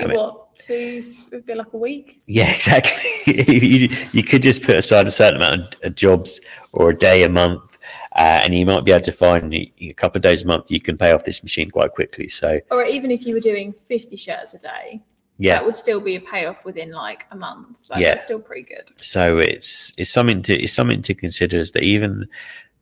I 0.00 0.06
mean- 0.06 0.16
what? 0.16 0.56
Two? 0.56 1.02
It'd 1.30 1.44
be 1.44 1.54
like 1.54 1.72
a 1.74 1.76
week. 1.76 2.22
Yeah, 2.26 2.50
exactly. 2.54 3.10
you, 3.46 3.90
you 4.12 4.22
could 4.24 4.42
just 4.42 4.62
put 4.62 4.74
aside 4.74 5.06
a 5.06 5.10
certain 5.10 5.36
amount 5.36 5.76
of, 5.84 5.94
jobs 5.94 6.40
or 6.72 6.90
a 6.90 6.96
day 6.96 7.22
a 7.22 7.28
month, 7.28 7.78
uh, 8.16 8.40
and 8.42 8.54
you 8.54 8.64
might 8.64 8.84
be 8.86 8.90
able 8.90 9.04
to 9.04 9.12
find 9.12 9.54
a 9.54 9.72
a 9.80 9.92
couple 9.92 10.18
of 10.18 10.22
days 10.22 10.42
a 10.42 10.46
month 10.46 10.70
you 10.70 10.80
can 10.80 10.96
pay 10.98 11.12
off 11.12 11.22
this 11.24 11.44
machine 11.44 11.70
quite 11.70 11.92
quickly. 11.92 12.28
So, 12.28 12.58
Or 12.72 12.82
even 12.82 13.12
if 13.12 13.24
you 13.24 13.34
were 13.34 13.40
doing 13.40 13.72
fifty 13.86 14.16
shirts 14.16 14.54
a 14.54 14.58
day, 14.58 15.00
yeah, 15.38 15.54
that 15.54 15.64
would 15.64 15.76
still 15.76 16.00
be 16.00 16.16
a 16.16 16.20
payoff 16.20 16.64
within 16.64 16.90
like 16.90 17.26
a 17.30 17.36
month. 17.36 17.88
Like, 17.90 18.00
Yeah. 18.00 18.10
That's 18.10 18.24
still 18.24 18.40
pretty 18.40 18.62
good. 18.74 18.90
so 18.96 19.38
it's 19.38 19.94
it's 19.98 20.10
something 20.10 20.42
to 20.42 20.54
it's 20.54 20.72
something 20.72 21.02
to 21.02 21.14
consider 21.14 21.58
is 21.58 21.72
that 21.72 21.82
even 21.84 22.26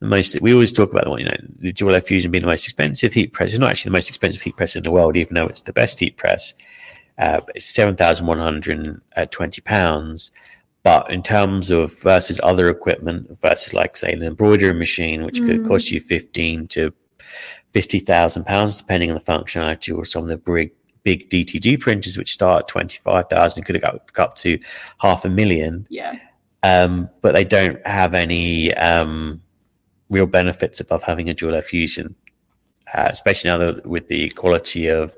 the 0.01 0.07
most 0.07 0.41
we 0.41 0.53
always 0.53 0.73
talk 0.73 0.91
about 0.91 1.05
the 1.05 1.11
one 1.11 1.21
you 1.21 1.27
know 1.27 1.37
the 1.59 1.73
dual 1.73 1.95
air 1.95 2.01
fusion 2.01 2.31
being 2.31 2.43
the 2.43 2.47
most 2.55 2.65
expensive 2.65 3.13
heat 3.15 3.33
press 3.33 3.51
it's 3.51 3.59
not 3.59 3.71
actually 3.71 3.91
the 3.91 3.99
most 3.99 4.09
expensive 4.09 4.43
heat 4.43 4.57
press 4.57 4.77
in 4.77 4.83
the 4.83 4.91
world 4.91 5.17
even 5.17 5.35
though 5.35 5.47
it's 5.47 5.63
the 5.63 5.73
best 5.73 5.99
heat 6.01 6.17
press 6.19 6.53
uh, 7.19 7.41
it's 7.55 7.65
7120 7.65 9.61
pounds 9.63 10.31
but 10.83 11.11
in 11.11 11.23
terms 11.23 11.71
of 11.71 11.99
versus 12.01 12.39
other 12.43 12.69
equipment 12.69 13.27
versus 13.41 13.73
like 13.75 13.97
say 13.97 14.13
an 14.13 14.23
embroidery 14.23 14.75
machine 14.75 15.25
which 15.25 15.41
could 15.41 15.61
Mm. 15.61 15.69
cost 15.69 15.91
you 15.91 16.01
15 16.01 16.69
to 16.69 16.93
50,000 17.73 18.45
pounds 18.45 18.77
depending 18.79 19.11
on 19.11 19.17
the 19.17 19.23
functionality 19.23 19.97
or 19.97 20.05
some 20.05 20.23
of 20.25 20.29
the 20.29 20.37
big 20.39 20.73
big 21.07 21.31
DTG 21.31 21.79
printers 21.79 22.19
which 22.19 22.33
start 22.33 22.63
at 22.63 22.69
25,000 22.69 23.63
could 23.63 23.77
have 23.77 23.83
got 24.13 24.19
up 24.19 24.35
to 24.37 24.59
half 24.99 25.25
a 25.25 25.29
million 25.29 25.87
Yeah. 25.89 26.19
um, 26.65 27.09
but 27.23 27.33
they 27.33 27.45
don't 27.45 27.79
have 27.87 28.13
any 28.13 28.75
um, 28.75 29.41
real 30.11 30.27
benefits 30.27 30.81
above 30.81 31.05
having 31.05 31.29
a 31.29 31.35
dual 31.35 31.55
air 31.55 31.63
fusion, 31.63 32.17
uh, 32.93 33.09
especially 33.11 33.51
now 33.51 33.59
that 33.59 33.87
with 33.87 34.09
the 34.09 34.31
quality 34.31 34.89
of 34.89 35.17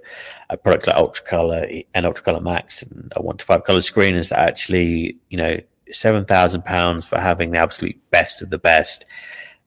a 0.51 0.57
product 0.59 0.87
like 0.87 0.97
Ultracolor 0.97 1.85
and 1.95 2.05
Ultracolor 2.07 2.43
Max 2.43 2.83
and 2.83 3.11
a 3.17 3.23
one 3.23 3.39
to 3.39 3.45
five 3.47 3.65
color 3.65 3.81
screen 3.81 4.15
is 4.15 4.29
that 4.29 4.41
actually, 4.41 5.17
you 5.31 5.39
know, 5.39 5.57
seven 5.91 6.27
thousand 6.27 6.67
pounds 6.67 7.07
for 7.07 7.19
having 7.19 7.51
the 7.53 7.59
absolute 7.59 7.99
best 8.11 8.43
of 8.43 8.51
the 8.51 8.59
best, 8.59 9.07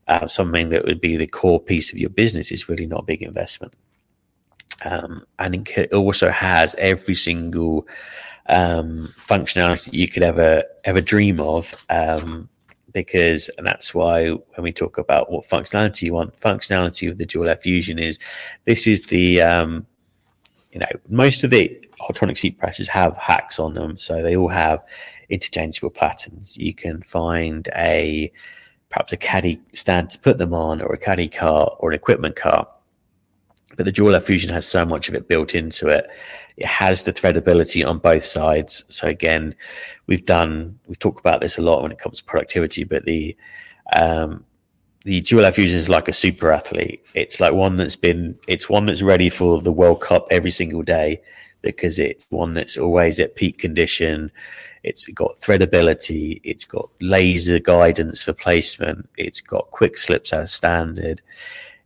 uh, 0.07 0.27
something 0.27 0.69
that 0.69 0.85
would 0.85 1.01
be 1.01 1.17
the 1.17 1.25
core 1.27 1.59
piece 1.59 1.91
of 1.91 1.97
your 1.97 2.11
business 2.11 2.51
is 2.51 2.69
really 2.69 2.85
not 2.85 3.01
a 3.01 3.05
big 3.11 3.23
investment. 3.23 3.73
Um, 4.85 5.25
and 5.39 5.67
it 5.69 5.93
also 5.93 6.29
has 6.29 6.75
every 6.77 7.15
single 7.15 7.87
um, 8.47 9.07
functionality 9.15 9.93
you 9.93 10.07
could 10.07 10.23
ever 10.23 10.63
ever 10.85 11.01
dream 11.01 11.39
of. 11.39 11.85
Um, 11.89 12.49
because 12.93 13.49
and 13.57 13.65
that's 13.65 13.93
why 13.93 14.29
when 14.29 14.63
we 14.63 14.71
talk 14.71 14.97
about 14.97 15.31
what 15.31 15.47
functionality 15.47 16.03
you 16.03 16.13
want, 16.13 16.37
functionality 16.39 17.09
of 17.09 17.17
the 17.17 17.25
dual 17.25 17.47
air 17.47 17.55
fusion 17.55 17.99
is 17.99 18.19
this 18.65 18.87
is 18.87 19.05
the 19.07 19.41
um, 19.41 19.85
you 20.71 20.79
know 20.79 20.99
most 21.09 21.43
of 21.43 21.49
the 21.49 21.87
Hotronix 22.01 22.39
heat 22.39 22.57
presses 22.57 22.87
have 22.89 23.15
hacks 23.17 23.59
on 23.59 23.73
them, 23.73 23.97
so 23.97 24.21
they 24.21 24.35
all 24.35 24.49
have 24.49 24.83
interchangeable 25.29 25.89
platens. 25.89 26.57
You 26.57 26.73
can 26.73 27.01
find 27.03 27.69
a 27.75 28.31
perhaps 28.89 29.13
a 29.13 29.17
caddy 29.17 29.61
stand 29.73 30.09
to 30.11 30.19
put 30.19 30.37
them 30.37 30.53
on, 30.53 30.81
or 30.81 30.93
a 30.93 30.97
caddy 30.97 31.29
car, 31.29 31.75
or 31.79 31.91
an 31.91 31.95
equipment 31.95 32.35
car. 32.35 32.67
But 33.81 33.85
the 33.85 33.91
dual 33.91 34.13
air 34.13 34.21
fusion 34.21 34.51
has 34.51 34.67
so 34.67 34.85
much 34.85 35.09
of 35.09 35.15
it 35.15 35.27
built 35.27 35.55
into 35.55 35.87
it. 35.87 36.07
It 36.55 36.67
has 36.67 37.03
the 37.03 37.11
threadability 37.11 37.83
on 37.83 37.97
both 37.97 38.23
sides. 38.23 38.83
So 38.89 39.07
again, 39.07 39.55
we've 40.05 40.23
done 40.23 40.77
we've 40.85 40.99
talked 40.99 41.19
about 41.19 41.41
this 41.41 41.57
a 41.57 41.63
lot 41.63 41.81
when 41.81 41.91
it 41.91 41.97
comes 41.97 42.19
to 42.19 42.23
productivity, 42.23 42.83
but 42.83 43.05
the 43.05 43.35
um, 43.95 44.45
the 45.03 45.21
dual 45.21 45.45
air 45.45 45.51
fusion 45.51 45.79
is 45.79 45.89
like 45.89 46.07
a 46.07 46.13
super 46.13 46.51
athlete. 46.51 47.03
It's 47.15 47.39
like 47.39 47.53
one 47.53 47.77
that's 47.77 47.95
been, 47.95 48.37
it's 48.47 48.69
one 48.69 48.85
that's 48.85 49.01
ready 49.01 49.29
for 49.29 49.59
the 49.59 49.71
World 49.71 49.99
Cup 49.99 50.27
every 50.29 50.51
single 50.51 50.83
day 50.83 51.23
because 51.63 51.97
it's 51.97 52.27
one 52.29 52.53
that's 52.53 52.77
always 52.77 53.19
at 53.19 53.35
peak 53.35 53.57
condition. 53.57 54.31
It's 54.83 55.05
got 55.05 55.37
threadability. 55.37 56.39
It's 56.43 56.65
got 56.65 56.87
laser 56.99 57.57
guidance 57.57 58.21
for 58.21 58.33
placement. 58.33 59.09
It's 59.17 59.41
got 59.41 59.71
quick 59.71 59.97
slips 59.97 60.33
as 60.33 60.53
standard. 60.53 61.23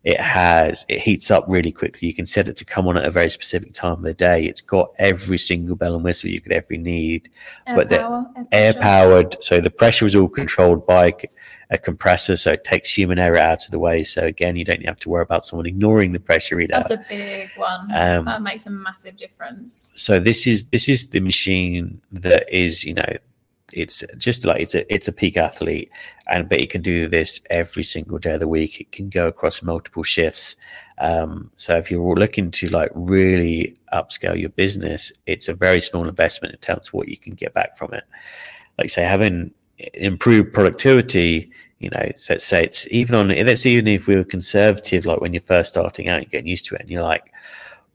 It 0.05 0.21
has, 0.21 0.85
it 0.87 0.99
heats 0.99 1.31
up 1.31 1.45
really 1.47 1.71
quickly. 1.71 2.07
You 2.07 2.13
can 2.13 2.27
set 2.27 2.47
it 2.47 2.55
to 2.57 2.65
come 2.65 2.87
on 2.87 2.95
at 2.95 3.05
a 3.05 3.09
very 3.09 3.29
specific 3.29 3.73
time 3.73 3.93
of 3.93 4.01
the 4.03 4.13
day. 4.13 4.45
It's 4.45 4.61
got 4.61 4.93
every 4.99 5.39
single 5.39 5.75
bell 5.75 5.95
and 5.95 6.03
whistle 6.03 6.29
you 6.29 6.39
could 6.39 6.51
ever 6.51 6.77
need. 6.77 7.31
Air 7.65 7.75
but 7.75 7.89
the 7.89 8.01
air 8.51 8.73
pressure. 8.73 8.79
powered. 8.79 9.43
So 9.43 9.59
the 9.59 9.71
pressure 9.71 10.05
is 10.05 10.15
all 10.15 10.27
controlled 10.27 10.85
by 10.85 11.15
a 11.71 11.79
compressor. 11.79 12.35
So 12.35 12.51
it 12.51 12.63
takes 12.63 12.95
human 12.95 13.17
error 13.17 13.39
out 13.39 13.65
of 13.65 13.71
the 13.71 13.79
way. 13.79 14.03
So 14.03 14.21
again, 14.21 14.55
you 14.55 14.63
don't 14.63 14.85
have 14.85 14.99
to 14.99 15.09
worry 15.09 15.23
about 15.23 15.43
someone 15.43 15.65
ignoring 15.65 16.11
the 16.11 16.19
pressure 16.19 16.55
readout. 16.55 16.87
That's 16.87 16.91
a 16.91 17.05
big 17.09 17.49
one. 17.55 17.91
Um, 17.91 18.25
that 18.25 18.43
makes 18.43 18.67
a 18.67 18.69
massive 18.69 19.17
difference. 19.17 19.91
so 19.95 20.19
this 20.19 20.45
is 20.45 20.65
this 20.65 20.87
is 20.87 21.07
the 21.07 21.19
machine 21.19 21.99
that 22.11 22.47
is 22.53 22.83
you 22.83 22.93
know 22.93 23.17
it's 23.75 24.03
just 24.17 24.45
like 24.45 24.61
it's 24.61 24.73
a 24.75 24.93
it's 24.93 25.07
a 25.07 25.11
peak 25.11 25.37
athlete 25.37 25.91
and 26.27 26.47
but 26.47 26.61
it 26.61 26.69
can 26.69 26.81
do 26.81 27.07
this 27.07 27.41
every 27.49 27.83
single 27.83 28.17
day 28.17 28.33
of 28.33 28.39
the 28.39 28.47
week. 28.47 28.79
It 28.79 28.91
can 28.91 29.09
go 29.09 29.27
across 29.27 29.61
multiple 29.61 30.03
shifts. 30.03 30.55
Um, 30.97 31.51
so 31.57 31.75
if 31.77 31.91
you're 31.91 32.15
looking 32.15 32.51
to 32.51 32.69
like 32.69 32.89
really 32.95 33.77
upscale 33.91 34.39
your 34.39 34.49
business 34.49 35.11
it's 35.25 35.49
a 35.49 35.53
very 35.53 35.81
small 35.81 36.07
investment 36.07 36.53
in 36.53 36.59
terms 36.61 36.87
of 36.87 36.93
what 36.93 37.09
you 37.09 37.17
can 37.17 37.33
get 37.33 37.53
back 37.53 37.77
from 37.77 37.93
it. 37.93 38.05
Like 38.77 38.89
say 38.89 39.03
having 39.03 39.51
improved 39.93 40.53
productivity 40.53 41.51
you 41.79 41.89
know 41.89 42.11
so 42.17 42.33
let's 42.33 42.45
say 42.45 42.63
it's 42.63 42.89
even 42.91 43.13
on 43.15 43.27
let's 43.27 43.65
even 43.65 43.87
if 43.87 44.07
we 44.07 44.15
were 44.15 44.23
conservative 44.23 45.05
like 45.05 45.19
when 45.19 45.33
you're 45.33 45.41
first 45.41 45.73
starting 45.73 46.07
out 46.07 46.21
you're 46.21 46.29
getting 46.29 46.47
used 46.47 46.65
to 46.65 46.75
it 46.75 46.81
and 46.81 46.89
you're 46.89 47.03
like 47.03 47.33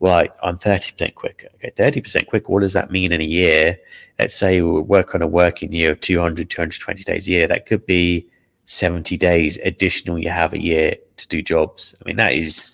well, 0.01 0.27
I'm 0.43 0.57
30% 0.57 1.15
quicker. 1.15 1.49
Okay, 1.57 1.71
30% 1.77 2.27
quicker. 2.27 2.51
What 2.51 2.61
does 2.61 2.73
that 2.73 2.91
mean 2.91 3.13
in 3.13 3.21
a 3.21 3.25
year? 3.25 3.79
Let's 4.19 4.35
say 4.35 4.61
we 4.63 4.81
work 4.81 5.15
on 5.15 5.23
a 5.23 5.27
working 5.27 5.73
year 5.73 5.93
of 5.93 6.01
200, 6.01 6.49
220 6.49 7.05
days 7.05 7.29
a 7.29 7.31
year. 7.31 7.47
That 7.47 7.67
could 7.67 7.85
be 7.87 8.27
70 8.65 9.17
days 9.19 9.59
additional 9.59 10.19
you 10.19 10.31
have 10.31 10.55
a 10.55 10.59
year 10.61 10.97
to 11.19 11.29
do 11.29 11.43
jobs. 11.43 11.95
I 12.01 12.09
mean, 12.09 12.17
that 12.17 12.33
is 12.33 12.71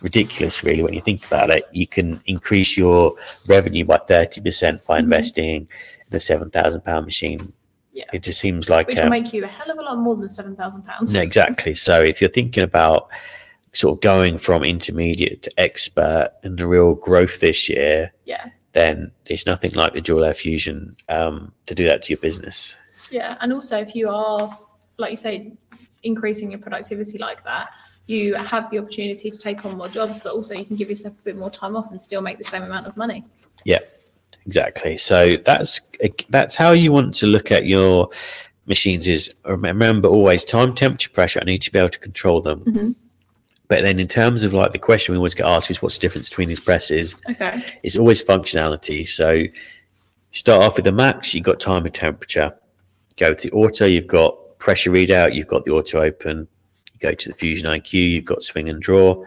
ridiculous, 0.00 0.64
really, 0.64 0.82
when 0.82 0.94
you 0.94 1.02
think 1.02 1.26
about 1.26 1.50
it. 1.50 1.64
You 1.70 1.86
can 1.86 2.22
increase 2.24 2.78
your 2.78 3.12
revenue 3.46 3.84
by 3.84 3.98
30% 3.98 4.86
by 4.86 4.98
Mhm. 5.00 5.04
investing 5.04 5.68
in 6.10 6.16
a 6.16 6.20
£7,000 6.20 7.04
machine. 7.04 7.52
Yeah. 7.92 8.04
It 8.14 8.22
just 8.22 8.40
seems 8.40 8.70
like. 8.70 8.86
Which 8.86 8.96
um, 8.96 9.04
will 9.04 9.10
make 9.10 9.34
you 9.34 9.44
a 9.44 9.48
hell 9.48 9.70
of 9.70 9.76
a 9.78 9.82
lot 9.82 9.98
more 9.98 10.16
than 10.16 10.30
seven 10.30 10.56
thousand 10.56 10.82
pounds. 10.84 11.12
no, 11.12 11.20
exactly. 11.20 11.74
So 11.74 12.00
if 12.02 12.22
you're 12.22 12.30
thinking 12.30 12.62
about 12.62 13.10
sort 13.72 13.96
of 13.96 14.00
going 14.00 14.38
from 14.38 14.64
intermediate 14.64 15.42
to 15.42 15.50
expert 15.60 16.30
and 16.42 16.58
the 16.58 16.66
real 16.66 16.94
growth 16.94 17.40
this 17.40 17.68
year, 17.68 18.12
Yeah. 18.24 18.46
then 18.72 19.12
there's 19.26 19.46
nothing 19.46 19.72
like 19.72 19.92
the 19.92 20.00
dual 20.00 20.24
air 20.24 20.34
fusion 20.34 20.96
um, 21.08 21.52
to 21.66 21.74
do 21.74 21.84
that 21.86 22.02
to 22.04 22.12
your 22.12 22.18
business. 22.20 22.74
Yeah, 23.10 23.36
and 23.40 23.52
also 23.52 23.78
if 23.78 23.94
you 23.94 24.08
are, 24.08 24.56
like 24.98 25.10
you 25.10 25.16
say, 25.16 25.52
increasing 26.02 26.50
your 26.50 26.60
productivity 26.60 27.18
like 27.18 27.44
that, 27.44 27.70
you 28.06 28.34
have 28.34 28.68
the 28.70 28.78
opportunity 28.78 29.30
to 29.30 29.38
take 29.38 29.64
on 29.64 29.76
more 29.76 29.88
jobs, 29.88 30.18
but 30.18 30.32
also 30.32 30.54
you 30.54 30.64
can 30.64 30.76
give 30.76 30.90
yourself 30.90 31.18
a 31.18 31.22
bit 31.22 31.36
more 31.36 31.50
time 31.50 31.76
off 31.76 31.90
and 31.92 32.00
still 32.02 32.20
make 32.20 32.38
the 32.38 32.44
same 32.44 32.62
amount 32.64 32.86
of 32.86 32.96
money. 32.96 33.24
Yeah, 33.64 33.78
exactly. 34.46 34.98
So 34.98 35.36
that's 35.36 35.80
that's 36.28 36.56
how 36.56 36.72
you 36.72 36.90
want 36.90 37.14
to 37.16 37.26
look 37.26 37.52
at 37.52 37.66
your 37.66 38.08
machines. 38.66 39.06
Is 39.06 39.32
remember 39.44 40.08
always 40.08 40.44
time, 40.44 40.74
temperature, 40.74 41.10
pressure. 41.10 41.38
I 41.40 41.44
need 41.44 41.62
to 41.62 41.72
be 41.72 41.78
able 41.78 41.90
to 41.90 41.98
control 42.00 42.40
them. 42.40 42.60
Mhm. 42.64 42.94
But 43.70 43.84
then 43.84 44.00
in 44.00 44.08
terms 44.08 44.42
of 44.42 44.52
like 44.52 44.72
the 44.72 44.80
question 44.80 45.12
we 45.12 45.16
always 45.16 45.32
get 45.32 45.46
asked 45.46 45.70
is 45.70 45.80
what's 45.80 45.94
the 45.94 46.00
difference 46.00 46.28
between 46.28 46.48
these 46.48 46.58
presses? 46.58 47.14
Okay. 47.30 47.62
it's 47.84 47.94
always 47.94 48.20
functionality. 48.20 49.06
So 49.06 49.30
you 49.30 49.52
start 50.32 50.64
off 50.64 50.74
with 50.74 50.86
the 50.86 50.92
max, 50.92 51.32
you've 51.32 51.44
got 51.44 51.60
time 51.60 51.86
and 51.86 51.94
temperature. 51.94 52.52
Go 53.16 53.32
to 53.32 53.48
the 53.48 53.54
auto, 53.54 53.86
you've 53.86 54.08
got 54.08 54.58
pressure 54.58 54.90
readout, 54.90 55.34
you've 55.34 55.46
got 55.46 55.64
the 55.64 55.70
auto 55.70 56.00
open. 56.00 56.48
You 56.94 56.98
go 56.98 57.14
to 57.14 57.28
the 57.28 57.34
Fusion 57.36 57.68
IQ, 57.68 57.92
you've 57.92 58.24
got 58.24 58.42
swing 58.42 58.68
and 58.68 58.82
draw. 58.82 59.24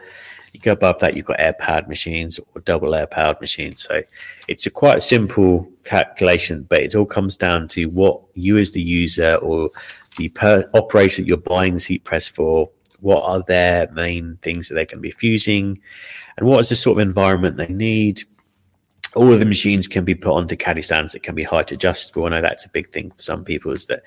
You 0.51 0.59
go 0.59 0.73
above 0.73 0.99
that, 0.99 1.15
you've 1.15 1.25
got 1.25 1.39
air 1.39 1.53
powered 1.57 1.87
machines 1.87 2.37
or 2.37 2.59
double 2.61 2.93
air 2.95 3.07
powered 3.07 3.39
machines. 3.39 3.81
So 3.81 4.01
it's 4.49 4.65
a 4.65 4.71
quite 4.71 5.03
simple 5.03 5.69
calculation, 5.85 6.63
but 6.67 6.81
it 6.81 6.95
all 6.95 7.05
comes 7.05 7.37
down 7.37 7.69
to 7.69 7.85
what 7.85 8.19
you 8.33 8.57
as 8.57 8.71
the 8.71 8.81
user 8.81 9.35
or 9.35 9.69
the 10.17 10.27
per- 10.27 10.69
operator 10.73 11.21
that 11.21 11.27
you're 11.29 11.37
buying 11.37 11.75
the 11.75 11.81
heat 11.81 12.03
press 12.03 12.27
for, 12.27 12.69
what 13.03 13.23
are 13.23 13.43
their 13.43 13.91
main 13.91 14.37
things 14.41 14.67
that 14.69 14.75
they're 14.75 14.85
going 14.85 14.97
to 14.97 15.01
be 15.01 15.11
fusing, 15.11 15.79
and 16.37 16.47
what 16.47 16.59
is 16.59 16.69
the 16.69 16.75
sort 16.75 16.97
of 16.97 17.07
environment 17.07 17.57
they 17.57 17.67
need 17.67 18.23
all 19.15 19.31
of 19.31 19.39
the 19.39 19.45
machines 19.45 19.87
can 19.87 20.03
be 20.03 20.15
put 20.15 20.33
onto 20.33 20.55
caddy 20.55 20.81
stands 20.81 21.13
that 21.13 21.21
can 21.21 21.35
be 21.35 21.43
height 21.43 21.71
adjustable. 21.71 22.25
I 22.25 22.29
know 22.29 22.41
that's 22.41 22.65
a 22.65 22.69
big 22.69 22.89
thing 22.89 23.11
for 23.11 23.21
some 23.21 23.43
people 23.43 23.71
is 23.71 23.85
that 23.85 24.01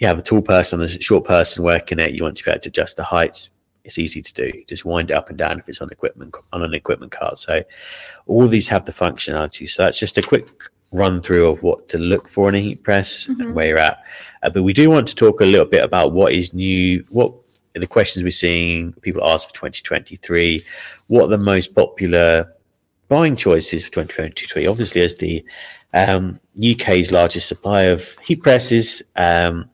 you 0.00 0.08
have 0.08 0.18
a 0.18 0.22
tall 0.22 0.42
person 0.42 0.80
and 0.80 0.90
a 0.90 1.00
short 1.00 1.24
person 1.24 1.62
working 1.62 2.00
it. 2.00 2.14
You 2.14 2.24
want 2.24 2.36
to 2.38 2.44
be 2.44 2.50
able 2.50 2.60
to 2.62 2.68
adjust 2.68 2.96
the 2.96 3.04
heights. 3.04 3.50
It's 3.84 3.98
easy 3.98 4.20
to 4.20 4.34
do. 4.34 4.50
Just 4.66 4.84
wind 4.84 5.10
it 5.10 5.14
up 5.14 5.28
and 5.28 5.38
down 5.38 5.60
if 5.60 5.68
it's 5.68 5.80
on 5.80 5.90
equipment 5.90 6.34
on 6.52 6.64
an 6.64 6.74
equipment 6.74 7.12
card. 7.12 7.38
So 7.38 7.62
all 8.26 8.48
these 8.48 8.66
have 8.66 8.86
the 8.86 8.92
functionality. 8.92 9.68
So 9.68 9.84
that's 9.84 10.00
just 10.00 10.18
a 10.18 10.22
quick 10.22 10.48
run 10.90 11.22
through 11.22 11.48
of 11.48 11.62
what 11.62 11.88
to 11.90 11.98
look 11.98 12.26
for 12.26 12.48
in 12.48 12.56
a 12.56 12.60
heat 12.60 12.82
press 12.82 13.28
and 13.28 13.38
Mhm. 13.38 13.52
where 13.52 13.66
you're 13.68 13.78
at. 13.78 14.02
Uh, 14.42 14.50
but 14.50 14.64
we 14.64 14.72
do 14.72 14.90
want 14.90 15.06
to 15.06 15.14
talk 15.14 15.40
a 15.40 15.44
little 15.44 15.64
bit 15.66 15.84
about 15.84 16.12
what 16.12 16.32
is 16.32 16.52
new, 16.52 17.04
what 17.10 17.32
the 17.74 17.86
questions 17.86 18.22
we're 18.24 18.30
seeing 18.30 18.92
people 18.94 19.24
ask 19.24 19.48
for 19.48 19.54
2023, 19.54 20.64
what 21.06 21.24
are 21.24 21.36
the 21.36 21.38
most 21.38 21.74
popular 21.74 22.52
buying 23.10 23.36
choices 23.36 23.84
for 23.84 23.90
2023. 23.90 24.66
Obviously, 24.66 25.02
as 25.02 25.16
the 25.16 25.44
um, 25.92 26.40
UK's 26.56 27.12
largest 27.12 27.48
supplier 27.48 27.92
of 27.92 28.16
heat 28.20 28.40
presses 28.42 29.02
um, 29.16 29.68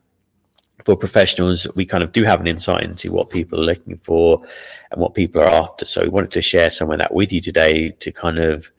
for 0.83 0.97
professionals, 0.97 1.67
we 1.75 1.85
kind 1.85 2.03
of 2.03 2.11
do 2.11 2.23
have 2.23 2.41
an 2.41 2.47
insight 2.47 2.83
into 2.83 3.11
what 3.11 3.29
people 3.29 3.59
are 3.61 3.63
looking 3.63 3.97
for 3.99 4.43
and 4.91 4.99
what 4.99 5.13
people 5.13 5.39
are 5.41 5.49
after. 5.49 5.85
So 5.85 6.01
we 6.01 6.09
wanted 6.09 6.31
to 6.31 6.41
share 6.41 6.69
some 6.69 6.91
of 6.91 6.97
that 6.97 7.13
with 7.13 7.31
you 7.31 7.39
today 7.39 7.91
to 7.91 8.11
kind 8.11 8.39
of 8.39 8.69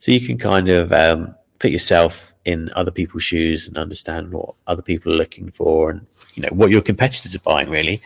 so 0.00 0.12
you 0.12 0.24
can 0.24 0.38
kind 0.38 0.68
of 0.68 0.92
um, 0.92 1.34
put 1.58 1.70
yourself 1.70 2.34
in 2.44 2.70
other 2.76 2.92
people's 2.92 3.24
shoes 3.24 3.68
and 3.68 3.76
understand 3.76 4.30
what 4.30 4.54
other 4.66 4.80
people 4.80 5.12
are 5.12 5.16
looking 5.16 5.50
for 5.50 5.90
and 5.90 6.06
you 6.34 6.42
know 6.42 6.48
what 6.52 6.70
your 6.70 6.80
competitors 6.80 7.34
are 7.34 7.40
buying 7.40 7.68
really. 7.68 8.00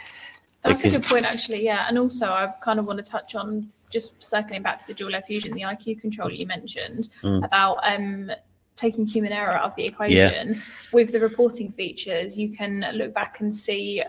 That's 0.63 0.81
Because- 0.83 0.95
a 0.95 0.99
good 1.01 1.09
point, 1.09 1.25
actually. 1.27 1.65
Yeah, 1.65 1.87
and 1.89 1.99
also 1.99 2.27
I 2.27 2.53
kind 2.61 2.79
of 2.79 2.87
want 2.87 3.05
to 3.05 3.11
touch 3.11 3.35
on 3.35 3.71
just 3.91 4.13
circling 4.23 4.63
back 4.63 4.79
to 4.79 4.87
the 4.87 4.95
dual 4.95 5.15
air 5.15 5.23
fusion, 5.27 5.53
the 5.55 5.63
IQ 5.63 6.01
controller 6.01 6.33
you 6.33 6.47
mentioned 6.47 7.09
Mm. 7.23 7.45
about 7.45 7.79
um, 7.83 8.31
taking 8.75 9.05
human 9.07 9.33
error 9.33 9.53
out 9.53 9.65
of 9.65 9.77
the 9.77 9.85
equation. 9.85 10.57
With 10.93 11.13
the 11.13 11.21
reporting 11.21 11.73
features, 11.73 12.39
you 12.39 12.57
can 12.57 12.87
look 12.95 13.13
back 13.13 13.41
and 13.41 13.55
see 13.55 14.03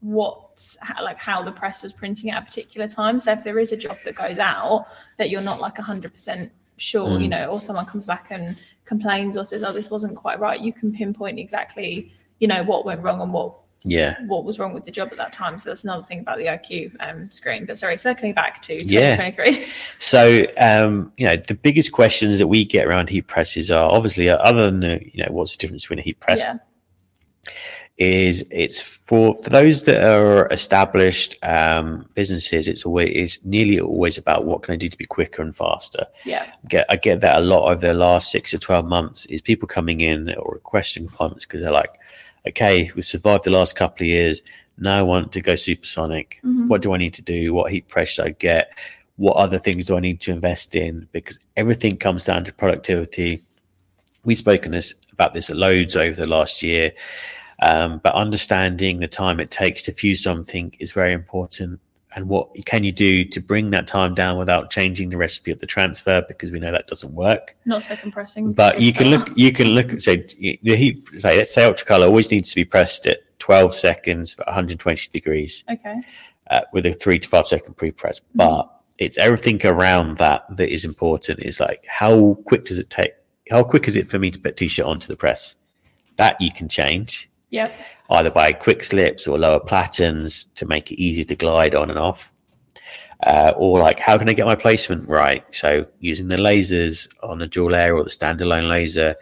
what 0.00 0.42
how, 0.80 1.02
like 1.02 1.18
how 1.18 1.42
the 1.42 1.52
press 1.52 1.82
was 1.82 1.92
printing 1.92 2.30
at 2.30 2.42
a 2.42 2.44
particular 2.46 2.86
time. 2.88 3.18
So 3.18 3.32
if 3.32 3.44
there 3.44 3.58
is 3.58 3.72
a 3.72 3.76
job 3.76 3.98
that 4.04 4.14
goes 4.14 4.38
out 4.38 4.86
that 5.18 5.28
you're 5.30 5.42
not 5.42 5.60
like 5.60 5.76
hundred 5.78 6.12
percent 6.12 6.50
sure, 6.76 7.18
you 7.18 7.26
Mm. 7.26 7.30
know, 7.30 7.46
or 7.46 7.60
someone 7.60 7.86
comes 7.86 8.06
back 8.06 8.28
and 8.30 8.56
complains 8.84 9.36
or 9.36 9.44
says, 9.44 9.64
"Oh, 9.64 9.72
this 9.72 9.90
wasn't 9.90 10.14
quite 10.16 10.38
right," 10.38 10.60
you 10.60 10.72
can 10.72 10.92
pinpoint 10.92 11.38
exactly, 11.38 12.12
you 12.38 12.46
know, 12.48 12.62
what 12.62 12.84
went 12.84 13.02
wrong 13.02 13.20
and 13.20 13.32
what 13.32 13.54
Yeah. 13.88 14.16
what 14.26 14.44
was 14.44 14.58
wrong 14.58 14.74
with 14.74 14.84
the 14.84 14.90
job 14.90 15.08
at 15.12 15.16
that 15.18 15.32
time. 15.32 15.58
So 15.58 15.70
that's 15.70 15.84
another 15.84 16.04
thing 16.04 16.18
about 16.20 16.38
the 16.38 16.46
IQ 16.46 16.94
um, 17.00 17.30
screen. 17.30 17.64
But 17.66 17.78
sorry, 17.78 17.96
circling 17.96 18.34
back 18.34 18.60
to 18.62 18.74
Yeah. 18.74 19.16
2023. 19.16 19.64
So, 19.98 20.46
um, 20.58 21.12
you 21.16 21.26
know, 21.26 21.36
the 21.36 21.54
biggest 21.54 21.92
questions 21.92 22.38
that 22.38 22.48
we 22.48 22.64
get 22.64 22.86
around 22.86 23.08
heat 23.08 23.26
presses 23.28 23.70
are 23.70 23.90
obviously, 23.90 24.28
uh, 24.28 24.36
other 24.38 24.70
than 24.70 24.80
the, 24.80 25.00
you 25.12 25.22
know, 25.24 25.30
what's 25.32 25.52
the 25.56 25.58
difference 25.58 25.84
between 25.84 26.00
a 26.00 26.02
heat 26.02 26.18
press, 26.20 26.40
yeah, 26.40 26.58
is 27.98 28.44
it's 28.50 28.80
for 28.82 29.42
for 29.42 29.48
those 29.50 29.84
that 29.84 30.02
are 30.04 30.48
established 30.52 31.36
um, 31.42 32.06
businesses. 32.14 32.68
It's 32.68 32.84
always 32.84 33.10
it's 33.14 33.44
nearly 33.44 33.80
always 33.80 34.18
about 34.18 34.44
what 34.44 34.62
can 34.62 34.74
I 34.74 34.76
do 34.76 34.88
to 34.88 34.96
be 34.98 35.06
quicker 35.06 35.40
and 35.42 35.56
faster. 35.56 36.04
yeah, 36.24 36.52
Get 36.68 36.84
I 36.90 36.96
get 36.96 37.20
that 37.22 37.36
a 37.36 37.40
lot 37.40 37.70
over 37.70 37.86
the 37.86 37.94
last 37.94 38.30
six 38.30 38.50
to 38.50 38.58
twelve 38.58 38.84
months 38.84 39.24
is 39.26 39.40
people 39.40 39.66
coming 39.66 40.00
in 40.00 40.34
or 40.34 40.52
requesting 40.54 41.06
appointments 41.06 41.46
because 41.46 41.62
they're 41.62 41.70
like, 41.72 41.94
okay, 42.48 42.90
we've 42.94 43.04
survived 43.04 43.44
the 43.44 43.50
last 43.50 43.76
couple 43.76 44.04
of 44.04 44.08
years. 44.08 44.42
Now 44.78 44.98
I 44.98 45.02
want 45.02 45.32
to 45.32 45.40
go 45.40 45.54
supersonic. 45.54 46.40
Mhm. 46.44 46.68
What 46.68 46.82
do 46.82 46.92
I 46.92 46.98
need 46.98 47.14
to 47.14 47.22
do? 47.22 47.54
What 47.54 47.72
heat 47.72 47.88
pressure 47.88 48.22
do 48.22 48.28
I 48.28 48.32
get? 48.32 48.70
What 49.16 49.36
other 49.36 49.58
things 49.58 49.86
do 49.86 49.96
I 49.96 50.00
need 50.00 50.20
to 50.20 50.32
invest 50.32 50.76
in? 50.76 51.08
Because 51.12 51.38
everything 51.56 51.96
comes 51.96 52.24
down 52.24 52.44
to 52.44 52.52
productivity. 52.52 53.42
We've 54.24 54.36
spoken 54.36 54.72
this 54.72 54.94
about 55.12 55.32
this 55.32 55.48
loads 55.48 55.96
over 55.96 56.14
the 56.14 56.26
last 56.26 56.62
year, 56.62 56.92
um, 57.62 58.00
but 58.02 58.14
understanding 58.14 59.00
the 59.00 59.08
time 59.08 59.40
it 59.40 59.50
takes 59.50 59.82
to 59.84 59.92
fuse 59.92 60.22
something 60.22 60.74
is 60.78 60.92
very 60.92 61.14
important. 61.14 61.80
And 62.16 62.28
what 62.28 62.48
can 62.64 62.82
you 62.82 62.92
do 62.92 63.26
to 63.26 63.40
bring 63.40 63.70
that 63.70 63.86
time 63.86 64.14
down 64.14 64.38
without 64.38 64.70
changing 64.70 65.10
the 65.10 65.18
recipe 65.18 65.52
of 65.52 65.58
the 65.58 65.66
transfer? 65.66 66.24
Because 66.26 66.50
we 66.50 66.58
know 66.58 66.72
that 66.72 66.86
doesn't 66.86 67.12
work. 67.12 67.54
not 67.66 67.82
so 67.82 67.94
compressing. 67.94 68.52
But 68.52 68.80
you 68.80 68.94
can 68.94 69.08
look, 69.08 69.30
you 69.36 69.52
can 69.52 69.68
look, 69.68 70.00
say 70.00 70.26
the 70.62 70.76
heat, 70.76 71.08
say, 71.18 71.36
let's 71.36 71.52
say 71.52 71.64
ultra 71.64 71.86
color 71.86 72.06
always 72.06 72.30
needs 72.30 72.48
to 72.50 72.56
be 72.56 72.64
pressed 72.64 73.06
at 73.06 73.38
12 73.38 73.74
seconds 73.74 74.32
for 74.32 74.44
120 74.46 75.10
degrees. 75.12 75.62
Okay. 75.70 76.00
uh, 76.50 76.62
with 76.72 76.86
a 76.86 76.92
three 76.92 77.18
to 77.18 77.28
five 77.28 77.46
second 77.46 77.76
pre 77.76 77.90
press. 77.90 78.18
Mm-hmm. 78.20 78.38
But 78.38 78.72
it's 78.98 79.18
everything 79.18 79.64
around 79.66 80.16
that 80.16 80.44
that 80.56 80.72
is 80.72 80.86
important. 80.86 81.40
Is 81.40 81.60
like 81.60 81.84
how 81.86 82.38
quick 82.46 82.64
does 82.64 82.78
it 82.78 82.88
take? 82.88 83.12
How 83.50 83.62
quick 83.62 83.86
is 83.88 83.94
it 83.94 84.08
for 84.08 84.18
me 84.18 84.30
to 84.30 84.40
put 84.40 84.56
t-shirt 84.56 84.86
onto 84.86 85.06
the 85.06 85.16
press? 85.16 85.56
That 86.16 86.40
you 86.40 86.50
can 86.50 86.68
change 86.68 87.28
Yep. 87.50 87.78
Either 88.10 88.30
by 88.30 88.52
quick 88.52 88.82
slips 88.82 89.26
or 89.26 89.38
lower 89.38 89.60
platens 89.60 90.44
to 90.44 90.66
make 90.66 90.92
it 90.92 91.00
easy 91.00 91.24
to 91.24 91.34
glide 91.34 91.74
on 91.74 91.90
and 91.90 91.98
off. 91.98 92.32
Uh, 93.24 93.52
or 93.56 93.80
like, 93.80 93.98
how 93.98 94.18
can 94.18 94.28
I 94.28 94.34
get 94.34 94.46
my 94.46 94.54
placement 94.54 95.08
right? 95.08 95.42
So 95.54 95.86
using 96.00 96.28
the 96.28 96.36
lasers 96.36 97.08
on 97.22 97.40
a 97.40 97.46
dual 97.46 97.74
air 97.74 97.96
or 97.96 98.04
the 98.04 98.10
standalone 98.10 98.68
laser 98.68 99.16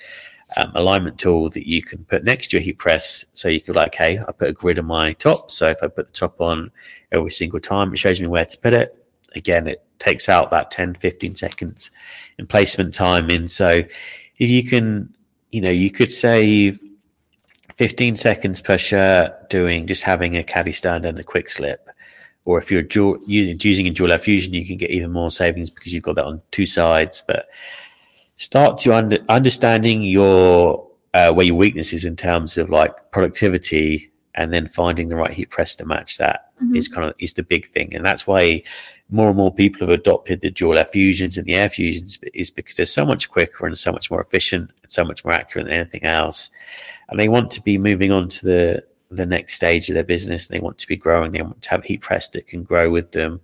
um, 0.56 0.72
alignment 0.74 1.18
tool 1.18 1.48
that 1.50 1.68
you 1.68 1.82
can 1.82 2.04
put 2.04 2.24
next 2.24 2.48
to 2.48 2.56
your 2.56 2.64
heat 2.64 2.78
press. 2.78 3.24
So 3.32 3.48
you 3.48 3.60
could 3.60 3.76
like, 3.76 3.94
hey, 3.94 4.18
I 4.18 4.32
put 4.32 4.48
a 4.48 4.52
grid 4.52 4.78
on 4.78 4.86
my 4.86 5.12
top. 5.14 5.50
So 5.50 5.68
if 5.68 5.82
I 5.82 5.88
put 5.88 6.06
the 6.06 6.12
top 6.12 6.40
on 6.40 6.70
every 7.12 7.30
single 7.30 7.60
time, 7.60 7.92
it 7.92 7.98
shows 7.98 8.20
me 8.20 8.26
where 8.26 8.44
to 8.44 8.58
put 8.58 8.72
it. 8.72 8.96
Again, 9.34 9.66
it 9.66 9.84
takes 9.98 10.28
out 10.28 10.50
that 10.50 10.70
10, 10.70 10.94
15 10.94 11.36
seconds 11.36 11.90
in 12.38 12.46
placement 12.46 12.94
time. 12.94 13.30
And 13.30 13.50
so 13.50 13.82
if 14.38 14.50
you 14.50 14.64
can, 14.64 15.14
you 15.50 15.60
know, 15.60 15.70
you 15.70 15.90
could 15.90 16.10
save 16.10 16.80
15 17.76 18.16
seconds 18.16 18.60
per 18.60 18.78
shirt 18.78 19.48
doing 19.50 19.86
just 19.86 20.02
having 20.04 20.36
a 20.36 20.44
caddy 20.44 20.72
stand 20.72 21.04
and 21.04 21.18
a 21.18 21.24
quick 21.24 21.48
slip. 21.48 21.88
Or 22.44 22.58
if 22.58 22.70
you're 22.70 22.82
dual, 22.82 23.18
using 23.26 23.86
a 23.86 23.90
dual 23.90 24.12
air 24.12 24.18
fusion, 24.18 24.52
you 24.54 24.66
can 24.66 24.76
get 24.76 24.90
even 24.90 25.10
more 25.12 25.30
savings 25.30 25.70
because 25.70 25.94
you've 25.94 26.02
got 26.02 26.16
that 26.16 26.26
on 26.26 26.42
two 26.50 26.66
sides. 26.66 27.22
But 27.26 27.48
start 28.36 28.78
to 28.78 28.94
under, 28.94 29.18
understanding 29.28 30.02
your 30.02 30.86
uh, 31.14 31.32
where 31.32 31.46
your 31.46 31.54
weakness 31.54 31.92
is 31.92 32.04
in 32.04 32.16
terms 32.16 32.58
of 32.58 32.68
like 32.70 32.92
productivity, 33.12 34.10
and 34.34 34.52
then 34.52 34.68
finding 34.68 35.08
the 35.08 35.14
right 35.16 35.30
heat 35.30 35.48
press 35.48 35.76
to 35.76 35.86
match 35.86 36.18
that 36.18 36.50
is 36.74 36.88
Mhm. 36.88 36.94
kind 36.94 37.08
of 37.08 37.14
is 37.20 37.34
the 37.34 37.44
big 37.44 37.66
thing, 37.66 37.94
and 37.94 38.04
that's 38.04 38.26
why 38.26 38.62
more 39.10 39.28
and 39.28 39.36
more 39.36 39.54
people 39.54 39.86
have 39.86 39.94
adopted 40.00 40.40
the 40.40 40.50
dual 40.50 40.76
air 40.76 40.84
fusions 40.86 41.38
and 41.38 41.46
the 41.46 41.54
air 41.54 41.68
fusions 41.68 42.18
is 42.32 42.50
because 42.50 42.74
they're 42.74 42.86
so 42.86 43.04
much 43.06 43.28
quicker 43.30 43.64
and 43.64 43.78
so 43.78 43.92
much 43.92 44.10
more 44.10 44.20
efficient 44.20 44.70
and 44.82 44.90
so 44.90 45.04
much 45.04 45.24
more 45.24 45.34
accurate 45.34 45.66
than 45.68 45.74
anything 45.76 46.02
else, 46.02 46.50
and 47.08 47.18
they 47.18 47.28
want 47.28 47.50
to 47.52 47.62
be 47.62 47.78
moving 47.78 48.12
on 48.12 48.28
to 48.28 48.46
the 48.46 48.84
the 49.10 49.26
next 49.26 49.54
stage 49.54 49.88
of 49.88 49.94
their 49.94 50.04
business. 50.04 50.48
And 50.48 50.56
they 50.56 50.60
want 50.60 50.78
to 50.78 50.88
be 50.88 50.96
growing. 50.96 51.32
They 51.32 51.42
want 51.42 51.62
to 51.62 51.70
have 51.70 51.84
heat 51.84 52.00
press 52.00 52.28
that 52.30 52.46
can 52.46 52.62
grow 52.62 52.90
with 52.90 53.12
them. 53.12 53.40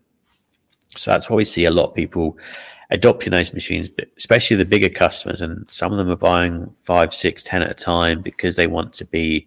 So 0.96 1.10
that's 1.12 1.30
why 1.30 1.36
we 1.36 1.44
see 1.44 1.64
a 1.64 1.70
lot 1.70 1.90
of 1.90 1.94
people 1.94 2.36
adopting 2.90 3.30
those 3.30 3.54
machines, 3.54 3.88
especially 4.16 4.56
the 4.56 4.64
bigger 4.64 4.88
customers. 4.88 5.42
And 5.42 5.70
some 5.70 5.92
of 5.92 5.98
them 5.98 6.10
are 6.10 6.16
buying 6.16 6.74
five, 6.82 7.14
six, 7.14 7.42
ten 7.42 7.62
at 7.62 7.70
a 7.70 7.74
time 7.74 8.20
because 8.20 8.56
they 8.56 8.66
want 8.66 8.92
to 8.94 9.04
be 9.04 9.46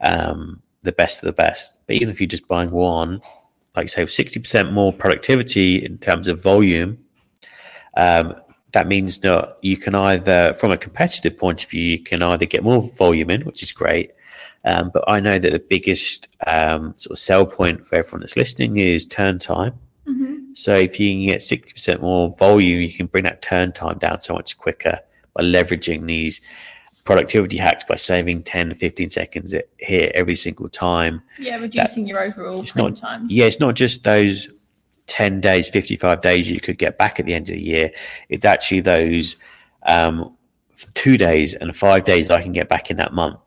um, 0.00 0.62
the 0.84 0.92
best 0.92 1.22
of 1.22 1.26
the 1.26 1.32
best. 1.32 1.80
But 1.86 1.96
even 1.96 2.10
if 2.10 2.20
you're 2.20 2.28
just 2.28 2.46
buying 2.46 2.70
one, 2.70 3.20
like 3.74 3.88
say, 3.88 4.06
sixty 4.06 4.38
percent 4.38 4.72
more 4.72 4.92
productivity 4.92 5.84
in 5.84 5.98
terms 5.98 6.28
of 6.28 6.40
volume, 6.40 6.98
um, 7.96 8.34
that 8.72 8.86
means 8.86 9.18
that 9.20 9.56
you 9.62 9.76
can 9.76 9.94
either, 9.94 10.52
from 10.54 10.70
a 10.70 10.76
competitive 10.76 11.36
point 11.38 11.64
of 11.64 11.70
view, 11.70 11.82
you 11.82 11.98
can 12.02 12.22
either 12.22 12.46
get 12.46 12.62
more 12.62 12.82
volume 12.96 13.30
in, 13.30 13.42
which 13.42 13.62
is 13.62 13.72
great. 13.72 14.10
Um, 14.64 14.90
but 14.92 15.04
I 15.08 15.20
know 15.20 15.38
that 15.38 15.52
the 15.52 15.58
biggest 15.58 16.28
um, 16.46 16.92
sort 16.96 17.12
of 17.12 17.18
sell 17.18 17.46
point 17.46 17.86
for 17.86 17.96
everyone 17.96 18.20
that's 18.20 18.36
listening 18.36 18.76
is 18.76 19.06
turn 19.06 19.38
time. 19.38 19.74
Mhm. 20.06 20.54
So 20.56 20.74
if 20.74 20.98
you 21.00 21.14
can 21.14 21.26
get 21.26 21.40
60% 21.40 22.00
more 22.02 22.30
volume, 22.36 22.80
you 22.80 22.92
can 22.92 23.06
bring 23.06 23.24
that 23.24 23.40
turn 23.40 23.72
time 23.72 23.98
down 23.98 24.20
so 24.20 24.34
much 24.34 24.58
quicker 24.58 24.98
by 25.34 25.44
leveraging 25.44 26.06
these 26.06 26.40
productivity 27.04 27.56
hacks 27.56 27.84
by 27.88 27.94
saving 27.94 28.42
10 28.42 28.74
15 28.74 29.08
seconds 29.08 29.54
here 29.78 30.10
every 30.14 30.34
single 30.34 30.68
time. 30.68 31.22
Yeah, 31.38 31.56
reducing 31.58 32.06
your 32.06 32.22
overall 32.22 32.60
it's 32.62 32.72
print 32.72 33.00
not- 33.02 33.08
time. 33.10 33.26
Yeah, 33.30 33.46
it's 33.46 33.60
not 33.60 33.76
just 33.76 34.04
those 34.04 34.48
10 35.08 35.40
days, 35.40 35.68
55 35.68 36.20
days 36.20 36.48
you 36.48 36.60
could 36.60 36.78
get 36.78 36.98
back 36.98 37.18
at 37.18 37.26
the 37.26 37.34
end 37.34 37.48
of 37.48 37.54
the 37.54 37.62
year. 37.62 37.90
It's 38.28 38.44
actually 38.44 38.80
those 38.80 39.36
um, 39.82 40.36
two 40.94 41.16
days 41.16 41.54
and 41.54 41.74
five 41.76 42.04
days 42.04 42.30
I 42.30 42.42
can 42.42 42.52
get 42.52 42.68
back 42.68 42.90
in 42.90 42.98
that 42.98 43.12
month. 43.12 43.40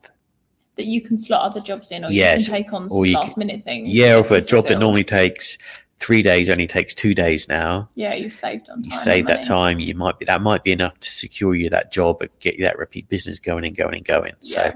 That 0.75 0.85
you 0.85 1.01
can 1.01 1.17
slot 1.17 1.43
other 1.43 1.61
jobs 1.61 1.91
in, 1.91 2.03
or 2.03 2.11
Yes, 2.11 2.47
you 2.47 2.53
can 2.53 2.63
take 2.63 2.73
on 2.73 2.83
or 2.85 2.89
some 2.89 3.05
you 3.05 3.13
last 3.15 3.37
minute 3.37 3.63
things. 3.63 3.89
Yeah, 3.89 4.17
or 4.17 4.23
for 4.23 4.35
a 4.35 4.41
job 4.41 4.67
that 4.67 4.79
normally 4.79 5.03
takes 5.03 5.57
three 5.97 6.23
days 6.23 6.49
only 6.49 6.65
takes 6.65 6.95
two 6.95 7.13
days 7.13 7.47
now. 7.47 7.89
Yeah, 7.93 8.15
you've 8.15 8.33
saved 8.33 8.69
on 8.69 8.77
time. 8.77 8.85
you 8.85 8.91
save 8.91 9.27
that 9.27 9.43
time 9.43 9.79
you 9.79 9.93
might 9.93 10.17
be 10.17 10.25
that 10.25 10.41
might 10.41 10.63
be 10.63 10.71
enough 10.71 10.99
to 10.99 11.09
secure 11.09 11.53
you 11.53 11.69
that 11.69 11.91
job 11.91 12.21
and 12.21 12.31
get 12.39 12.57
you 12.57 12.65
that 12.65 12.79
repeat 12.79 13.07
business 13.07 13.37
going 13.37 13.65
and 13.65 13.77
going 13.77 13.95
and 13.95 14.05
going 14.05 14.33
so 14.39 14.73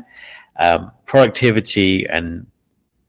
um, 0.58 0.92
productivity 1.06 2.06
and 2.06 2.46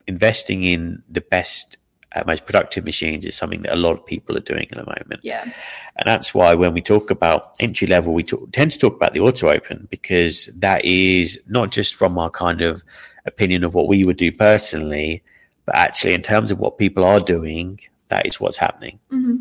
investing 0.06 0.62
in 0.62 1.02
the 1.10 1.20
best 1.20 1.76
uh, 2.16 2.24
most 2.26 2.46
productive 2.46 2.84
machines 2.84 3.24
is 3.24 3.36
something 3.36 3.62
that 3.62 3.72
a 3.74 3.76
lot 3.76 3.92
of 3.92 4.06
people 4.06 4.36
are 4.36 4.40
doing 4.40 4.66
at 4.72 4.78
the 4.78 4.84
moment 4.84 5.20
Yeah, 5.22 5.42
and 5.44 6.04
that's 6.06 6.34
why 6.34 6.54
when 6.54 6.72
we 6.74 6.80
talk 6.80 7.10
about 7.10 7.54
entry 7.60 7.86
level 7.86 8.14
we 8.14 8.22
talk, 8.22 8.50
tend 8.52 8.70
to 8.72 8.78
talk 8.78 8.96
about 8.96 9.12
the 9.12 9.20
auto 9.20 9.50
open 9.50 9.86
because 9.90 10.46
that 10.56 10.84
is 10.84 11.40
not 11.46 11.70
just 11.70 11.94
from 11.94 12.18
our 12.18 12.30
kind 12.30 12.60
of 12.60 12.82
opinion 13.26 13.64
of 13.64 13.74
what 13.74 13.88
we 13.88 14.04
would 14.04 14.16
do 14.16 14.32
personally 14.32 15.22
but 15.66 15.74
actually 15.74 16.14
in 16.14 16.22
terms 16.22 16.50
of 16.50 16.58
what 16.58 16.78
people 16.78 17.04
are 17.04 17.20
doing 17.20 17.78
that 18.08 18.26
is 18.26 18.40
what's 18.40 18.56
happening 18.56 18.98
hmm 19.10 19.36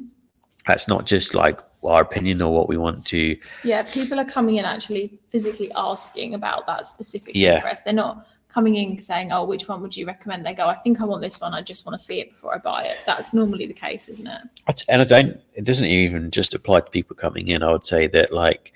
that's 0.68 0.88
not 0.88 1.06
just 1.06 1.36
like 1.36 1.60
our 1.84 2.02
opinion 2.02 2.42
or 2.42 2.52
what 2.52 2.68
we 2.68 2.78
want 2.78 3.06
to 3.06 3.38
yeah. 3.64 3.84
People 3.84 4.20
are 4.20 4.26
coming 4.26 4.56
in 4.56 4.66
actually 4.66 5.20
physically 5.28 5.72
asking 5.76 6.34
about 6.34 6.66
that 6.66 6.86
specific 6.88 7.36
Yeah. 7.36 7.62
press. 7.62 7.82
They're 7.84 7.94
not 7.94 8.26
coming 8.56 8.76
in 8.76 8.98
saying, 8.98 9.34
"Oh, 9.34 9.44
which 9.44 9.68
one 9.68 9.82
would 9.82 9.96
you 9.96 10.08
recommend?" 10.08 10.46
They 10.46 10.54
go, 10.54 10.68
"I 10.68 10.76
think 10.76 11.02
I 11.02 11.06
want 11.06 11.22
this 11.22 11.40
one. 11.40 11.54
I 11.54 11.62
just 11.62 11.86
want 11.86 12.00
to 12.00 12.04
see 12.04 12.22
it 12.22 12.32
before 12.32 12.56
I 12.56 12.58
buy 12.58 12.86
it." 12.86 12.98
That's 13.06 13.34
normally 13.34 13.68
the 13.68 13.74
case, 13.74 14.08
isn't 14.08 14.26
it? 14.26 14.42
And 14.88 15.02
I 15.02 15.06
don't. 15.06 15.40
It 15.54 15.66
doesn't 15.66 15.86
even 15.86 16.32
just 16.32 16.56
apply 16.56 16.80
to 16.80 16.90
people 16.90 17.16
coming 17.18 17.50
in. 17.50 17.62
I 17.62 17.72
would 17.72 17.86
say 17.86 18.08
that 18.08 18.32
like 18.32 18.74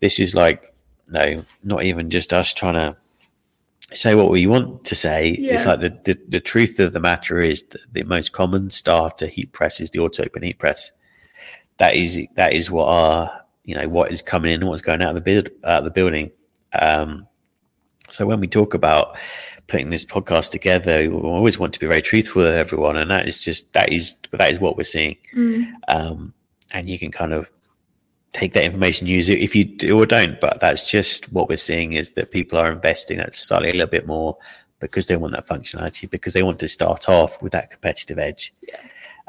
this 0.00 0.20
is 0.20 0.34
like 0.34 0.72
no, 1.08 1.44
not 1.64 1.82
even 1.82 2.10
just 2.10 2.32
us 2.32 2.54
trying 2.54 2.74
to 2.74 2.96
say 3.92 4.14
what 4.14 4.30
we 4.30 4.46
want 4.46 4.84
to 4.84 4.94
say. 4.94 5.30
It's 5.32 5.66
like 5.66 5.80
the, 5.80 5.98
the 6.04 6.18
the 6.28 6.40
truth 6.40 6.78
of 6.78 6.92
the 6.92 7.00
matter 7.00 7.40
is 7.40 7.62
that 7.70 7.80
the 7.92 8.04
most 8.04 8.32
common 8.32 8.70
starter 8.70 9.26
heat 9.26 9.52
press 9.52 9.80
is 9.80 9.90
the 9.90 9.98
auto 9.98 10.24
open 10.24 10.44
heat 10.44 10.60
press. 10.60 10.92
That 11.78 11.96
is 11.96 12.20
that 12.36 12.52
is 12.52 12.70
what 12.70 12.86
our 12.86 13.44
you 13.64 13.74
know 13.74 13.88
what 13.88 14.12
is 14.12 14.22
coming 14.22 14.52
in 14.52 14.60
and 14.60 14.68
what's 14.68 14.82
going 14.82 15.02
out 15.02 15.10
of 15.10 15.14
the 15.16 15.20
build 15.20 15.48
out 15.64 15.78
of 15.78 15.84
the 15.84 15.90
building. 15.90 16.30
Um, 16.80 17.26
so 18.10 18.26
when 18.26 18.40
we 18.40 18.46
talk 18.46 18.74
about 18.74 19.16
putting 19.66 19.90
this 19.90 20.04
podcast 20.04 20.50
together, 20.50 21.00
we 21.00 21.08
always 21.08 21.58
want 21.58 21.74
to 21.74 21.80
be 21.80 21.86
very 21.86 22.02
truthful 22.02 22.42
with 22.42 22.54
everyone, 22.54 22.96
and 22.96 23.10
that 23.10 23.28
is 23.28 23.42
just 23.44 23.72
that 23.74 23.92
is 23.92 24.14
that 24.32 24.50
is 24.50 24.58
what 24.58 24.76
we're 24.76 24.84
seeing 24.84 25.16
Mm. 25.34 25.72
um, 25.88 26.34
and 26.72 26.88
you 26.88 26.98
can 26.98 27.10
kind 27.10 27.32
of 27.32 27.50
take 28.32 28.52
that 28.52 28.64
information, 28.64 29.06
use 29.06 29.28
it 29.30 29.38
if 29.38 29.54
you 29.56 29.64
do 29.64 29.98
or 29.98 30.06
don't. 30.06 30.38
But 30.40 30.60
that's 30.60 30.90
just 30.90 31.32
what 31.32 31.48
we're 31.48 31.56
seeing 31.56 31.94
is 31.94 32.10
that 32.12 32.30
people 32.30 32.58
are 32.58 32.70
investing 32.72 33.16
that 33.18 33.34
slightly 33.34 33.70
a 33.70 33.72
little 33.72 33.86
bit 33.88 34.06
more 34.06 34.36
because 34.80 35.06
they 35.06 35.16
want 35.16 35.32
that 35.32 35.46
functionality, 35.46 36.08
because 36.08 36.34
they 36.34 36.42
want 36.42 36.58
to 36.60 36.68
start 36.68 37.08
off 37.08 37.42
with 37.42 37.52
that 37.52 37.70
competitive 37.70 38.18
edge 38.18 38.52
Yeah. 38.62 38.76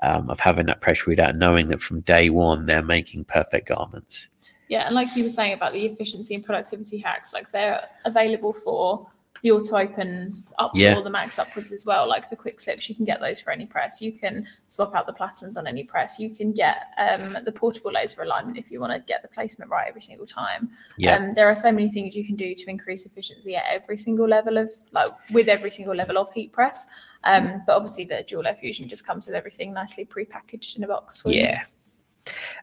um, 0.04 0.30
of 0.30 0.40
having 0.42 0.66
that 0.68 0.82
pressure 0.82 1.10
readout, 1.12 1.38
knowing 1.38 1.70
that 1.70 1.82
from 1.82 2.02
day 2.02 2.30
one 2.30 2.66
they're 2.66 2.84
making 2.84 3.24
perfect 3.26 3.68
garments. 3.70 4.28
Yeah, 4.70 4.86
and 4.86 4.96
like 4.96 5.16
you 5.16 5.24
were 5.24 5.30
saying 5.30 5.54
about 5.54 5.74
the 5.74 5.86
efficiency 5.86 6.36
and 6.36 6.44
productivity 6.44 7.00
hacks, 7.00 7.34
like 7.34 7.52
they're 7.52 7.88
available 8.06 8.54
for 8.54 9.08
the 9.42 9.52
auto 9.52 9.78
open 9.78 10.44
up 10.58 10.72
Yeah. 10.76 10.98
or 10.98 11.02
the 11.02 11.10
max 11.10 11.40
upwards 11.40 11.72
as 11.72 11.86
well. 11.86 12.08
Like 12.08 12.30
the 12.30 12.36
quick 12.36 12.60
slips, 12.60 12.90
you 12.90 12.96
can 12.96 13.06
get 13.06 13.20
those 13.20 13.40
for 13.40 13.52
any 13.52 13.66
press. 13.66 14.02
You 14.02 14.12
can 14.12 14.46
swap 14.68 14.94
out 14.96 15.08
the 15.08 15.14
platens 15.14 15.56
on 15.58 15.66
any 15.66 15.84
press. 15.84 16.20
You 16.20 16.36
can 16.36 16.52
get 16.52 16.88
um, 16.98 17.38
the 17.46 17.52
portable 17.52 17.92
laser 17.92 18.22
alignment 18.22 18.58
if 18.58 18.70
you 18.70 18.80
want 18.80 18.94
to 18.94 19.00
get 19.00 19.22
the 19.22 19.28
placement 19.30 19.72
right 19.72 19.88
every 19.88 20.02
single 20.02 20.26
time. 20.26 20.70
Yeah. 20.98 21.16
Um, 21.16 21.34
there 21.34 21.48
are 21.48 21.56
so 21.56 21.72
many 21.72 21.90
things 21.90 22.16
you 22.16 22.26
can 22.26 22.36
do 22.36 22.54
to 22.54 22.70
increase 22.70 23.06
efficiency 23.06 23.56
at 23.56 23.64
every 23.72 23.98
single 23.98 24.28
level 24.28 24.58
of 24.58 24.70
like 24.92 25.12
with 25.32 25.48
every 25.48 25.72
single 25.72 25.96
level 25.96 26.18
of 26.18 26.32
heat 26.34 26.52
press. 26.52 26.86
Um, 27.24 27.64
but 27.66 27.76
obviously 27.76 28.04
the 28.04 28.24
dual 28.28 28.46
air 28.46 28.56
fusion 28.56 28.88
just 28.88 29.08
comes 29.08 29.26
with 29.26 29.36
everything 29.36 29.74
nicely 29.74 30.06
pre-packaged 30.06 30.78
in 30.78 30.84
a 30.84 30.88
box. 30.88 31.24
Yeah. 31.26 31.64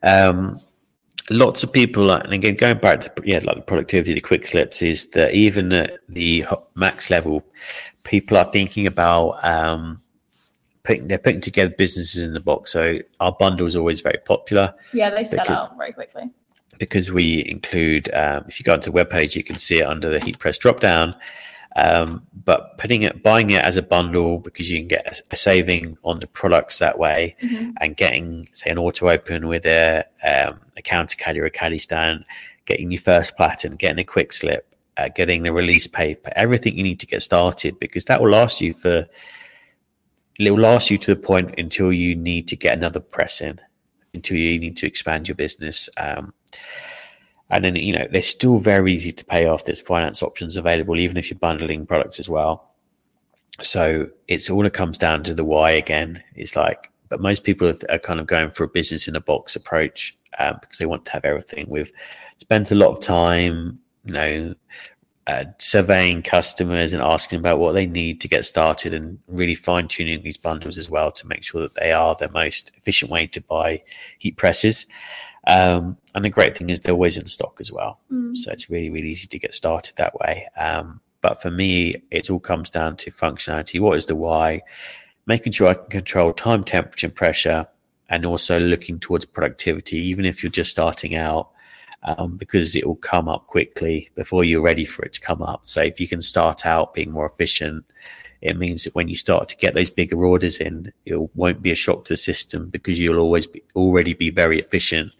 Um, 0.02 0.60
lots 1.30 1.62
of 1.62 1.72
people, 1.72 2.10
and 2.10 2.32
again, 2.32 2.54
going 2.54 2.78
back 2.78 3.00
to 3.02 3.12
yeah, 3.24 3.40
like 3.44 3.56
the 3.56 3.62
productivity, 3.62 4.14
the 4.14 4.20
quick 4.20 4.46
slips 4.46 4.82
is 4.82 5.08
that 5.10 5.34
even 5.34 5.72
at 5.72 5.98
the 6.08 6.44
max 6.74 7.10
level, 7.10 7.44
people 8.04 8.36
are 8.36 8.44
thinking 8.52 8.86
about 8.86 9.44
um, 9.44 10.00
putting 10.84 11.08
they're 11.08 11.18
putting 11.18 11.40
together 11.40 11.74
businesses 11.76 12.22
in 12.22 12.32
the 12.34 12.40
box. 12.40 12.72
So 12.72 12.98
our 13.20 13.32
bundle 13.32 13.66
is 13.66 13.76
always 13.76 14.00
very 14.00 14.18
popular 14.24 14.74
Yeah, 14.92 15.10
they 15.10 15.24
sell 15.24 15.44
Because- 15.44 15.68
out 15.70 15.76
very 15.76 15.92
quickly. 15.92 16.30
because 16.78 17.10
we 17.10 17.44
include. 17.48 18.12
Um, 18.14 18.44
if 18.48 18.60
you 18.60 18.64
go 18.64 18.74
onto 18.74 18.90
the 18.92 19.04
webpage, 19.04 19.34
you 19.34 19.42
can 19.42 19.58
see 19.58 19.78
it 19.80 19.86
under 19.86 20.08
the 20.10 20.20
heat 20.20 20.38
press 20.38 20.58
drop 20.58 20.80
down. 20.80 21.14
Um, 21.76 22.26
but 22.44 22.78
putting 22.78 23.02
it, 23.02 23.22
buying 23.22 23.50
it 23.50 23.62
as 23.62 23.76
a 23.76 23.82
bundle 23.82 24.38
because 24.40 24.70
you 24.70 24.78
can 24.78 24.88
get 24.88 25.06
a, 25.06 25.22
a 25.32 25.36
saving 25.36 25.98
on 26.04 26.20
the 26.20 26.26
products 26.26 26.78
that 26.78 26.98
way, 26.98 27.36
Mhm. 27.42 27.74
and 27.80 27.96
getting 27.96 28.48
say 28.52 28.70
an 28.70 28.78
auto 28.78 29.08
open 29.10 29.46
with 29.46 29.66
a 29.66 30.04
um, 30.24 30.60
a 30.78 30.82
counter 30.82 31.16
caddy 31.16 31.38
or 31.40 31.44
a 31.44 31.50
caddy 31.50 31.78
stand, 31.78 32.24
getting 32.64 32.90
your 32.90 33.00
first 33.02 33.36
platen, 33.36 33.76
getting 33.76 33.98
a 33.98 34.04
quick 34.04 34.32
slip, 34.32 34.74
uh, 34.96 35.10
getting 35.14 35.42
the 35.42 35.52
release 35.52 35.86
paper, 35.86 36.32
everything 36.34 36.76
you 36.78 36.82
need 36.82 37.00
to 37.00 37.06
get 37.06 37.22
started 37.22 37.78
because 37.78 38.06
that 38.06 38.22
will 38.22 38.30
last 38.30 38.60
you 38.62 38.72
for 38.72 39.06
it'll 40.38 40.58
last 40.58 40.90
you 40.90 40.98
to 40.98 41.14
the 41.14 41.20
point 41.20 41.54
until 41.58 41.92
you 41.92 42.14
need 42.14 42.48
to 42.48 42.56
get 42.56 42.76
another 42.76 43.00
press 43.00 43.40
in, 43.40 43.60
until 44.14 44.36
you 44.36 44.58
need 44.58 44.76
to 44.78 44.86
expand 44.86 45.28
your 45.28 45.34
business. 45.34 45.88
Um, 45.98 46.32
and 47.50 47.64
then, 47.64 47.76
you 47.76 47.92
know, 47.92 48.06
they're 48.10 48.22
still 48.22 48.58
very 48.58 48.92
easy 48.92 49.12
to 49.12 49.24
pay 49.24 49.46
off. 49.46 49.64
There's 49.64 49.80
finance 49.80 50.22
options 50.22 50.56
available, 50.56 50.98
even 50.98 51.16
if 51.16 51.30
you're 51.30 51.38
bundling 51.38 51.86
products 51.86 52.18
as 52.18 52.28
well. 52.28 52.70
So 53.60 54.08
it's 54.28 54.50
all 54.50 54.66
it 54.66 54.72
comes 54.72 54.98
down 54.98 55.22
to 55.24 55.34
the 55.34 55.44
why 55.44 55.70
again. 55.70 56.22
It's 56.34 56.56
like, 56.56 56.90
but 57.08 57.20
most 57.20 57.44
people 57.44 57.72
are, 57.88 57.98
kind 57.98 58.18
of 58.18 58.26
going 58.26 58.50
for 58.50 58.64
a 58.64 58.68
business 58.68 59.06
in 59.06 59.14
a 59.14 59.20
box 59.20 59.54
approach 59.54 60.16
um, 60.38 60.58
because 60.60 60.78
they 60.78 60.86
want 60.86 61.04
to 61.06 61.12
have 61.12 61.24
everything. 61.24 61.66
We've 61.68 61.92
spent 62.38 62.72
a 62.72 62.74
lot 62.74 62.90
of 62.90 63.00
time, 63.00 63.78
you 64.04 64.12
know, 64.12 64.54
uh, 65.28 65.44
surveying 65.58 66.22
customers 66.22 66.92
and 66.92 67.02
asking 67.02 67.38
about 67.38 67.58
what 67.58 67.72
they 67.72 67.86
need 67.86 68.20
to 68.20 68.28
get 68.28 68.44
started 68.44 68.94
and 68.94 69.18
really 69.26 69.56
fine 69.56 69.88
tuning 69.88 70.22
these 70.22 70.36
bundles 70.36 70.78
as 70.78 70.88
well 70.88 71.10
to 71.10 71.26
make 71.26 71.42
sure 71.42 71.62
that 71.62 71.74
they 71.74 71.90
are 71.90 72.14
the 72.16 72.30
most 72.30 72.70
efficient 72.76 73.10
way 73.10 73.26
to 73.26 73.40
buy 73.40 73.82
heat 74.18 74.36
presses. 74.36 74.86
Um, 75.46 75.96
and 76.14 76.24
the 76.24 76.30
great 76.30 76.56
thing 76.56 76.70
is 76.70 76.80
they're 76.80 76.94
always 76.94 77.16
in 77.16 77.26
stock 77.26 77.58
as 77.60 77.70
well. 77.70 78.00
Mm. 78.12 78.36
So 78.36 78.50
it's 78.50 78.68
really, 78.68 78.90
really 78.90 79.10
easy 79.10 79.28
to 79.28 79.38
get 79.38 79.54
started 79.54 79.94
that 79.96 80.14
way. 80.18 80.46
Um, 80.56 81.00
but 81.20 81.40
for 81.40 81.50
me, 81.50 82.02
it 82.10 82.30
all 82.30 82.40
comes 82.40 82.70
down 82.70 82.96
to 82.96 83.10
functionality. 83.10 83.80
What 83.80 83.96
is 83.96 84.06
the 84.06 84.16
why? 84.16 84.62
Making 85.26 85.52
sure 85.52 85.68
I 85.68 85.74
can 85.74 85.88
control 85.88 86.32
time, 86.32 86.64
temperature, 86.64 87.06
and 87.06 87.14
pressure, 87.14 87.66
and 88.08 88.24
also 88.24 88.60
looking 88.60 89.00
towards 89.00 89.24
productivity, 89.24 89.98
even 89.98 90.24
if 90.24 90.42
you're 90.42 90.50
just 90.50 90.70
starting 90.70 91.16
out, 91.16 91.50
um, 92.02 92.36
because 92.36 92.76
it 92.76 92.86
will 92.86 92.96
come 92.96 93.28
up 93.28 93.46
quickly 93.46 94.10
before 94.14 94.44
you're 94.44 94.62
ready 94.62 94.84
for 94.84 95.04
it 95.04 95.12
to 95.14 95.20
come 95.20 95.42
up. 95.42 95.66
So 95.66 95.82
if 95.82 96.00
you 96.00 96.08
can 96.08 96.20
start 96.20 96.64
out 96.66 96.94
being 96.94 97.10
more 97.10 97.26
efficient, 97.26 97.84
it 98.42 98.56
means 98.56 98.84
that 98.84 98.94
when 98.94 99.08
you 99.08 99.16
start 99.16 99.48
to 99.48 99.56
get 99.56 99.74
those 99.74 99.90
bigger 99.90 100.24
orders 100.24 100.58
in, 100.58 100.92
it 101.04 101.16
won't 101.36 101.62
be 101.62 101.70
a 101.72 101.74
shock 101.74 102.04
to 102.06 102.12
the 102.12 102.16
system 102.18 102.68
because 102.68 102.98
you'll 102.98 103.18
always 103.18 103.46
be 103.46 103.62
already 103.74 104.12
be 104.14 104.30
very 104.30 104.60
efficient. 104.60 105.12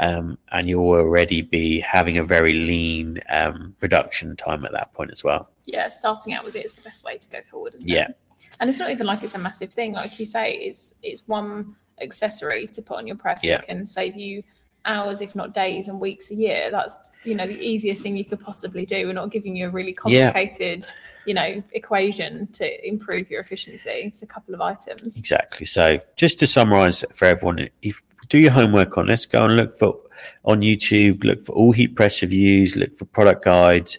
Um, 0.00 0.38
and 0.50 0.68
you'll 0.68 0.88
already 0.88 1.42
be 1.42 1.78
having 1.78 2.18
a 2.18 2.24
very 2.24 2.54
lean 2.54 3.20
um, 3.30 3.76
production 3.78 4.34
time 4.34 4.64
at 4.64 4.72
that 4.72 4.92
point 4.92 5.12
as 5.12 5.22
well. 5.22 5.50
Yeah, 5.66 5.88
starting 5.88 6.32
out 6.32 6.44
with 6.44 6.56
it 6.56 6.64
is 6.64 6.72
the 6.72 6.80
best 6.82 7.04
way 7.04 7.16
to 7.16 7.28
go 7.28 7.38
forward. 7.48 7.74
Isn't 7.76 7.88
Yeah. 7.88 8.08
It? 8.08 8.18
And 8.58 8.68
it's 8.68 8.80
not 8.80 8.90
even 8.90 9.06
like 9.06 9.22
it's 9.22 9.34
a 9.36 9.38
massive 9.38 9.72
thing. 9.72 9.92
Like 9.92 10.18
you 10.18 10.26
say, 10.26 10.54
it's 10.54 10.94
it's 11.02 11.22
one 11.28 11.76
accessory 12.00 12.66
to 12.68 12.82
put 12.82 12.98
on 12.98 13.06
your 13.06 13.16
press 13.16 13.44
Yeah. 13.44 13.58
that 13.58 13.68
can 13.68 13.86
save 13.86 14.16
you 14.16 14.42
hours, 14.86 15.20
if 15.20 15.34
not 15.34 15.54
days 15.54 15.88
and 15.88 16.00
weeks 16.00 16.30
a 16.30 16.34
year. 16.34 16.70
That's 16.70 16.98
you 17.24 17.34
know 17.34 17.46
the 17.46 17.58
easiest 17.58 18.02
thing 18.02 18.16
you 18.16 18.24
could 18.24 18.40
possibly 18.40 18.84
do. 18.84 19.06
We're 19.06 19.14
not 19.14 19.30
giving 19.30 19.56
you 19.56 19.68
a 19.68 19.70
really 19.70 19.96
Yeah. 20.06 20.30
complicated, 20.30 20.86
you 21.26 21.34
know, 21.34 21.62
equation 21.72 22.46
to 22.52 22.86
improve 22.86 23.30
your 23.30 23.40
efficiency. 23.40 23.90
It's 23.90 24.22
a 24.22 24.26
couple 24.26 24.54
of 24.54 24.60
items. 24.60 25.16
Exactly. 25.18 25.66
So 25.66 25.98
just 26.16 26.38
to 26.40 26.46
summarize 26.46 27.04
for 27.14 27.24
everyone, 27.26 27.68
if 27.82 28.02
do 28.28 28.38
your 28.38 28.52
homework 28.52 28.96
on 28.98 29.06
this, 29.06 29.26
go 29.26 29.44
and 29.44 29.56
look 29.56 29.78
for 29.78 29.98
on 30.44 30.60
YouTube, 30.60 31.24
look 31.24 31.44
for 31.44 31.52
all 31.52 31.72
heat 31.72 31.96
press 31.96 32.22
reviews, 32.22 32.76
look 32.76 32.96
for 32.96 33.04
product 33.06 33.44
guides, 33.44 33.98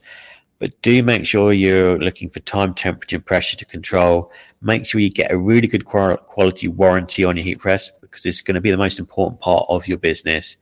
but 0.59 0.81
do 0.81 1.03
make 1.03 1.25
sure 1.25 1.51
you're 1.51 1.99
looking 1.99 2.29
for 2.29 2.39
time, 2.41 2.73
temperature, 2.73 3.17
and 3.17 3.25
pressure 3.25 3.57
to 3.57 3.65
control. 3.65 4.31
Make 4.61 4.85
sure 4.85 5.01
you 5.01 5.09
get 5.11 5.31
a 5.31 5.37
really 5.37 5.67
good 5.67 5.85
quality 5.85 6.67
warranty 6.67 7.23
on 7.23 7.35
your 7.35 7.43
heat 7.43 7.59
press 7.59 7.91
because 8.15 8.25
it's 8.25 8.41
going 8.41 8.55
to 8.55 8.61
be 8.61 8.71
the 8.71 8.77
most 8.77 8.97
important 8.97 9.41
part 9.41 9.65
of 9.67 9.87
your 9.89 9.97
business. 9.97 10.55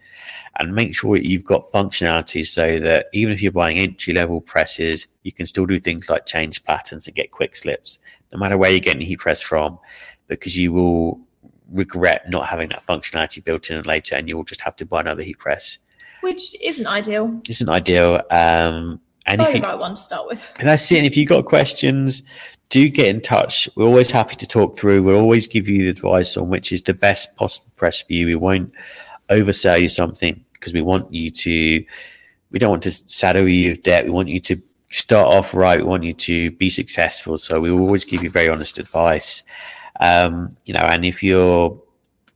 And 0.58 0.74
make 0.74 0.96
sure 0.96 1.16
you've 1.18 1.44
got 1.44 1.72
functionality 1.72 2.46
so 2.48 2.80
that 2.80 3.08
even 3.14 3.32
if 3.32 3.42
you're 3.44 3.52
buying 3.52 3.78
entry 3.78 4.14
level 4.14 4.42
presses, 4.42 5.08
you 5.22 5.32
can 5.32 5.46
still 5.46 5.68
do 5.68 5.80
things 5.80 6.10
like 6.10 6.26
change 6.26 6.64
platens 6.64 7.06
and 7.06 7.16
get 7.16 7.32
quick 7.32 7.56
slips, 7.56 8.00
no 8.32 8.40
matter 8.40 8.58
where 8.58 8.72
you're 8.72 8.80
getting 8.80 9.00
the 9.00 9.06
heat 9.06 9.20
press 9.20 9.42
from, 9.42 9.78
because 10.28 10.58
you 10.58 10.74
will 10.74 11.20
regret 11.72 12.30
not 12.30 12.48
having 12.48 12.70
that 12.70 12.86
functionality 12.86 13.44
built 13.44 13.70
in 13.70 13.82
later 13.84 14.16
and 14.16 14.28
you'll 14.28 14.44
just 14.44 14.62
have 14.62 14.76
to 14.78 14.86
buy 14.86 15.00
another 15.02 15.24
heat 15.24 15.38
press. 15.38 15.78
Which 16.22 16.56
isn't 16.62 16.88
ideal. 16.88 17.40
Isn't 17.48 17.70
ideal. 17.70 18.22
Um, 18.32 19.00
and 19.26 19.40
Buy 19.40 19.46
if 19.46 19.52
the 19.54 19.58
you, 19.60 19.64
right 19.64 19.80
one 19.80 19.96
to 19.96 20.02
start 20.02 20.28
with. 20.28 20.50
and 20.60 20.68
that's 20.68 20.92
it. 20.92 20.98
And 20.98 21.08
if 21.08 21.16
you've 21.16 21.30
got 21.30 21.46
questions, 21.46 22.24
do 22.74 22.90
get 22.90 23.06
in 23.06 23.22
touch. 23.22 23.70
We're 23.76 23.86
always 23.86 24.10
happy 24.10 24.36
to 24.36 24.48
talk 24.48 24.76
through. 24.76 25.04
We'll 25.04 25.20
always 25.20 25.46
give 25.46 25.68
you 25.70 25.78
the 25.84 25.90
advice 25.90 26.36
on 26.36 26.50
which 26.50 26.72
is 26.72 26.82
the 26.82 26.96
best 26.96 27.36
possible 27.36 27.72
press 27.76 28.02
for 28.02 28.14
you. 28.14 28.26
We 28.26 28.34
won't 28.34 28.74
oversell 29.30 29.80
you 29.80 29.90
something 29.90 30.44
because 30.54 30.74
we 30.74 30.82
want 30.82 31.14
you 31.14 31.30
to, 31.30 31.86
we 32.50 32.58
don't 32.58 32.72
want 32.72 32.82
to 32.84 32.92
saddle 32.92 33.48
you 33.48 33.70
with 33.70 33.84
debt. 33.84 34.06
We 34.06 34.10
want 34.10 34.30
you 34.30 34.40
to 34.40 34.60
start 34.90 35.28
off 35.28 35.54
right. 35.54 35.78
We 35.78 35.86
want 35.86 36.04
you 36.04 36.14
to 36.14 36.50
be 36.50 36.72
successful. 36.72 37.38
So 37.38 37.62
we 37.62 37.72
will 37.72 37.82
always 37.82 38.06
give 38.06 38.24
you 38.24 38.32
very 38.32 38.50
honest 38.50 38.80
advice. 38.80 39.44
Um, 40.00 40.58
you 40.66 40.74
know, 40.74 40.80
and 40.80 41.06
if 41.06 41.22
you're, 41.22 41.80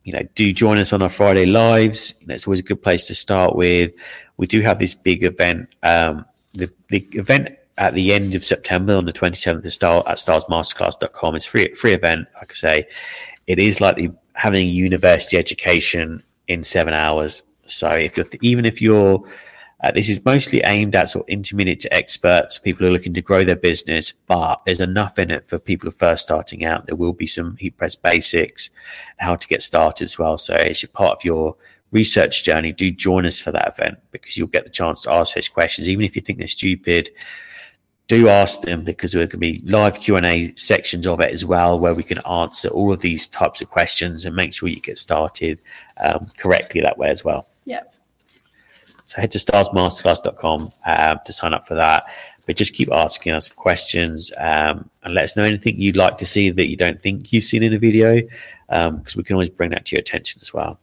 you 0.04 0.14
know, 0.14 0.22
do 0.36 0.54
join 0.54 0.78
us 0.78 0.94
on 0.94 1.02
our 1.02 1.10
Friday 1.10 1.48
lives. 1.48 2.14
You 2.22 2.28
know, 2.28 2.36
it's 2.36 2.46
always 2.46 2.60
a 2.60 2.64
good 2.64 2.84
place 2.84 3.08
to 3.08 3.16
start 3.16 3.56
with. 3.56 3.92
We 4.38 4.46
do 4.46 4.62
have 4.62 4.78
this 4.78 4.94
big 4.94 5.24
event. 5.24 5.74
Um, 5.82 6.26
the, 6.54 6.72
the 6.90 7.00
event 7.14 7.57
at 7.78 7.94
the 7.94 8.14
end 8.14 8.36
of 8.36 8.44
September 8.44 8.96
on 8.96 9.06
the 9.06 9.14
27th 9.14 9.66
of 9.66 9.74
Star 9.74 10.04
at 10.08 10.18
stahlsmasterclass.com. 10.18 11.36
It's 11.36 11.46
free, 11.46 11.74
free 11.74 11.94
event. 11.94 12.28
Like 12.36 12.52
I 12.52 12.56
say, 12.56 12.88
it 13.46 13.60
is 13.60 13.80
like 13.80 14.00
having 14.34 14.62
a 14.62 14.72
university 14.72 15.38
education 15.38 16.24
in 16.48 16.64
seven 16.64 16.94
hours. 16.94 17.44
So 17.66 17.90
if 17.90 18.18
you're, 18.18 18.26
even 18.42 18.66
if 18.66 18.82
you're, 18.82 19.24
uh, 19.84 19.92
this 19.92 20.10
is 20.10 20.24
mostly 20.26 20.62
aimed 20.66 20.96
at 20.96 21.10
sort 21.10 21.26
of 21.26 21.30
intermediate 21.30 21.82
to 21.82 21.94
experts, 21.94 22.58
people 22.58 22.86
who 22.86 22.90
are 22.90 22.94
looking 22.94 23.14
to 23.14 23.22
grow 23.22 23.44
their 23.44 23.56
business, 23.56 24.14
but 24.26 24.62
there's 24.66 24.80
enough 24.80 25.20
in 25.20 25.30
it 25.30 25.48
for 25.48 25.60
people 25.60 25.86
who 25.86 25.90
are 25.90 26.10
first 26.10 26.24
starting 26.24 26.66
out. 26.66 26.88
There 26.88 26.96
will 26.96 27.14
be 27.14 27.28
some 27.28 27.58
heat 27.58 27.78
press 27.78 27.96
basics, 27.96 28.72
how 29.18 29.36
to 29.36 29.48
get 29.48 29.62
started 29.62 30.06
as 30.06 30.18
well. 30.18 30.38
So 30.38 30.56
it's 30.56 30.84
part 30.86 31.18
of 31.18 31.26
your 31.26 31.56
research 31.92 32.44
journey, 32.44 32.72
do 32.72 32.92
join 32.92 33.26
us 33.26 33.40
for 33.40 33.52
that 33.52 33.76
event 33.78 34.00
because 34.12 34.38
you'll 34.38 34.48
get 34.48 34.64
the 34.64 34.70
chance 34.70 35.04
to 35.04 35.12
ask 35.12 35.36
those 35.36 35.50
questions, 35.50 35.88
even 35.88 36.06
if 36.06 36.16
you 36.16 36.22
think 36.22 36.40
they're 36.40 36.48
stupid. 36.48 37.12
Do 38.08 38.30
ask 38.30 38.62
them 38.62 38.84
because 38.84 39.12
there 39.12 39.28
can 39.28 39.40
be 39.40 39.62
live 39.66 40.00
Q 40.00 40.16
and 40.16 40.26
A 40.26 40.54
sections 40.56 41.06
of 41.06 41.20
it 41.20 41.34
as 41.34 41.44
well, 41.44 41.78
where 41.78 41.94
we 41.94 42.04
can 42.04 42.20
answer 42.26 42.70
all 42.70 42.94
of 42.94 43.02
these 43.02 43.28
types 43.28 43.62
of 43.62 43.70
questions 43.70 44.26
and 44.26 44.34
make 44.36 44.54
sure 44.54 44.70
you 44.70 44.80
get 44.80 44.98
started 44.98 45.60
um, 46.00 46.32
correctly 46.38 46.80
that 46.82 46.98
way 46.98 47.10
as 47.10 47.26
well. 47.26 47.48
Yeah. 47.66 47.82
So 49.06 49.22
head 49.22 49.32
to 49.32 49.40
stahlsmasterclass.com 49.40 50.72
um, 50.86 51.20
to 51.26 51.34
sign 51.34 51.54
up 51.54 51.68
for 51.68 51.76
that. 51.76 52.06
But 52.46 52.56
just 52.56 52.74
keep 52.74 52.90
asking 52.94 53.34
us 53.34 53.50
questions 53.50 54.32
um, 54.38 54.90
and 55.04 55.14
let 55.14 55.26
us 55.26 55.36
know 55.36 55.44
anything 55.44 55.76
you'd 55.76 55.98
like 55.98 56.18
to 56.20 56.26
see 56.26 56.50
that 56.50 56.68
you 56.68 56.78
don't 56.78 57.02
think 57.02 57.34
you've 57.34 57.44
seen 57.44 57.62
in 57.62 57.74
a 57.74 57.78
video 57.78 58.22
because 58.68 59.18
we 59.18 59.24
can 59.24 59.36
always 59.36 59.50
bring 59.50 59.72
that 59.72 59.86
to 59.86 59.96
your 59.96 60.00
attention 60.00 60.40
as 60.42 60.54
well. 60.54 60.80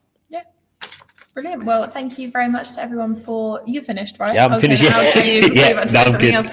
Brilliant. 1.35 1.65
Well, 1.65 1.89
thank 1.91 2.17
you 2.17 2.31
very 2.31 2.49
much 2.49 2.73
to 2.73 2.81
everyone 2.81 3.17
for 3.17 3.61
you 3.67 3.81
finished, 3.83 4.21
right? 4.21 4.33
Yeah, 4.33 4.47
I'm 4.47 4.61
finished, 4.61 4.85
yeah. 4.85 5.13
Yeah, 5.53 5.73
no, 5.73 5.81
I'm 5.81 5.89
something 5.89 6.19
good. 6.21 6.35
else. 6.35 6.49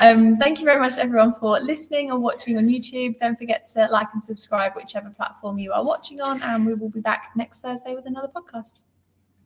Um, 0.00 0.38
thank 0.38 0.58
you 0.58 0.64
very 0.64 0.80
much 0.80 0.96
to 0.96 1.02
everyone 1.02 1.34
for 1.34 1.60
listening 1.60 2.10
or 2.10 2.18
watching 2.18 2.56
on 2.56 2.66
YouTube. 2.66 3.16
Don't 3.16 3.38
forget 3.38 3.64
to 3.74 3.86
like 3.92 4.08
and 4.12 4.22
subscribe 4.22 4.74
whichever 4.74 5.10
platform 5.10 5.60
you 5.60 5.72
are 5.72 5.84
watching 5.84 6.20
on, 6.20 6.42
and 6.42 6.66
we 6.66 6.74
will 6.74 6.88
be 6.88 6.98
back 6.98 7.30
next 7.36 7.60
Thursday 7.60 7.94
with 7.94 8.06
another 8.06 8.26
podcast. 8.26 8.80